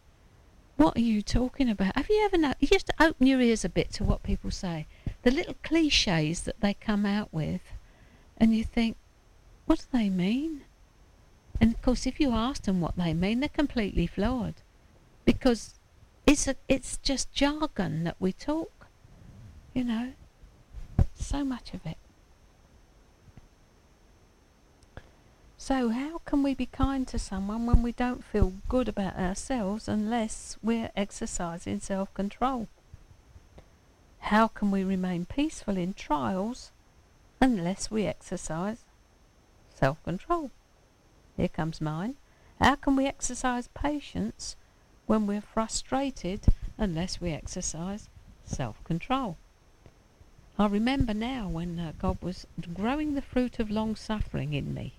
what 0.77 0.95
are 0.95 1.01
you 1.01 1.21
talking 1.21 1.69
about? 1.69 1.95
Have 1.95 2.09
you 2.09 2.23
ever 2.23 2.37
know? 2.37 2.53
You 2.59 2.67
just 2.67 2.91
open 2.99 3.27
your 3.27 3.41
ears 3.41 3.65
a 3.65 3.69
bit 3.69 3.91
to 3.93 4.03
what 4.03 4.23
people 4.23 4.51
say, 4.51 4.87
the 5.23 5.31
little 5.31 5.55
cliches 5.63 6.41
that 6.41 6.61
they 6.61 6.73
come 6.73 7.05
out 7.05 7.33
with, 7.33 7.61
and 8.37 8.55
you 8.55 8.63
think, 8.63 8.95
what 9.65 9.79
do 9.79 9.85
they 9.91 10.09
mean? 10.09 10.61
And 11.59 11.73
of 11.73 11.81
course, 11.81 12.05
if 12.05 12.19
you 12.19 12.31
ask 12.31 12.63
them 12.63 12.79
what 12.79 12.95
they 12.95 13.13
mean, 13.13 13.39
they're 13.39 13.49
completely 13.49 14.07
flawed, 14.07 14.55
because 15.25 15.73
it's 16.25 16.47
a, 16.47 16.55
it's 16.69 16.97
just 16.97 17.33
jargon 17.33 18.03
that 18.03 18.15
we 18.19 18.31
talk, 18.31 18.87
you 19.73 19.83
know. 19.83 20.13
So 21.15 21.43
much 21.43 21.73
of 21.73 21.85
it. 21.85 21.97
So, 25.67 25.89
how 25.89 26.19
can 26.19 26.43
we 26.43 26.53
be 26.53 26.65
kind 26.65 27.05
to 27.09 27.19
someone 27.19 27.65
when 27.65 27.83
we 27.83 27.91
don't 27.91 28.23
feel 28.23 28.53
good 28.69 28.87
about 28.87 29.17
ourselves 29.17 29.89
unless 29.89 30.55
we're 30.63 30.91
exercising 30.95 31.81
self 31.81 32.13
control? 32.13 32.69
How 34.31 34.47
can 34.47 34.71
we 34.71 34.85
remain 34.85 35.25
peaceful 35.25 35.75
in 35.75 35.93
trials 35.93 36.71
unless 37.41 37.91
we 37.91 38.05
exercise 38.05 38.85
self 39.75 40.01
control? 40.05 40.51
Here 41.35 41.49
comes 41.49 41.81
mine. 41.81 42.15
How 42.61 42.75
can 42.75 42.95
we 42.95 43.05
exercise 43.05 43.67
patience 43.73 44.55
when 45.05 45.27
we're 45.27 45.41
frustrated 45.41 46.45
unless 46.77 47.19
we 47.19 47.33
exercise 47.33 48.07
self 48.45 48.81
control? 48.85 49.35
I 50.57 50.67
remember 50.67 51.13
now 51.13 51.49
when 51.49 51.77
uh, 51.77 51.91
God 51.99 52.19
was 52.21 52.47
growing 52.73 53.15
the 53.15 53.21
fruit 53.21 53.59
of 53.59 53.69
long 53.69 53.97
suffering 53.97 54.53
in 54.53 54.73
me. 54.73 54.93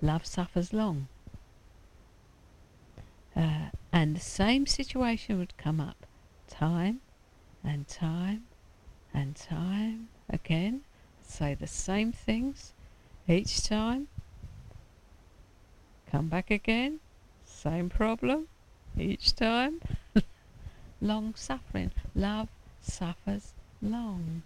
Love 0.00 0.24
suffers 0.24 0.72
long. 0.72 1.08
Uh, 3.34 3.70
and 3.92 4.16
the 4.16 4.20
same 4.20 4.66
situation 4.66 5.38
would 5.38 5.56
come 5.56 5.80
up 5.80 6.06
time 6.48 7.00
and 7.64 7.86
time 7.88 8.44
and 9.12 9.36
time 9.36 10.08
again. 10.28 10.82
Say 11.22 11.54
the 11.54 11.66
same 11.66 12.12
things 12.12 12.72
each 13.28 13.62
time. 13.62 14.08
Come 16.10 16.28
back 16.28 16.50
again. 16.50 17.00
Same 17.44 17.90
problem 17.90 18.48
each 18.98 19.34
time. 19.34 19.80
long 21.00 21.34
suffering. 21.34 21.92
Love 22.14 22.48
suffers 22.80 23.52
long. 23.82 24.42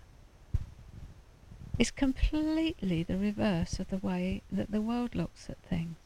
It's 1.79 1.91
completely 1.91 3.03
the 3.03 3.17
reverse 3.17 3.79
of 3.79 3.89
the 3.89 3.97
way 3.99 4.43
that 4.51 4.71
the 4.71 4.81
world 4.81 5.15
looks 5.15 5.49
at 5.49 5.59
things. 5.63 5.97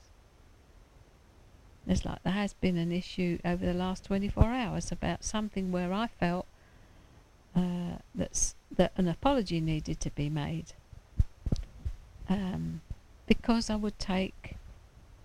It's 1.87 2.05
like 2.05 2.23
there 2.23 2.33
has 2.33 2.55
been 2.55 2.77
an 2.77 2.91
issue 2.91 3.39
over 3.45 3.64
the 3.64 3.75
last 3.75 4.05
24 4.05 4.45
hours 4.45 4.91
about 4.91 5.25
something 5.25 5.71
where 5.71 5.93
I 5.93 6.09
felt 6.09 6.47
uh, 7.55 7.99
that's, 8.14 8.55
that 8.77 8.93
an 8.97 9.09
apology 9.09 9.61
needed 9.61 10.01
to 10.01 10.11
be 10.11 10.29
made. 10.29 10.73
Um, 12.29 12.81
because 13.27 13.71
I 13.71 13.77
would 13.77 13.99
take 13.99 14.57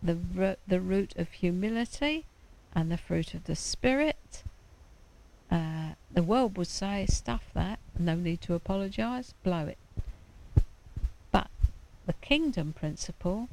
the, 0.04 0.58
the 0.68 0.80
root 0.80 1.14
of 1.18 1.32
humility 1.32 2.26
and 2.74 2.92
the 2.92 2.98
fruit 2.98 3.34
of 3.34 3.46
the 3.46 3.56
Spirit. 3.56 4.44
Uh, 5.50 5.94
the 6.12 6.24
world 6.24 6.58
would 6.58 6.68
say, 6.68 7.06
stuff 7.08 7.44
that, 7.54 7.80
no 7.98 8.16
need 8.16 8.42
to 8.42 8.54
apologise, 8.54 9.34
blow 9.44 9.66
it. 9.66 9.78
The 12.12 12.28
kingdom 12.28 12.74
principle 12.74 13.47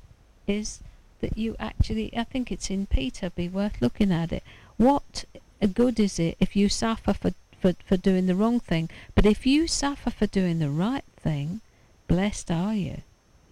is 0.48 0.80
that 1.20 1.38
you 1.38 1.54
actually, 1.60 2.10
I 2.16 2.24
think 2.24 2.50
it's 2.50 2.70
in 2.70 2.86
Peter, 2.86 3.30
be 3.30 3.48
worth 3.48 3.80
looking 3.80 4.10
at 4.10 4.32
it. 4.32 4.42
What 4.76 5.26
good 5.74 6.00
is 6.00 6.18
it 6.18 6.36
if 6.40 6.56
you 6.56 6.68
suffer 6.68 7.12
for, 7.12 7.34
for, 7.60 7.74
for 7.86 7.96
doing 7.96 8.26
the 8.26 8.34
wrong 8.34 8.58
thing? 8.58 8.90
But 9.14 9.26
if 9.26 9.46
you 9.46 9.68
suffer 9.68 10.10
for 10.10 10.26
doing 10.26 10.58
the 10.58 10.70
right 10.70 11.04
thing, 11.16 11.60
blessed 12.08 12.50
are 12.50 12.74
you, 12.74 13.02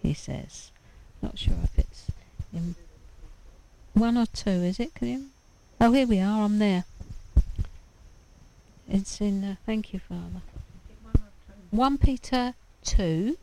he 0.01 0.13
says. 0.13 0.71
Not 1.21 1.39
sure 1.39 1.55
if 1.63 1.79
it's 1.79 2.07
in 2.51 2.75
one 3.93 4.17
or 4.17 4.25
two, 4.25 4.49
is 4.49 4.77
it? 4.77 4.93
Can 4.93 5.07
you? 5.07 5.25
Oh, 5.79 5.93
here 5.93 6.05
we 6.05 6.19
are. 6.19 6.43
I'm 6.43 6.59
there. 6.59 6.83
It's 8.89 9.21
in. 9.21 9.41
Uh, 9.45 9.55
thank 9.65 9.93
you, 9.93 9.99
Father. 9.99 10.41
One 11.71 11.97
Peter 11.97 12.55
two. 12.83 13.37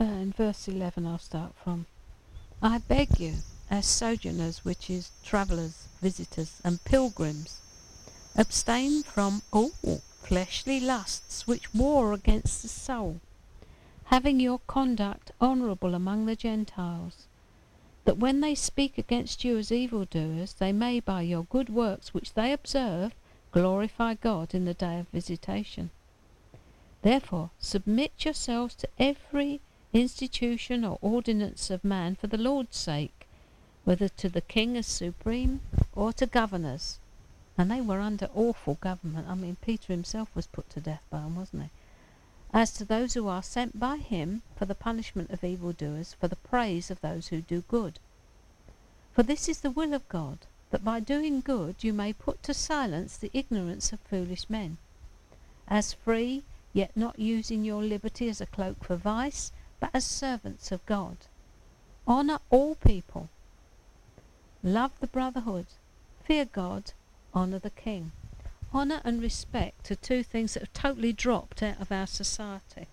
Uh, 0.00 0.04
in 0.04 0.32
verse 0.32 0.68
11, 0.68 1.06
I'll 1.06 1.18
start 1.18 1.54
from. 1.64 1.86
I 2.62 2.78
beg 2.78 3.18
you, 3.18 3.34
as 3.68 3.86
sojourners, 3.86 4.64
which 4.64 4.88
is 4.88 5.10
travellers, 5.24 5.88
visitors, 6.00 6.60
and 6.62 6.84
pilgrims, 6.84 7.58
abstain 8.36 9.02
from 9.02 9.42
all 9.50 9.70
fleshly 10.22 10.78
lusts 10.78 11.48
which 11.48 11.74
war 11.74 12.12
against 12.12 12.62
the 12.62 12.68
soul, 12.68 13.20
having 14.04 14.38
your 14.38 14.60
conduct 14.68 15.32
honourable 15.40 15.94
among 15.96 16.26
the 16.26 16.36
Gentiles, 16.36 17.26
that 18.04 18.18
when 18.18 18.40
they 18.40 18.54
speak 18.54 18.98
against 18.98 19.44
you 19.44 19.58
as 19.58 19.72
evildoers, 19.72 20.52
they 20.54 20.70
may 20.70 21.00
by 21.00 21.22
your 21.22 21.44
good 21.44 21.68
works 21.68 22.14
which 22.14 22.34
they 22.34 22.52
observe 22.52 23.12
glorify 23.50 24.14
God 24.14 24.54
in 24.54 24.64
the 24.64 24.74
day 24.74 25.00
of 25.00 25.08
visitation. 25.08 25.90
Therefore, 27.02 27.50
submit 27.58 28.12
yourselves 28.24 28.74
to 28.76 28.88
every 28.98 29.60
institution 30.00 30.84
or 30.84 30.98
ordinance 31.00 31.70
of 31.70 31.84
man 31.84 32.14
for 32.14 32.26
the 32.26 32.38
Lord's 32.38 32.76
sake, 32.76 33.26
whether 33.84 34.08
to 34.08 34.28
the 34.28 34.40
king 34.40 34.76
as 34.76 34.86
supreme 34.86 35.60
or 35.94 36.12
to 36.12 36.26
governors. 36.26 36.98
And 37.56 37.70
they 37.70 37.80
were 37.80 38.00
under 38.00 38.28
awful 38.34 38.74
government. 38.74 39.26
I 39.28 39.34
mean, 39.34 39.56
Peter 39.60 39.92
himself 39.92 40.28
was 40.34 40.46
put 40.46 40.70
to 40.70 40.80
death 40.80 41.02
by 41.10 41.20
them, 41.20 41.36
wasn't 41.36 41.64
he? 41.64 41.70
As 42.52 42.70
to 42.72 42.84
those 42.84 43.14
who 43.14 43.28
are 43.28 43.42
sent 43.42 43.80
by 43.80 43.96
him 43.96 44.42
for 44.56 44.64
the 44.64 44.74
punishment 44.74 45.30
of 45.30 45.42
evildoers, 45.42 46.14
for 46.20 46.28
the 46.28 46.36
praise 46.36 46.90
of 46.90 47.00
those 47.00 47.28
who 47.28 47.40
do 47.40 47.62
good. 47.68 47.98
For 49.12 49.22
this 49.22 49.48
is 49.48 49.60
the 49.60 49.70
will 49.70 49.94
of 49.94 50.08
God, 50.08 50.38
that 50.70 50.84
by 50.84 51.00
doing 51.00 51.40
good 51.40 51.76
you 51.80 51.92
may 51.92 52.12
put 52.12 52.42
to 52.44 52.54
silence 52.54 53.16
the 53.16 53.30
ignorance 53.32 53.92
of 53.92 54.00
foolish 54.00 54.48
men. 54.48 54.78
As 55.66 55.92
free, 55.92 56.44
yet 56.72 56.96
not 56.96 57.18
using 57.18 57.64
your 57.64 57.82
liberty 57.82 58.28
as 58.28 58.40
a 58.40 58.46
cloak 58.46 58.84
for 58.84 58.96
vice, 58.96 59.50
but 59.80 59.90
as 59.94 60.04
servants 60.04 60.72
of 60.72 60.84
God. 60.86 61.16
Honour 62.06 62.38
all 62.50 62.74
people. 62.74 63.28
Love 64.62 64.92
the 65.00 65.06
brotherhood. 65.06 65.66
Fear 66.24 66.46
God. 66.46 66.92
Honour 67.34 67.58
the 67.58 67.70
king. 67.70 68.12
Honour 68.74 69.00
and 69.04 69.22
respect 69.22 69.90
are 69.90 69.94
two 69.94 70.22
things 70.22 70.54
that 70.54 70.62
have 70.62 70.72
totally 70.72 71.12
dropped 71.12 71.62
out 71.62 71.80
of 71.80 71.90
our 71.92 72.06
society. 72.06 72.86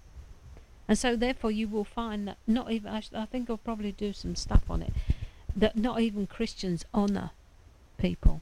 And 0.88 0.98
so, 0.98 1.16
therefore, 1.16 1.52
you 1.52 1.68
will 1.68 1.84
find 1.84 2.28
that 2.28 2.38
not 2.46 2.72
even, 2.72 2.92
I, 2.92 3.02
I 3.14 3.26
think 3.26 3.50
I'll 3.50 3.58
probably 3.58 3.92
do 3.92 4.14
some 4.14 4.36
stuff 4.36 4.64
on 4.70 4.84
it, 4.84 4.94
that 5.56 5.76
not 5.76 6.00
even 6.00 6.28
Christians 6.28 6.86
honour 6.94 7.32
people. 7.98 8.42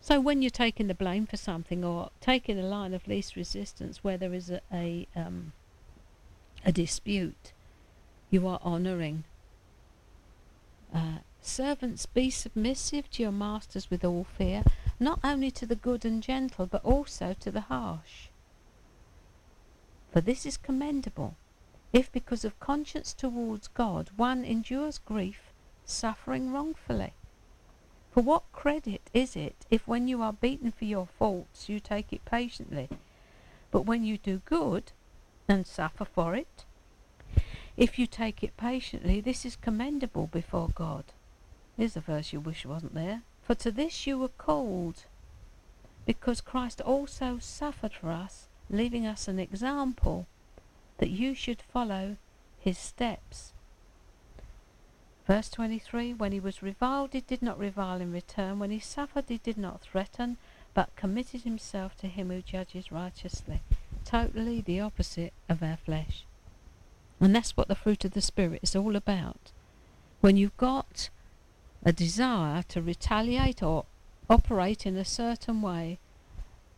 So, 0.00 0.20
when 0.20 0.42
you're 0.42 0.50
taking 0.50 0.88
the 0.88 0.94
blame 0.94 1.26
for 1.26 1.36
something 1.36 1.84
or 1.84 2.10
taking 2.20 2.58
a 2.58 2.62
line 2.62 2.94
of 2.94 3.06
least 3.06 3.36
resistance 3.36 4.02
where 4.02 4.16
there 4.16 4.34
is 4.34 4.50
a, 4.50 4.60
a, 4.72 5.06
um, 5.14 5.52
a 6.64 6.72
dispute, 6.72 7.52
you 8.30 8.46
are 8.46 8.60
honouring. 8.64 9.24
Uh, 10.94 11.18
Servants, 11.42 12.04
be 12.04 12.28
submissive 12.28 13.10
to 13.10 13.22
your 13.22 13.32
masters 13.32 13.90
with 13.90 14.04
all 14.04 14.24
fear, 14.24 14.62
not 14.98 15.20
only 15.24 15.50
to 15.50 15.64
the 15.64 15.74
good 15.74 16.04
and 16.04 16.22
gentle, 16.22 16.66
but 16.66 16.84
also 16.84 17.34
to 17.40 17.50
the 17.50 17.62
harsh. 17.62 18.28
For 20.12 20.20
this 20.20 20.44
is 20.44 20.56
commendable, 20.56 21.36
if 21.92 22.12
because 22.12 22.44
of 22.44 22.60
conscience 22.60 23.14
towards 23.14 23.68
God 23.68 24.10
one 24.16 24.44
endures 24.44 24.98
grief, 24.98 25.50
suffering 25.84 26.52
wrongfully. 26.52 27.14
For 28.10 28.22
what 28.22 28.52
credit 28.52 29.02
is 29.14 29.34
it 29.34 29.66
if 29.70 29.86
when 29.86 30.08
you 30.08 30.20
are 30.20 30.32
beaten 30.32 30.72
for 30.72 30.84
your 30.84 31.06
faults 31.06 31.68
you 31.68 31.80
take 31.80 32.12
it 32.12 32.24
patiently, 32.24 32.88
but 33.70 33.86
when 33.86 34.04
you 34.04 34.18
do 34.18 34.42
good 34.44 34.92
and 35.50 35.66
suffer 35.66 36.04
for 36.04 36.34
it, 36.34 36.64
if 37.76 37.98
you 37.98 38.06
take 38.06 38.42
it 38.42 38.56
patiently, 38.56 39.20
this 39.20 39.44
is 39.44 39.56
commendable 39.56 40.26
before 40.26 40.68
God. 40.74 41.04
Here's 41.76 41.96
a 41.96 42.00
verse 42.00 42.32
you 42.32 42.40
wish 42.40 42.66
wasn't 42.66 42.94
there. 42.94 43.22
For 43.42 43.54
to 43.56 43.70
this 43.70 44.06
you 44.06 44.18
were 44.18 44.28
called, 44.28 45.04
because 46.06 46.40
Christ 46.40 46.80
also 46.80 47.38
suffered 47.40 47.92
for 47.92 48.10
us, 48.10 48.48
leaving 48.68 49.06
us 49.06 49.28
an 49.28 49.38
example 49.38 50.26
that 50.98 51.10
you 51.10 51.34
should 51.34 51.62
follow 51.62 52.16
his 52.58 52.78
steps. 52.78 53.52
Verse 55.26 55.48
23 55.48 56.12
When 56.14 56.32
he 56.32 56.40
was 56.40 56.62
reviled, 56.62 57.12
he 57.12 57.22
did 57.22 57.42
not 57.42 57.58
revile 57.58 58.00
in 58.00 58.12
return. 58.12 58.58
When 58.58 58.70
he 58.70 58.78
suffered, 58.78 59.24
he 59.28 59.38
did 59.38 59.58
not 59.58 59.80
threaten, 59.80 60.36
but 60.74 60.94
committed 60.96 61.42
himself 61.42 61.96
to 61.98 62.08
him 62.08 62.30
who 62.30 62.42
judges 62.42 62.92
righteously. 62.92 63.62
Totally 64.10 64.60
the 64.60 64.80
opposite 64.80 65.32
of 65.48 65.62
our 65.62 65.76
flesh. 65.76 66.24
And 67.20 67.32
that's 67.32 67.56
what 67.56 67.68
the 67.68 67.76
fruit 67.76 68.04
of 68.04 68.10
the 68.10 68.20
Spirit 68.20 68.58
is 68.60 68.74
all 68.74 68.96
about. 68.96 69.52
When 70.20 70.36
you've 70.36 70.56
got 70.56 71.10
a 71.84 71.92
desire 71.92 72.64
to 72.70 72.82
retaliate 72.82 73.62
or 73.62 73.84
operate 74.28 74.84
in 74.84 74.96
a 74.96 75.04
certain 75.04 75.62
way, 75.62 76.00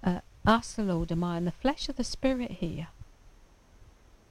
uh, 0.04 0.20
the 0.44 0.82
Lord, 0.82 1.10
am 1.10 1.24
I 1.24 1.38
in 1.38 1.46
the 1.46 1.52
flesh 1.52 1.88
of 1.88 1.96
the 1.96 2.04
Spirit 2.04 2.50
here? 2.50 2.88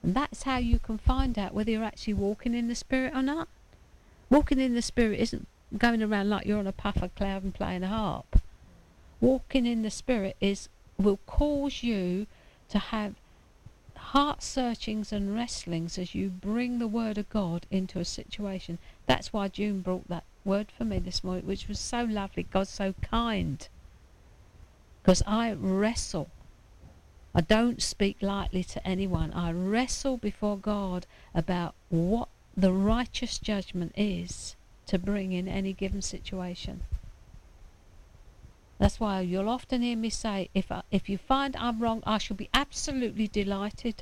And 0.04 0.14
that's 0.14 0.44
how 0.44 0.58
you 0.58 0.78
can 0.78 1.00
find 1.00 1.40
out 1.40 1.56
whether 1.56 1.72
you're 1.72 1.84
actually 1.84 2.14
walking 2.14 2.54
in 2.54 2.68
the 2.68 2.76
Spirit 2.76 3.16
or 3.16 3.24
not. 3.24 3.48
Walking 4.30 4.60
in 4.60 4.76
the 4.76 4.82
Spirit 4.84 5.20
isn't 5.20 5.48
going 5.76 6.04
around 6.04 6.30
like 6.30 6.46
you're 6.46 6.60
on 6.60 6.68
a 6.68 6.72
puff 6.72 7.02
of 7.02 7.16
cloud 7.16 7.44
and 7.44 7.54
playing 7.56 7.82
a 7.82 7.88
harp. 7.88 8.40
Walking 9.20 9.66
in 9.66 9.82
the 9.82 9.90
Spirit 9.90 10.36
is 10.40 10.70
will 11.00 11.20
cause 11.26 11.82
you 11.82 12.28
to 12.72 12.80
have 12.80 13.16
heart 13.96 14.42
searchings 14.42 15.14
and 15.14 15.34
wrestlings 15.36 15.98
as 15.98 16.16
you 16.16 16.30
bring 16.30 16.80
the 16.80 16.88
Word 16.88 17.18
of 17.18 17.30
God 17.30 17.66
into 17.70 18.00
a 18.00 18.06
situation. 18.06 18.78
That's 19.06 19.32
why 19.32 19.48
June 19.48 19.82
brought 19.82 20.08
that 20.10 20.24
word 20.44 20.72
for 20.76 20.84
me 20.86 21.00
this 21.00 21.24
morning, 21.24 21.46
which 21.46 21.68
was 21.68 21.80
so 21.80 22.04
lovely. 22.04 22.44
God's 22.44 22.70
so 22.70 22.94
kind. 23.02 23.68
Because 25.02 25.24
I 25.26 25.54
wrestle. 25.54 26.30
I 27.34 27.42
don't 27.42 27.82
speak 27.82 28.18
lightly 28.22 28.64
to 28.66 28.86
anyone. 28.86 29.32
I 29.34 29.52
wrestle 29.52 30.18
before 30.18 30.58
God 30.58 31.06
about 31.34 31.76
what 31.90 32.28
the 32.58 32.74
righteous 32.74 33.38
judgment 33.38 33.94
is 33.96 34.56
to 34.88 35.00
bring 35.00 35.32
in 35.32 35.48
any 35.48 35.72
given 35.72 36.02
situation. 36.02 36.82
That's 38.82 39.00
why 39.00 39.22
you'll 39.22 39.48
often 39.48 39.84
hear 39.84 39.96
me 39.96 40.10
say, 40.10 40.50
if, 40.56 40.72
I, 40.72 40.82
if 40.90 41.08
you 41.08 41.20
find 41.20 41.56
I'm 41.56 41.78
wrong, 41.78 42.02
I 42.04 42.18
shall 42.18 42.36
be 42.36 42.50
absolutely 42.52 43.28
delighted. 43.28 44.02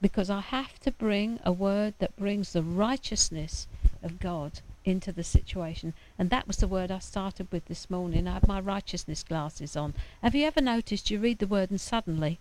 Because 0.00 0.30
I 0.30 0.40
have 0.40 0.80
to 0.80 0.90
bring 0.90 1.38
a 1.44 1.52
word 1.52 1.94
that 2.00 2.16
brings 2.16 2.52
the 2.52 2.64
righteousness 2.64 3.68
of 4.02 4.18
God 4.18 4.62
into 4.84 5.12
the 5.12 5.22
situation. 5.22 5.94
And 6.18 6.28
that 6.30 6.48
was 6.48 6.56
the 6.56 6.66
word 6.66 6.90
I 6.90 6.98
started 6.98 7.46
with 7.52 7.66
this 7.66 7.88
morning. 7.88 8.26
I 8.26 8.32
had 8.32 8.48
my 8.48 8.58
righteousness 8.58 9.22
glasses 9.22 9.76
on. 9.76 9.94
Have 10.20 10.34
you 10.34 10.44
ever 10.44 10.60
noticed 10.60 11.08
you 11.08 11.20
read 11.20 11.38
the 11.38 11.46
word 11.46 11.70
and 11.70 11.80
suddenly 11.80 12.40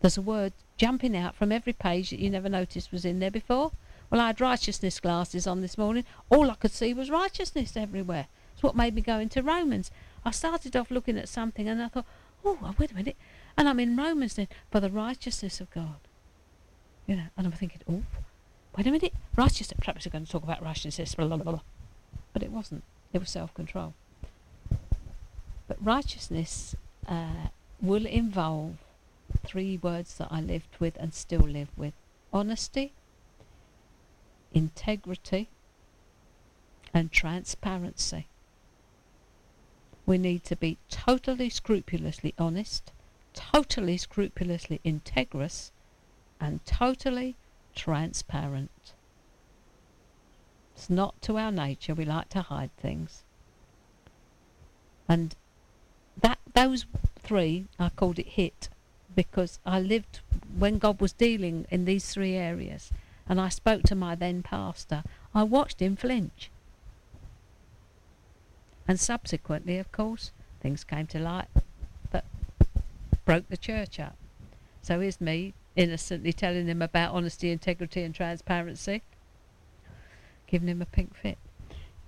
there's 0.00 0.16
a 0.16 0.22
word 0.22 0.54
jumping 0.78 1.18
out 1.18 1.34
from 1.34 1.52
every 1.52 1.74
page 1.74 2.08
that 2.08 2.18
you 2.18 2.30
never 2.30 2.48
noticed 2.48 2.92
was 2.92 3.04
in 3.04 3.18
there 3.18 3.30
before? 3.30 3.72
Well, 4.08 4.22
I 4.22 4.28
had 4.28 4.40
righteousness 4.40 5.00
glasses 5.00 5.46
on 5.46 5.60
this 5.60 5.76
morning. 5.76 6.06
All 6.30 6.50
I 6.50 6.54
could 6.54 6.72
see 6.72 6.94
was 6.94 7.10
righteousness 7.10 7.76
everywhere. 7.76 8.28
It's 8.58 8.62
what 8.64 8.74
made 8.74 8.92
me 8.92 9.02
go 9.02 9.20
into 9.20 9.40
Romans. 9.40 9.92
I 10.24 10.32
started 10.32 10.74
off 10.74 10.90
looking 10.90 11.16
at 11.16 11.28
something 11.28 11.68
and 11.68 11.80
I 11.80 11.86
thought, 11.86 12.06
oh, 12.44 12.74
wait 12.76 12.90
a 12.90 12.94
minute. 12.96 13.14
And 13.56 13.68
I'm 13.68 13.78
in 13.78 13.96
Romans 13.96 14.34
then, 14.34 14.48
for 14.68 14.80
the 14.80 14.90
righteousness 14.90 15.60
of 15.60 15.70
God. 15.70 16.00
You 17.06 17.14
know, 17.14 17.26
and 17.36 17.46
I'm 17.46 17.52
thinking, 17.52 17.82
oh, 17.88 18.02
wait 18.76 18.88
a 18.88 18.90
minute, 18.90 19.14
righteousness. 19.36 19.78
Perhaps 19.78 20.06
we're 20.06 20.10
going 20.10 20.24
to 20.24 20.32
talk 20.32 20.42
about 20.42 20.60
righteousness, 20.60 21.14
blah, 21.14 21.28
blah, 21.28 21.36
blah. 21.36 21.60
But 22.32 22.42
it 22.42 22.50
wasn't. 22.50 22.82
It 23.12 23.20
was 23.20 23.30
self 23.30 23.54
control. 23.54 23.94
But 25.68 25.76
righteousness 25.80 26.74
uh, 27.06 27.50
will 27.80 28.06
involve 28.06 28.78
three 29.46 29.76
words 29.76 30.14
that 30.18 30.32
I 30.32 30.40
lived 30.40 30.74
with 30.80 30.96
and 30.96 31.14
still 31.14 31.42
live 31.42 31.68
with 31.76 31.94
honesty, 32.32 32.92
integrity, 34.52 35.48
and 36.92 37.12
transparency. 37.12 38.26
We 40.08 40.16
need 40.16 40.42
to 40.44 40.56
be 40.56 40.78
totally 40.88 41.50
scrupulously 41.50 42.32
honest, 42.38 42.92
totally 43.34 43.98
scrupulously 43.98 44.80
integrous, 44.82 45.70
and 46.40 46.64
totally 46.64 47.36
transparent. 47.74 48.94
It's 50.74 50.88
not 50.88 51.20
to 51.20 51.36
our 51.36 51.52
nature. 51.52 51.94
We 51.94 52.06
like 52.06 52.30
to 52.30 52.40
hide 52.40 52.74
things. 52.78 53.22
And 55.06 55.36
that 56.18 56.38
those 56.54 56.86
three, 57.18 57.66
I 57.78 57.90
called 57.90 58.18
it 58.18 58.28
hit 58.28 58.70
because 59.14 59.58
I 59.66 59.78
lived 59.78 60.20
when 60.56 60.78
God 60.78 61.02
was 61.02 61.12
dealing 61.12 61.66
in 61.70 61.84
these 61.84 62.14
three 62.14 62.32
areas 62.32 62.90
and 63.28 63.38
I 63.38 63.50
spoke 63.50 63.82
to 63.82 63.94
my 63.94 64.14
then 64.14 64.42
pastor, 64.42 65.04
I 65.34 65.42
watched 65.42 65.82
him 65.82 65.96
flinch. 65.96 66.50
And 68.88 68.98
subsequently, 68.98 69.78
of 69.78 69.92
course, 69.92 70.32
things 70.60 70.82
came 70.82 71.06
to 71.08 71.18
light 71.18 71.48
that 72.10 72.24
broke 73.26 73.48
the 73.50 73.58
church 73.58 74.00
up. 74.00 74.16
So 74.80 74.98
here's 75.00 75.20
me 75.20 75.52
innocently 75.76 76.32
telling 76.32 76.66
him 76.66 76.80
about 76.80 77.14
honesty, 77.14 77.52
integrity, 77.52 78.02
and 78.02 78.14
transparency, 78.14 79.02
giving 80.46 80.68
him 80.68 80.80
a 80.80 80.86
pink 80.86 81.14
fit. 81.14 81.36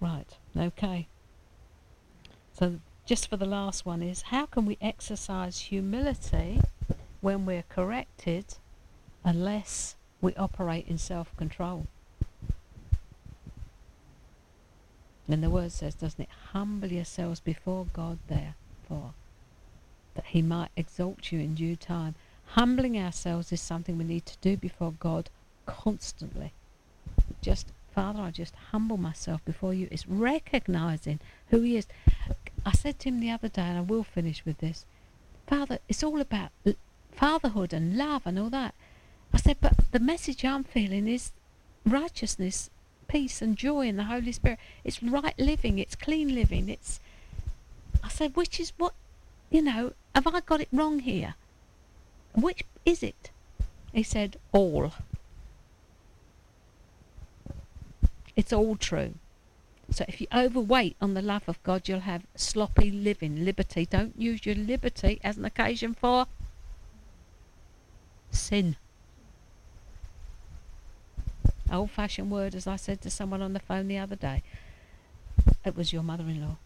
Right, 0.01 0.39
okay. 0.57 1.07
So 2.55 2.81
just 3.05 3.29
for 3.29 3.37
the 3.37 3.47
last 3.47 3.85
one 3.85 4.03
is 4.03 4.23
how 4.23 4.47
can 4.47 4.65
we 4.65 4.79
exercise 4.81 5.61
humility 5.61 6.61
when 7.21 7.45
we're 7.45 7.65
corrected 7.69 8.55
unless 9.23 9.97
we 10.23 10.35
operate 10.35 10.87
in 10.89 10.97
self 10.97 11.37
control? 11.37 11.87
And 15.29 15.43
the 15.43 15.51
word 15.51 15.73
says, 15.73 15.95
doesn't 15.95 16.23
it? 16.23 16.29
Humble 16.53 16.91
yourselves 16.91 17.41
before 17.41 17.87
God, 17.93 18.19
therefore, 18.29 19.15
that 20.15 20.27
He 20.27 20.43
might 20.43 20.71
exalt 20.77 21.31
you 21.31 21.39
in 21.39 21.55
due 21.55 21.77
time. 21.77 22.15
Humbling 22.47 22.99
ourselves 22.99 23.53
is 23.53 23.61
something 23.61 23.97
we 23.97 24.05
need 24.05 24.27
to 24.27 24.37
do 24.41 24.57
before 24.57 24.93
God 24.99 25.31
constantly. 25.67 26.53
Just, 27.41 27.69
Father, 27.95 28.21
I 28.21 28.31
just 28.31 28.55
humble 28.73 28.97
myself 28.97 29.45
before 29.45 29.73
you. 29.73 29.87
It's 29.91 30.09
recognizing 30.09 31.21
who 31.51 31.61
He 31.61 31.77
is. 31.77 31.87
I 32.67 32.73
said 32.73 32.99
to 33.01 33.09
him 33.09 33.21
the 33.21 33.31
other 33.31 33.49
day, 33.49 33.63
and 33.63 33.79
I 33.79 33.83
will 33.83 34.05
finish 34.05 34.45
with 34.45 34.59
this 34.59 34.85
Father, 35.47 35.81
it's 35.89 36.05
all 36.05 36.21
about 36.21 36.53
fatherhood 37.13 37.73
and 37.73 37.97
love 37.97 38.23
and 38.25 38.39
all 38.39 38.51
that. 38.51 38.73
I 39.33 39.39
said, 39.39 39.57
but 39.61 39.75
the 39.91 39.99
message 39.99 40.45
I'm 40.45 40.63
feeling 40.63 41.09
is 41.09 41.33
righteousness 41.85 42.71
peace 43.11 43.43
and 43.43 43.57
joy 43.57 43.89
in 43.89 43.97
the 43.97 44.05
Holy 44.05 44.31
Spirit. 44.31 44.61
It's 44.85 45.03
right 45.03 45.37
living, 45.37 45.81
it's 45.81 45.97
clean 45.97 46.33
living. 46.33 46.69
It's 46.69 47.01
I 48.05 48.09
said, 48.09 48.37
which 48.37 48.61
is 48.61 48.73
what 48.79 48.95
you 49.51 49.63
know, 49.63 49.93
have 50.15 50.29
I 50.29 50.41
got 50.41 50.61
it 50.61 50.69
wrong 50.73 51.01
here? 51.01 51.35
Which 52.35 52.63
is 52.87 53.03
it? 53.03 53.31
He 53.93 54.05
said, 54.05 54.37
All. 54.53 54.93
It's 58.37 58.53
all 58.53 58.77
true. 58.77 59.15
So 59.91 60.05
if 60.07 60.21
you 60.21 60.29
overweight 60.33 60.97
on 61.01 61.15
the 61.15 61.23
love 61.23 61.43
of 61.49 61.61
God, 61.65 61.89
you'll 61.89 62.01
have 62.01 62.23
sloppy 62.37 62.93
living, 62.93 63.45
liberty. 63.45 63.87
Don't 63.87 64.15
use 64.17 64.47
your 64.47 64.55
liberty 64.55 65.19
as 65.25 65.37
an 65.37 65.45
occasion 65.45 65.95
for 65.95 66.27
sin. 68.31 68.77
Old 71.71 71.91
fashioned 71.91 72.31
word, 72.31 72.55
as 72.55 72.67
I 72.67 72.77
said 72.77 73.01
to 73.03 73.11
someone 73.11 73.43
on 73.43 73.53
the 73.53 73.61
phone 73.61 73.89
the 73.89 73.99
other 73.99 74.17
day. 74.17 74.43
It 75.65 75.77
was 75.77 75.93
your 75.93 76.03
mother 76.03 76.25
in 76.25 76.43
law. 76.43 76.57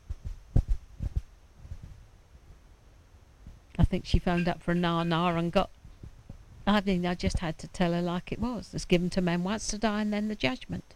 I 3.79 3.85
think 3.85 4.07
she 4.07 4.19
phoned 4.19 4.49
up 4.49 4.63
for 4.63 4.73
a 4.73 4.75
na 4.75 5.03
na 5.03 5.29
and 5.37 5.53
got. 5.53 5.69
I 6.67 6.81
mean, 6.81 7.05
I 7.05 7.15
just 7.15 7.41
had 7.41 7.59
to 7.59 7.69
tell 7.69 7.93
her 7.93 8.01
like 8.01 8.33
it 8.33 8.41
was. 8.41 8.71
It's 8.73 8.85
given 8.85 9.11
to 9.11 9.21
man 9.21 9.45
once 9.45 9.67
to 9.69 9.79
die 9.79 10.01
and 10.01 10.13
then 10.13 10.29
the 10.29 10.35
judgment. 10.35 10.95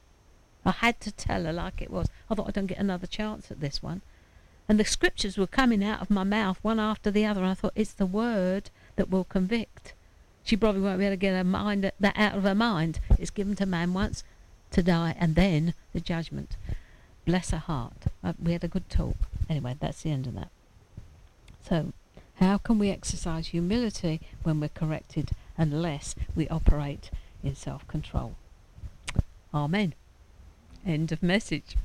I 0.65 0.71
had 0.71 1.01
to 1.03 1.13
tell 1.13 1.45
her 1.45 1.53
like 1.53 1.83
it 1.83 1.91
was. 1.91 2.09
I 2.31 2.35
thought 2.35 2.49
I 2.49 2.53
don't 2.53 2.67
get 2.67 2.79
another 2.79 3.07
chance 3.07 3.51
at 3.51 3.61
this 3.61 3.83
one. 3.83 4.01
And 4.69 4.79
the 4.79 4.85
scriptures 4.85 5.37
were 5.37 5.47
coming 5.47 5.85
out 5.85 6.01
of 6.01 6.11
my 6.11 6.25
mouth 6.25 6.59
one 6.63 6.81
after 6.81 7.11
the 7.11 7.27
other, 7.27 7.43
and 7.43 7.51
I 7.51 7.55
thought 7.55 7.73
it's 7.75 7.93
the 7.93 8.07
word 8.07 8.71
that 8.97 9.11
will 9.11 9.25
convict. 9.25 9.93
She 10.49 10.57
probably 10.57 10.81
won't 10.81 10.99
be 10.99 11.05
able 11.05 11.13
to 11.13 11.19
get 11.19 11.35
her 11.35 11.45
mind 11.45 11.93
that 12.01 12.17
out 12.17 12.35
of 12.35 12.45
her 12.45 12.55
mind. 12.55 13.01
It's 13.19 13.29
given 13.29 13.55
to 13.57 13.67
man 13.67 13.93
once 13.93 14.25
to 14.71 14.83
die 14.83 15.15
and 15.19 15.35
then 15.35 15.75
the 15.93 16.01
judgment. 16.01 16.57
Bless 17.27 17.51
her 17.51 17.59
heart. 17.59 18.07
Uh, 18.25 18.33
we 18.43 18.53
had 18.53 18.65
a 18.65 18.69
good 18.69 18.89
talk. 18.89 19.17
Anyway, 19.51 19.77
that's 19.79 20.01
the 20.01 20.11
end 20.11 20.27
of 20.27 20.35
that. 20.37 20.49
So, 21.69 21.93
how 22.37 22.57
can 22.57 22.79
we 22.79 22.89
exercise 22.89 23.49
humility 23.49 24.23
when 24.43 24.59
we're 24.59 24.71
corrected 24.71 25.33
unless 25.59 26.15
we 26.35 26.49
operate 26.49 27.11
in 27.45 27.55
self 27.55 27.87
control? 27.87 28.35
Amen. 29.53 29.93
End 30.87 31.13
of 31.13 31.23
message. 31.23 31.77